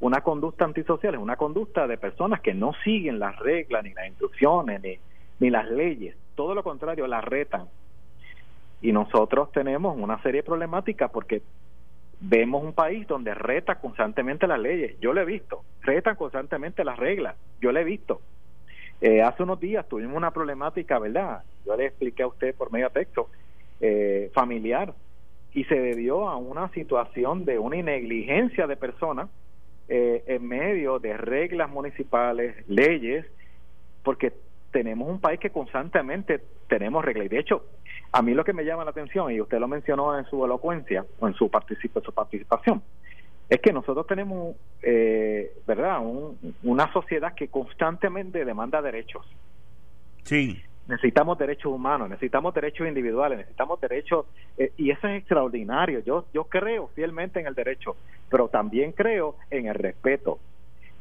una 0.00 0.22
conducta 0.22 0.64
antisocial 0.64 1.12
es 1.12 1.20
una 1.20 1.36
conducta 1.36 1.86
de 1.86 1.98
personas 1.98 2.40
que 2.40 2.54
no 2.54 2.72
siguen 2.84 3.18
las 3.18 3.38
reglas, 3.38 3.84
ni 3.84 3.92
las 3.92 4.08
instrucciones, 4.08 4.80
ni, 5.40 5.50
las 5.50 5.68
leyes. 5.68 6.16
Todo 6.34 6.54
lo 6.54 6.62
contrario, 6.62 7.06
las 7.06 7.22
retan. 7.22 7.66
Y 8.80 8.92
nosotros 8.92 9.52
tenemos 9.52 9.94
una 9.94 10.22
serie 10.22 10.40
de 10.40 10.46
problemáticas 10.46 11.10
porque 11.10 11.42
vemos 12.20 12.64
un 12.64 12.72
país 12.72 13.06
donde 13.06 13.34
reta 13.34 13.74
constantemente 13.74 14.46
las 14.46 14.58
leyes. 14.58 14.98
Yo 15.00 15.12
lo 15.12 15.20
he 15.20 15.26
visto. 15.26 15.64
Retan 15.82 16.16
constantemente 16.16 16.82
las 16.82 16.98
reglas. 16.98 17.36
Yo 17.60 17.72
lo 17.72 17.78
he 17.78 17.84
visto. 17.84 18.22
Eh, 19.02 19.20
hace 19.20 19.42
unos 19.42 19.60
días 19.60 19.86
tuvimos 19.86 20.16
una 20.16 20.30
problemática, 20.30 20.98
¿verdad? 20.98 21.42
Yo 21.66 21.76
le 21.76 21.88
expliqué 21.88 22.22
a 22.22 22.28
usted 22.28 22.54
por 22.54 22.72
medio 22.72 22.88
de 22.88 23.04
texto 23.04 23.28
eh, 23.80 24.30
familiar 24.34 24.94
y 25.52 25.64
se 25.64 25.76
debió 25.76 26.28
a 26.28 26.36
una 26.36 26.68
situación 26.70 27.44
de 27.44 27.58
una 27.58 27.76
negligencia 27.76 28.66
de 28.66 28.76
personas 28.76 29.30
eh, 29.88 30.24
en 30.26 30.46
medio 30.46 30.98
de 30.98 31.16
reglas 31.16 31.70
municipales, 31.70 32.56
leyes, 32.68 33.24
porque 34.02 34.32
tenemos 34.72 35.08
un 35.08 35.20
país 35.20 35.38
que 35.38 35.50
constantemente 35.50 36.40
tenemos 36.68 37.04
reglas. 37.04 37.26
Y 37.26 37.28
de 37.28 37.38
hecho, 37.38 37.64
a 38.10 38.20
mí 38.20 38.34
lo 38.34 38.44
que 38.44 38.52
me 38.52 38.64
llama 38.64 38.84
la 38.84 38.90
atención, 38.90 39.30
y 39.30 39.40
usted 39.40 39.60
lo 39.60 39.68
mencionó 39.68 40.18
en 40.18 40.24
su 40.24 40.44
elocuencia 40.44 41.06
o 41.20 41.28
en 41.28 41.34
su, 41.34 41.48
su 42.04 42.12
participación, 42.12 42.82
es 43.48 43.60
que 43.60 43.72
nosotros 43.72 44.06
tenemos, 44.06 44.56
eh, 44.82 45.52
¿verdad?, 45.66 46.00
una 46.62 46.92
sociedad 46.92 47.34
que 47.34 47.48
constantemente 47.48 48.44
demanda 48.44 48.82
derechos. 48.82 49.24
Sí 50.24 50.64
necesitamos 50.86 51.38
derechos 51.38 51.72
humanos, 51.72 52.10
necesitamos 52.10 52.54
derechos 52.54 52.86
individuales, 52.86 53.38
necesitamos 53.38 53.80
derechos, 53.80 54.26
eh, 54.58 54.72
y 54.76 54.90
eso 54.90 55.08
es 55.08 55.18
extraordinario. 55.18 56.00
Yo, 56.00 56.26
yo 56.32 56.44
creo 56.44 56.88
fielmente 56.88 57.40
en 57.40 57.46
el 57.46 57.54
derecho, 57.54 57.96
pero 58.30 58.48
también 58.48 58.92
creo 58.92 59.36
en 59.50 59.66
el 59.66 59.74
respeto. 59.74 60.38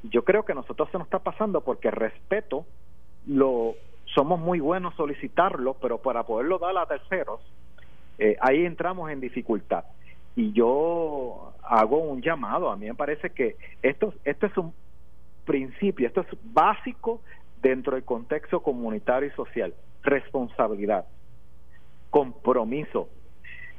Yo 0.03 0.23
creo 0.23 0.43
que 0.43 0.53
nosotros 0.53 0.89
se 0.91 0.97
nos 0.97 1.07
está 1.07 1.19
pasando 1.19 1.61
porque 1.61 1.89
el 1.89 1.95
respeto 1.95 2.65
lo 3.27 3.75
somos 4.13 4.39
muy 4.39 4.59
buenos 4.59 4.93
solicitarlo, 4.95 5.75
pero 5.75 5.97
para 5.97 6.23
poderlo 6.23 6.59
dar 6.59 6.77
a 6.77 6.85
terceros, 6.85 7.41
eh, 8.19 8.37
ahí 8.41 8.65
entramos 8.65 9.09
en 9.09 9.19
dificultad. 9.19 9.85
Y 10.35 10.51
yo 10.53 11.53
hago 11.63 11.97
un 11.97 12.21
llamado, 12.21 12.69
a 12.69 12.75
mí 12.75 12.85
me 12.85 12.95
parece 12.95 13.31
que 13.31 13.55
esto, 13.81 14.13
esto 14.23 14.45
es 14.45 14.57
un 14.57 14.73
principio, 15.45 16.07
esto 16.07 16.21
es 16.21 16.27
básico 16.43 17.21
dentro 17.63 17.95
del 17.95 18.03
contexto 18.03 18.61
comunitario 18.61 19.29
y 19.29 19.31
social. 19.31 19.73
Responsabilidad, 20.03 21.05
compromiso. 22.11 23.09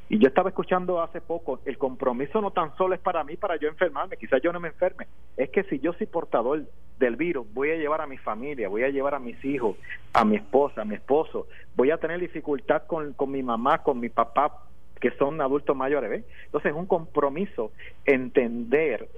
Y 0.09 0.19
yo 0.19 0.29
estaba 0.29 0.49
escuchando 0.49 1.01
hace 1.01 1.21
poco, 1.21 1.61
el 1.65 1.79
compromiso 1.79 2.41
no 2.41 2.51
tan 2.51 2.75
solo 2.77 2.95
es 2.95 3.01
para 3.01 3.25
mí, 3.25 3.37
para 3.37 3.57
yo 3.57 3.69
enfermarme, 3.69 4.17
quizás 4.17 4.43
yo 4.43 4.53
no 4.53 4.61
me 4.61 4.69
enferme, 4.69 5.07
es 5.37 5.49
que 5.51 5.63
si 5.65 5.79
yo 5.79 5.93
soy 5.95 6.07
portador 6.07 6.65
del 6.99 7.17
virus, 7.17 7.47
voy 7.55 7.71
a 7.71 7.77
llevar 7.77 8.01
a 8.01 8.07
mi 8.07 8.19
familia, 8.19 8.69
voy 8.69 8.83
a 8.83 8.91
llevar 8.91 9.15
a 9.15 9.19
mis 9.19 9.43
hijos, 9.45 9.77
a 10.13 10.25
mi 10.25 10.37
esposa, 10.37 10.83
a 10.83 10.85
mi 10.85 10.95
esposo, 10.95 11.47
voy 11.75 11.91
a 11.91 11.99
tener 11.99 12.21
dificultad 12.21 12.83
con, 12.87 13.15
con 13.15 13.31
mi 13.31 13.43
mamá, 13.43 13.83
con 13.83 13.99
mi 13.99 14.11
papá, 14.11 14.65
que 15.01 15.11
son 15.13 15.41
adultos 15.41 15.75
mayores, 15.75 16.11
¿ves? 16.11 16.25
Entonces 16.47 16.73
es 16.73 16.77
un 16.77 16.87
compromiso 16.87 17.73
entender 18.05 19.09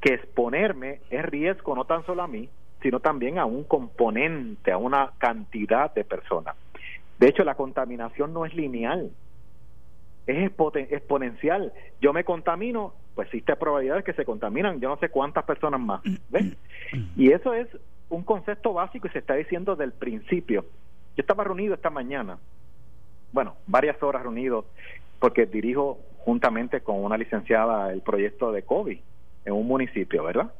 que 0.00 0.14
exponerme 0.14 1.00
es 1.10 1.24
riesgo 1.24 1.74
no 1.74 1.84
tan 1.84 2.04
solo 2.06 2.22
a 2.22 2.28
mí, 2.28 2.48
sino 2.82 3.00
también 3.00 3.38
a 3.38 3.44
un 3.44 3.64
componente, 3.64 4.72
a 4.72 4.78
una 4.78 5.12
cantidad 5.18 5.92
de 5.94 6.04
personas. 6.04 6.56
De 7.18 7.28
hecho, 7.28 7.44
la 7.44 7.54
contaminación 7.54 8.32
no 8.32 8.46
es 8.46 8.54
lineal, 8.54 9.10
es 10.26 10.50
exponencial. 10.90 11.72
Yo 12.00 12.12
me 12.12 12.24
contamino, 12.24 12.94
pues 13.14 13.26
existe 13.28 13.56
probabilidad 13.56 13.96
de 13.96 14.04
que 14.04 14.14
se 14.14 14.24
contaminan 14.24 14.80
yo 14.80 14.88
no 14.88 14.96
sé 14.96 15.10
cuántas 15.10 15.44
personas 15.44 15.80
más. 15.80 16.00
¿ves? 16.30 16.56
Y 17.16 17.32
eso 17.32 17.52
es 17.54 17.68
un 18.08 18.22
concepto 18.22 18.72
básico 18.72 19.06
y 19.06 19.10
se 19.10 19.18
está 19.18 19.34
diciendo 19.34 19.76
del 19.76 19.92
principio. 19.92 20.62
Yo 21.16 21.22
estaba 21.22 21.44
reunido 21.44 21.74
esta 21.74 21.90
mañana, 21.90 22.38
bueno, 23.32 23.56
varias 23.66 24.02
horas 24.02 24.22
reunido, 24.22 24.64
porque 25.18 25.46
dirijo 25.46 25.98
juntamente 26.18 26.80
con 26.80 27.04
una 27.04 27.16
licenciada 27.16 27.92
el 27.92 28.00
proyecto 28.00 28.52
de 28.52 28.62
COVID 28.62 28.98
en 29.44 29.52
un 29.52 29.66
municipio, 29.66 30.24
¿verdad? 30.24 30.50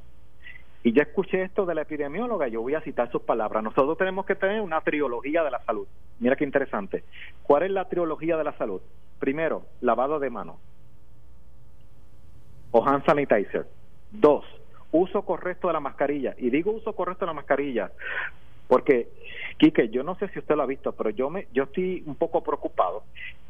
Y 0.82 0.92
ya 0.92 1.02
escuché 1.02 1.42
esto 1.42 1.66
de 1.66 1.74
la 1.74 1.82
epidemióloga, 1.82 2.48
yo 2.48 2.62
voy 2.62 2.74
a 2.74 2.80
citar 2.80 3.10
sus 3.10 3.22
palabras. 3.22 3.62
Nosotros 3.62 3.98
tenemos 3.98 4.24
que 4.24 4.34
tener 4.34 4.60
una 4.62 4.80
triología 4.80 5.42
de 5.42 5.50
la 5.50 5.62
salud. 5.64 5.86
Mira 6.18 6.36
qué 6.36 6.44
interesante. 6.44 7.04
¿Cuál 7.42 7.64
es 7.64 7.70
la 7.70 7.88
triología 7.88 8.36
de 8.36 8.44
la 8.44 8.56
salud? 8.56 8.80
Primero, 9.18 9.64
lavado 9.80 10.18
de 10.18 10.30
manos 10.30 10.56
o 12.70 12.86
hand 12.86 13.04
sanitizer. 13.04 13.66
Dos, 14.10 14.44
uso 14.92 15.22
correcto 15.22 15.66
de 15.66 15.74
la 15.74 15.80
mascarilla. 15.80 16.34
Y 16.38 16.50
digo 16.50 16.70
uso 16.70 16.94
correcto 16.94 17.24
de 17.24 17.30
la 17.30 17.34
mascarilla 17.34 17.90
porque, 18.70 19.08
Quique, 19.58 19.88
yo 19.88 20.04
no 20.04 20.14
sé 20.14 20.28
si 20.28 20.38
usted 20.38 20.54
lo 20.54 20.62
ha 20.62 20.66
visto, 20.66 20.92
pero 20.92 21.10
yo 21.10 21.28
me, 21.28 21.48
yo 21.52 21.64
estoy 21.64 22.04
un 22.06 22.14
poco 22.14 22.40
preocupado. 22.40 23.02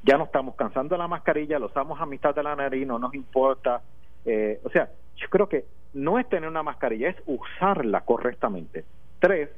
Ya 0.02 0.16
no 0.16 0.24
estamos 0.24 0.54
cansando 0.54 0.96
la 0.96 1.08
mascarilla, 1.08 1.58
lo 1.58 1.66
usamos 1.66 2.00
a 2.00 2.06
mitad 2.06 2.34
de 2.34 2.42
la 2.42 2.56
nariz, 2.56 2.86
no 2.86 2.98
nos 2.98 3.14
importa. 3.14 3.82
Eh, 4.24 4.58
o 4.64 4.70
sea, 4.70 4.88
yo 5.20 5.28
creo 5.28 5.48
que 5.48 5.64
no 5.92 6.18
es 6.18 6.28
tener 6.28 6.48
una 6.48 6.62
mascarilla, 6.62 7.10
es 7.10 7.16
usarla 7.26 8.00
correctamente. 8.02 8.84
Tres, 9.18 9.50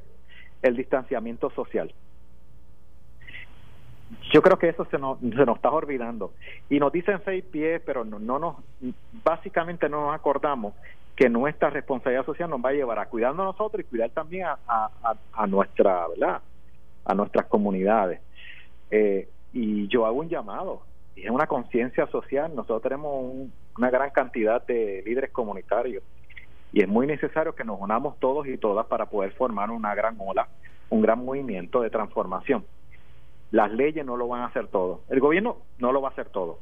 el 0.61 0.75
distanciamiento 0.75 1.49
social. 1.51 1.93
Yo 4.31 4.41
creo 4.41 4.59
que 4.59 4.69
eso 4.69 4.85
se 4.85 4.99
nos, 4.99 5.19
se 5.19 5.45
nos 5.45 5.55
está 5.55 5.71
olvidando. 5.71 6.33
Y 6.69 6.79
nos 6.79 6.91
dicen 6.91 7.21
seis 7.25 7.43
pies, 7.43 7.81
pero 7.85 8.03
no, 8.03 8.19
no 8.19 8.39
nos, 8.39 8.55
básicamente 9.23 9.89
no 9.89 10.01
nos 10.05 10.15
acordamos 10.15 10.73
que 11.15 11.29
nuestra 11.29 11.69
responsabilidad 11.69 12.25
social 12.25 12.49
nos 12.49 12.63
va 12.63 12.69
a 12.69 12.73
llevar 12.73 12.99
a 12.99 13.05
cuidarnos 13.05 13.45
nosotros 13.45 13.81
y 13.81 13.89
cuidar 13.89 14.09
también 14.09 14.47
a, 14.47 14.57
a, 14.67 15.15
a 15.33 15.47
nuestra, 15.47 16.07
¿verdad? 16.07 16.41
A 17.05 17.13
nuestras 17.13 17.45
comunidades. 17.45 18.19
Eh, 18.91 19.29
y 19.53 19.87
yo 19.87 20.05
hago 20.05 20.19
un 20.19 20.29
llamado, 20.29 20.81
es 21.15 21.29
una 21.29 21.47
conciencia 21.47 22.07
social. 22.07 22.55
Nosotros 22.55 22.81
tenemos 22.81 23.47
una 23.77 23.89
gran 23.89 24.11
cantidad 24.11 24.65
de 24.65 25.03
líderes 25.05 25.31
comunitarios 25.31 26.03
y 26.73 26.81
es 26.81 26.89
muy 26.89 27.05
necesario 27.05 27.53
que 27.53 27.63
nos 27.63 27.79
unamos 27.79 28.19
todos 28.19 28.47
y 28.47 28.57
todas 28.57 28.87
para 28.87 29.05
poder 29.05 29.31
formar 29.33 29.69
una 29.69 29.93
gran 29.93 30.17
ola, 30.19 30.47
un 30.89 31.01
gran 31.01 31.23
movimiento 31.23 31.81
de 31.81 31.91
transformación. 31.91 32.65
Las 33.51 33.71
leyes 33.71 34.03
no 34.03 34.17
lo 34.17 34.27
van 34.27 34.41
a 34.41 34.47
hacer 34.47 34.67
todo, 34.67 35.01
el 35.09 35.19
gobierno 35.19 35.57
no 35.77 35.91
lo 35.91 36.01
va 36.01 36.09
a 36.09 36.11
hacer 36.11 36.29
todo. 36.29 36.59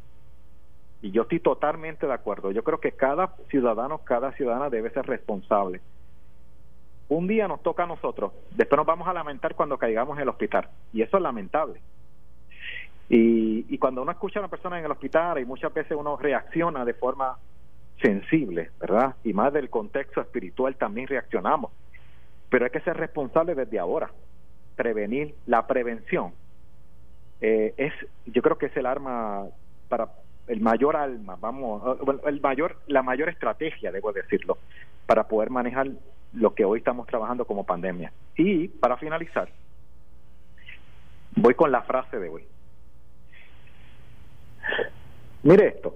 Y 1.01 1.11
yo 1.11 1.23
estoy 1.23 1.39
totalmente 1.39 2.05
de 2.05 2.13
acuerdo. 2.13 2.51
Yo 2.51 2.63
creo 2.63 2.79
que 2.79 2.91
cada 2.91 3.35
ciudadano, 3.49 3.99
cada 3.99 4.33
ciudadana 4.33 4.69
debe 4.69 4.91
ser 4.91 5.07
responsable. 5.07 5.81
Un 7.09 7.27
día 7.27 7.47
nos 7.47 7.63
toca 7.63 7.83
a 7.83 7.87
nosotros, 7.87 8.33
después 8.51 8.77
nos 8.77 8.85
vamos 8.85 9.07
a 9.07 9.13
lamentar 9.13 9.55
cuando 9.55 9.77
caigamos 9.77 10.17
en 10.17 10.23
el 10.23 10.29
hospital. 10.29 10.69
Y 10.93 11.01
eso 11.01 11.17
es 11.17 11.23
lamentable. 11.23 11.81
Y, 13.13 13.65
y 13.67 13.77
cuando 13.77 14.01
uno 14.01 14.11
escucha 14.13 14.39
a 14.39 14.43
una 14.43 14.49
persona 14.49 14.79
en 14.79 14.85
el 14.85 14.91
hospital 14.91 15.37
y 15.39 15.45
muchas 15.45 15.73
veces 15.73 15.97
uno 15.99 16.15
reacciona 16.15 16.85
de 16.85 16.93
forma 16.93 17.37
sensible, 18.01 18.71
¿verdad? 18.79 19.15
Y 19.25 19.33
más 19.33 19.51
del 19.51 19.69
contexto 19.69 20.21
espiritual 20.21 20.77
también 20.77 21.07
reaccionamos. 21.07 21.71
Pero 22.49 22.63
hay 22.63 22.71
que 22.71 22.79
ser 22.79 22.95
responsable 22.95 23.53
desde 23.53 23.79
ahora. 23.79 24.09
Prevenir, 24.77 25.35
la 25.45 25.67
prevención 25.67 26.31
eh, 27.41 27.73
es, 27.75 27.93
yo 28.27 28.41
creo 28.41 28.57
que 28.57 28.67
es 28.67 28.77
el 28.77 28.85
arma 28.85 29.45
para 29.89 30.07
el 30.47 30.61
mayor 30.61 30.95
alma, 30.95 31.35
vamos, 31.39 31.99
el 32.25 32.39
mayor, 32.39 32.77
la 32.87 33.03
mayor 33.03 33.27
estrategia, 33.27 33.91
debo 33.91 34.13
decirlo, 34.13 34.57
para 35.05 35.27
poder 35.27 35.49
manejar 35.49 35.89
lo 36.31 36.53
que 36.53 36.63
hoy 36.63 36.79
estamos 36.79 37.07
trabajando 37.07 37.43
como 37.43 37.65
pandemia. 37.65 38.13
Y 38.37 38.69
para 38.69 38.95
finalizar, 38.95 39.49
voy 41.35 41.55
con 41.55 41.71
la 41.71 41.81
frase 41.81 42.17
de 42.17 42.29
hoy. 42.29 42.45
Mire 45.43 45.67
esto, 45.67 45.95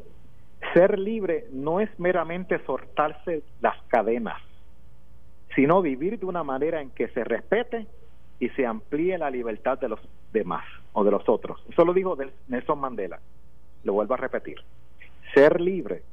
ser 0.73 0.97
libre 0.99 1.45
no 1.51 1.79
es 1.79 1.89
meramente 1.99 2.59
soltarse 2.65 3.43
las 3.61 3.81
cadenas, 3.87 4.41
sino 5.55 5.81
vivir 5.81 6.19
de 6.19 6.25
una 6.25 6.43
manera 6.43 6.81
en 6.81 6.89
que 6.89 7.07
se 7.09 7.23
respete 7.23 7.87
y 8.39 8.49
se 8.49 8.65
amplíe 8.65 9.17
la 9.17 9.29
libertad 9.29 9.79
de 9.79 9.89
los 9.89 9.99
demás 10.33 10.65
o 10.93 11.03
de 11.03 11.11
los 11.11 11.27
otros. 11.29 11.63
Eso 11.69 11.85
lo 11.85 11.93
dijo 11.93 12.17
Nelson 12.47 12.79
Mandela. 12.79 13.19
Lo 13.83 13.93
vuelvo 13.93 14.15
a 14.15 14.17
repetir. 14.17 14.57
Ser 15.33 15.61
libre 15.61 16.03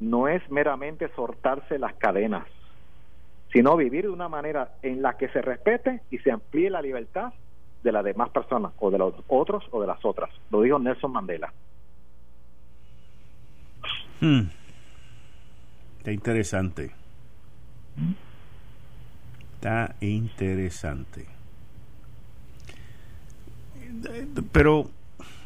no 0.00 0.28
es 0.28 0.48
meramente 0.50 1.08
soltarse 1.14 1.78
las 1.78 1.94
cadenas, 1.94 2.46
sino 3.52 3.76
vivir 3.76 4.04
de 4.04 4.10
una 4.10 4.28
manera 4.28 4.70
en 4.82 5.02
la 5.02 5.16
que 5.16 5.28
se 5.28 5.42
respete 5.42 6.00
y 6.10 6.18
se 6.18 6.30
amplíe 6.30 6.70
la 6.70 6.82
libertad 6.82 7.32
de 7.82 7.92
las 7.92 8.04
demás 8.04 8.30
personas 8.30 8.72
o 8.78 8.90
de 8.90 8.98
los 8.98 9.14
otros 9.28 9.64
o 9.70 9.80
de 9.80 9.86
las 9.86 10.04
otras. 10.04 10.30
Lo 10.50 10.62
dijo 10.62 10.78
Nelson 10.78 11.12
Mandela. 11.12 11.52
Hmm. 14.20 14.48
Está 15.98 16.12
interesante. 16.12 16.92
Está 19.54 19.94
interesante. 20.00 21.26
Pero 24.52 24.90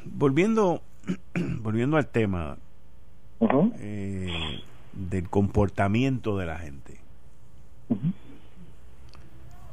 volviendo 0.04 0.82
volviendo 1.60 1.96
al 1.96 2.06
tema 2.08 2.56
eh, 3.78 4.60
del 4.92 5.28
comportamiento 5.28 6.36
de 6.36 6.46
la 6.46 6.58
gente. 6.58 6.98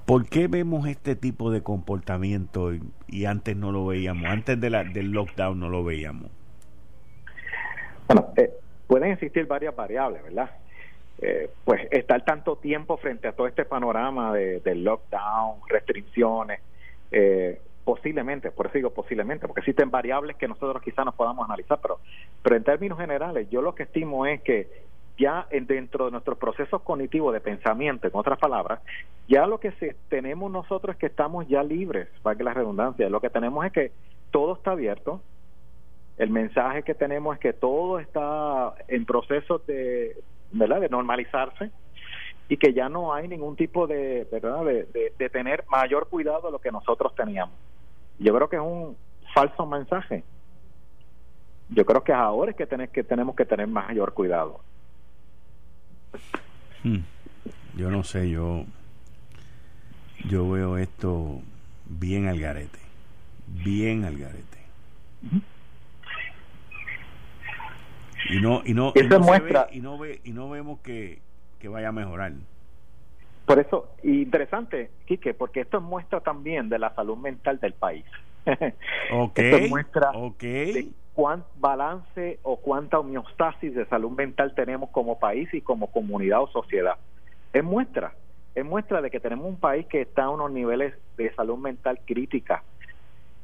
¿Por 0.10 0.28
qué 0.28 0.48
vemos 0.48 0.88
este 0.88 1.16
tipo 1.16 1.52
de 1.52 1.62
comportamiento 1.62 2.72
y, 3.08 3.26
antes 3.26 3.56
no 3.56 3.72
lo 3.72 3.86
veíamos? 3.86 4.26
Antes 4.26 4.60
de 4.60 4.72
la, 4.72 4.84
del 4.84 5.12
lockdown 5.12 5.60
no 5.60 5.70
lo 5.70 5.84
veíamos. 5.84 6.32
Bueno, 8.08 8.34
eh, 8.36 8.50
pueden 8.88 9.12
existir 9.12 9.46
varias 9.46 9.76
variables, 9.76 10.24
¿verdad? 10.24 10.50
Eh, 11.22 11.52
pues 11.64 11.88
estar 11.92 12.26
tanto 12.26 12.56
tiempo 12.56 12.98
frente 12.98 13.28
a 13.28 13.34
todo 13.34 13.46
este 13.46 13.66
panorama 13.66 14.34
de, 14.34 14.74
lockdown, 14.74 15.60
restricciones, 15.68 16.60
eh, 17.12 17.62
posiblemente, 17.84 18.50
por 18.50 18.66
eso 18.66 18.80
digo 18.80 18.90
posiblemente, 18.90 19.46
porque 19.46 19.60
existen 19.60 19.92
variables 19.92 20.38
que 20.38 20.48
nosotros 20.48 20.82
quizás 20.82 21.06
nos 21.06 21.14
podamos 21.14 21.46
analizar, 21.48 21.78
pero, 21.84 22.00
pero 22.42 22.56
en 22.56 22.64
términos 22.64 22.98
generales 22.98 23.48
yo 23.52 23.62
lo 23.62 23.76
que 23.76 23.84
estimo 23.84 24.26
es 24.26 24.42
que 24.42 24.89
ya 25.20 25.46
dentro 25.52 26.06
de 26.06 26.12
nuestros 26.12 26.38
procesos 26.38 26.82
cognitivos 26.82 27.34
de 27.34 27.42
pensamiento, 27.42 28.08
en 28.08 28.14
otras 28.16 28.40
palabras, 28.40 28.80
ya 29.28 29.46
lo 29.46 29.60
que 29.60 29.72
tenemos 30.08 30.50
nosotros 30.50 30.96
es 30.96 31.00
que 31.00 31.08
estamos 31.08 31.48
ya 31.48 31.62
libres, 31.62 32.08
para 32.24 32.38
que 32.38 32.44
la 32.44 32.54
redundancia, 32.54 33.10
lo 33.10 33.20
que 33.20 33.30
tenemos 33.30 33.66
es 33.66 33.74
que 33.74 33.92
todo 34.32 34.56
está 34.56 34.72
abierto, 34.72 35.22
el 36.18 36.30
mensaje 36.30 36.84
que 36.84 36.96
tenemos 36.96 37.36
es 37.36 37.40
que 37.42 37.54
todo 37.54 38.00
está 38.00 38.74
en 38.88 39.06
proceso 39.06 39.60
de, 39.68 40.18
¿verdad? 40.52 40.82
de 40.82 40.90
normalizarse 40.90 41.72
y 42.50 42.58
que 42.58 42.74
ya 42.74 42.90
no 42.90 43.14
hay 43.14 43.28
ningún 43.28 43.56
tipo 43.56 43.88
de, 43.88 44.28
¿verdad? 44.32 44.66
De, 44.66 45.14
de, 45.18 45.30
tener 45.30 45.64
mayor 45.70 46.10
cuidado 46.10 46.48
de 46.48 46.52
lo 46.52 46.60
que 46.60 46.72
nosotros 46.72 47.14
teníamos. 47.16 47.56
Yo 48.18 48.34
creo 48.34 48.50
que 48.50 48.56
es 48.56 48.62
un 48.62 48.98
falso 49.34 49.66
mensaje. 49.66 50.24
Yo 51.70 51.86
creo 51.86 52.04
que 52.04 52.12
ahora 52.12 52.52
es 52.52 52.58
que, 52.58 52.66
tener, 52.66 52.90
que 52.90 53.04
tenemos 53.04 53.36
que 53.36 53.46
tener 53.46 53.68
mayor 53.68 54.14
cuidado. 54.14 54.60
Hmm. 56.84 57.00
Yo 57.76 57.90
no 57.92 58.04
sé, 58.04 58.30
yo 58.30 58.66
yo 60.26 60.50
veo 60.50 60.78
esto 60.78 61.42
bien 61.86 62.28
al 62.28 62.40
garete, 62.40 62.80
bien 63.48 64.06
al 64.06 64.18
garete 64.18 64.60
y 68.30 68.40
no 68.40 68.62
y 68.66 68.74
no, 68.74 68.94
y 68.96 69.04
no, 69.04 69.20
muestra, 69.20 69.68
y 69.72 69.80
no, 69.80 69.98
ve, 69.98 70.22
y 70.24 70.32
no 70.32 70.50
vemos 70.50 70.80
que, 70.82 71.20
que 71.60 71.68
vaya 71.68 71.90
a 71.90 71.92
mejorar. 71.92 72.34
Por 73.46 73.60
eso, 73.60 73.90
interesante, 74.04 74.92
Quique, 75.06 75.34
porque 75.34 75.62
esto 75.62 75.82
muestra 75.82 76.20
también 76.20 76.70
de 76.70 76.78
la 76.78 76.94
salud 76.94 77.18
mental 77.18 77.60
del 77.60 77.74
país. 77.74 78.06
Ok. 79.12 79.40
Esto 79.40 79.70
muestra 79.70 80.12
cuán 81.20 81.44
balance 81.58 82.40
o 82.44 82.56
cuánta 82.56 82.98
homeostasis 82.98 83.76
de 83.76 83.86
salud 83.88 84.12
mental 84.12 84.56
tenemos 84.56 84.90
como 84.92 85.20
país 85.20 85.54
y 85.54 85.60
como 85.60 85.88
comunidad 85.88 86.44
o 86.44 86.48
sociedad. 86.48 86.96
Es 87.52 87.62
muestra, 87.62 88.14
es 88.56 88.64
muestra 88.64 89.02
de 89.02 89.12
que 89.12 89.20
tenemos 89.20 89.46
un 89.46 89.60
país 89.60 89.86
que 89.88 90.00
está 90.00 90.24
a 90.24 90.30
unos 90.30 90.50
niveles 90.50 90.94
de 91.18 91.30
salud 91.36 91.58
mental 91.58 92.00
crítica. 92.06 92.64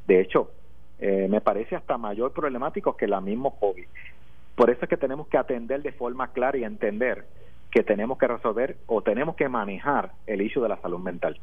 De 0.08 0.22
hecho, 0.22 0.52
eh, 1.00 1.28
me 1.30 1.42
parece 1.42 1.76
hasta 1.76 1.98
mayor 1.98 2.32
problemático 2.32 2.96
que 2.96 3.08
la 3.08 3.20
mismo 3.20 3.60
COVID. 3.60 3.88
Por 4.56 4.70
eso 4.70 4.80
es 4.84 4.90
que 4.90 4.96
tenemos 4.96 5.28
que 5.28 5.38
atender 5.38 5.82
de 5.82 5.92
forma 5.92 6.30
clara 6.30 6.58
y 6.58 6.64
entender 6.64 7.26
que 7.72 7.84
tenemos 7.84 8.18
que 8.18 8.28
resolver 8.28 8.78
o 8.88 9.02
tenemos 9.02 9.36
que 9.36 9.50
manejar 9.50 10.14
el 10.28 10.42
issue 10.42 10.64
de 10.64 10.70
la 10.70 10.78
salud 10.78 11.00
mental. 11.00 11.38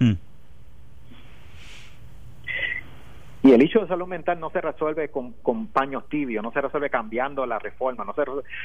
Hmm. 0.00 0.14
Y 3.46 3.52
el 3.52 3.62
hecho 3.62 3.78
de 3.78 3.86
salud 3.86 4.08
mental 4.08 4.40
no 4.40 4.50
se 4.50 4.60
resuelve 4.60 5.08
con, 5.08 5.68
paños 5.68 6.08
tibios, 6.08 6.42
no 6.42 6.50
se 6.50 6.60
resuelve 6.60 6.90
cambiando 6.90 7.46
la 7.46 7.60
reforma, 7.60 8.04
no 8.04 8.12
se 8.12 8.22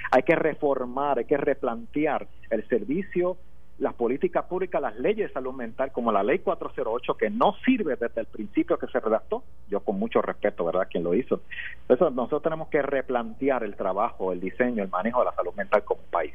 hay 0.10 0.24
que 0.24 0.36
reformar, 0.36 1.20
hay 1.20 1.26
que 1.26 1.38
replantear 1.38 2.26
el 2.50 2.68
servicio, 2.68 3.38
las 3.78 3.94
políticas 3.94 4.46
públicas, 4.46 4.82
las 4.82 4.98
leyes 4.98 5.28
de 5.28 5.34
salud 5.34 5.54
mental, 5.54 5.92
como 5.92 6.12
la 6.12 6.24
ley 6.24 6.40
408, 6.40 7.14
que 7.14 7.30
no 7.30 7.54
sirve 7.64 7.96
desde 7.96 8.22
el 8.22 8.26
principio 8.26 8.80
que 8.80 8.88
se 8.88 9.00
redactó, 9.00 9.44
yo 9.70 9.82
con 9.82 10.00
mucho 10.00 10.20
respeto, 10.20 10.66
¿verdad?, 10.66 10.88
quien 10.90 11.04
lo 11.04 11.14
hizo. 11.14 11.42
Eso, 11.88 12.10
nosotros 12.10 12.42
tenemos 12.42 12.68
que 12.70 12.82
replantear 12.82 13.64
el 13.64 13.76
trabajo, 13.76 14.34
el 14.34 14.42
diseño, 14.42 14.82
el 14.82 14.90
manejo 14.90 15.20
de 15.20 15.26
la 15.26 15.36
salud 15.36 15.54
mental 15.54 15.84
como 15.84 16.02
país. 16.10 16.34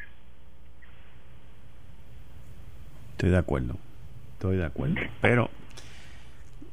Estoy 3.11 3.31
de 3.31 3.39
acuerdo, 3.39 3.75
estoy 4.35 4.59
de 4.59 4.67
acuerdo, 4.67 5.01
pero 5.21 5.51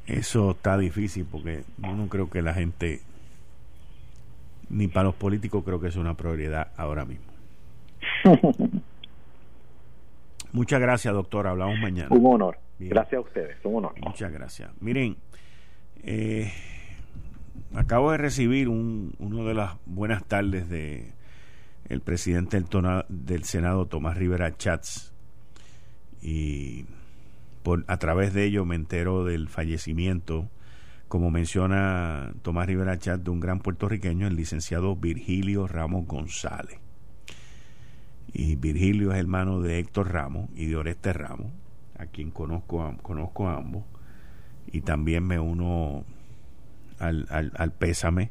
eso 0.06 0.52
está 0.52 0.76
difícil 0.76 1.26
porque 1.30 1.64
yo 1.78 1.94
no 1.94 2.08
creo 2.08 2.28
que 2.28 2.42
la 2.42 2.54
gente, 2.54 3.00
ni 4.68 4.88
para 4.88 5.04
los 5.04 5.14
políticos 5.14 5.62
creo 5.64 5.80
que 5.80 5.88
es 5.88 5.96
una 5.96 6.14
prioridad 6.14 6.72
ahora 6.76 7.04
mismo. 7.04 7.26
Muchas 10.52 10.80
gracias, 10.80 11.12
doctor. 11.12 11.46
Hablamos 11.46 11.78
mañana. 11.80 12.08
Un 12.10 12.26
honor. 12.26 12.58
Gracias 12.78 13.18
a 13.18 13.20
ustedes. 13.20 13.56
Un 13.64 13.76
honor. 13.76 13.94
Muchas 14.00 14.30
gracias. 14.32 14.70
Miren, 14.80 15.16
eh, 16.02 16.52
acabo 17.74 18.12
de 18.12 18.18
recibir 18.18 18.68
un, 18.68 19.14
una 19.18 19.42
de 19.42 19.54
las 19.54 19.72
buenas 19.86 20.24
tardes 20.24 20.68
de 20.68 21.12
el 21.88 22.00
presidente 22.00 22.60
del, 22.60 23.04
del 23.08 23.44
Senado, 23.44 23.86
Tomás 23.86 24.16
Rivera 24.16 24.56
Chats. 24.56 25.12
Y 26.22 26.86
a 27.86 27.96
través 27.98 28.34
de 28.34 28.44
ello 28.44 28.64
me 28.64 28.74
entero 28.74 29.24
del 29.24 29.48
fallecimiento, 29.48 30.48
como 31.08 31.30
menciona 31.30 32.32
Tomás 32.42 32.66
Rivera 32.66 32.98
Chat, 32.98 33.20
de 33.22 33.30
un 33.30 33.40
gran 33.40 33.60
puertorriqueño, 33.60 34.26
el 34.26 34.36
licenciado 34.36 34.96
Virgilio 34.96 35.66
Ramos 35.66 36.06
González. 36.06 36.78
Y 38.32 38.56
Virgilio 38.56 39.12
es 39.12 39.18
hermano 39.18 39.60
de 39.60 39.78
Héctor 39.78 40.12
Ramos 40.12 40.50
y 40.54 40.66
de 40.66 40.76
Oreste 40.76 41.12
Ramos, 41.12 41.52
a 41.98 42.06
quien 42.06 42.30
conozco, 42.30 42.96
conozco 43.02 43.48
a 43.48 43.56
ambos. 43.56 43.84
Y 44.66 44.80
también 44.80 45.24
me 45.24 45.38
uno 45.38 46.04
al, 46.98 47.26
al 47.30 47.72
pésame 47.72 48.30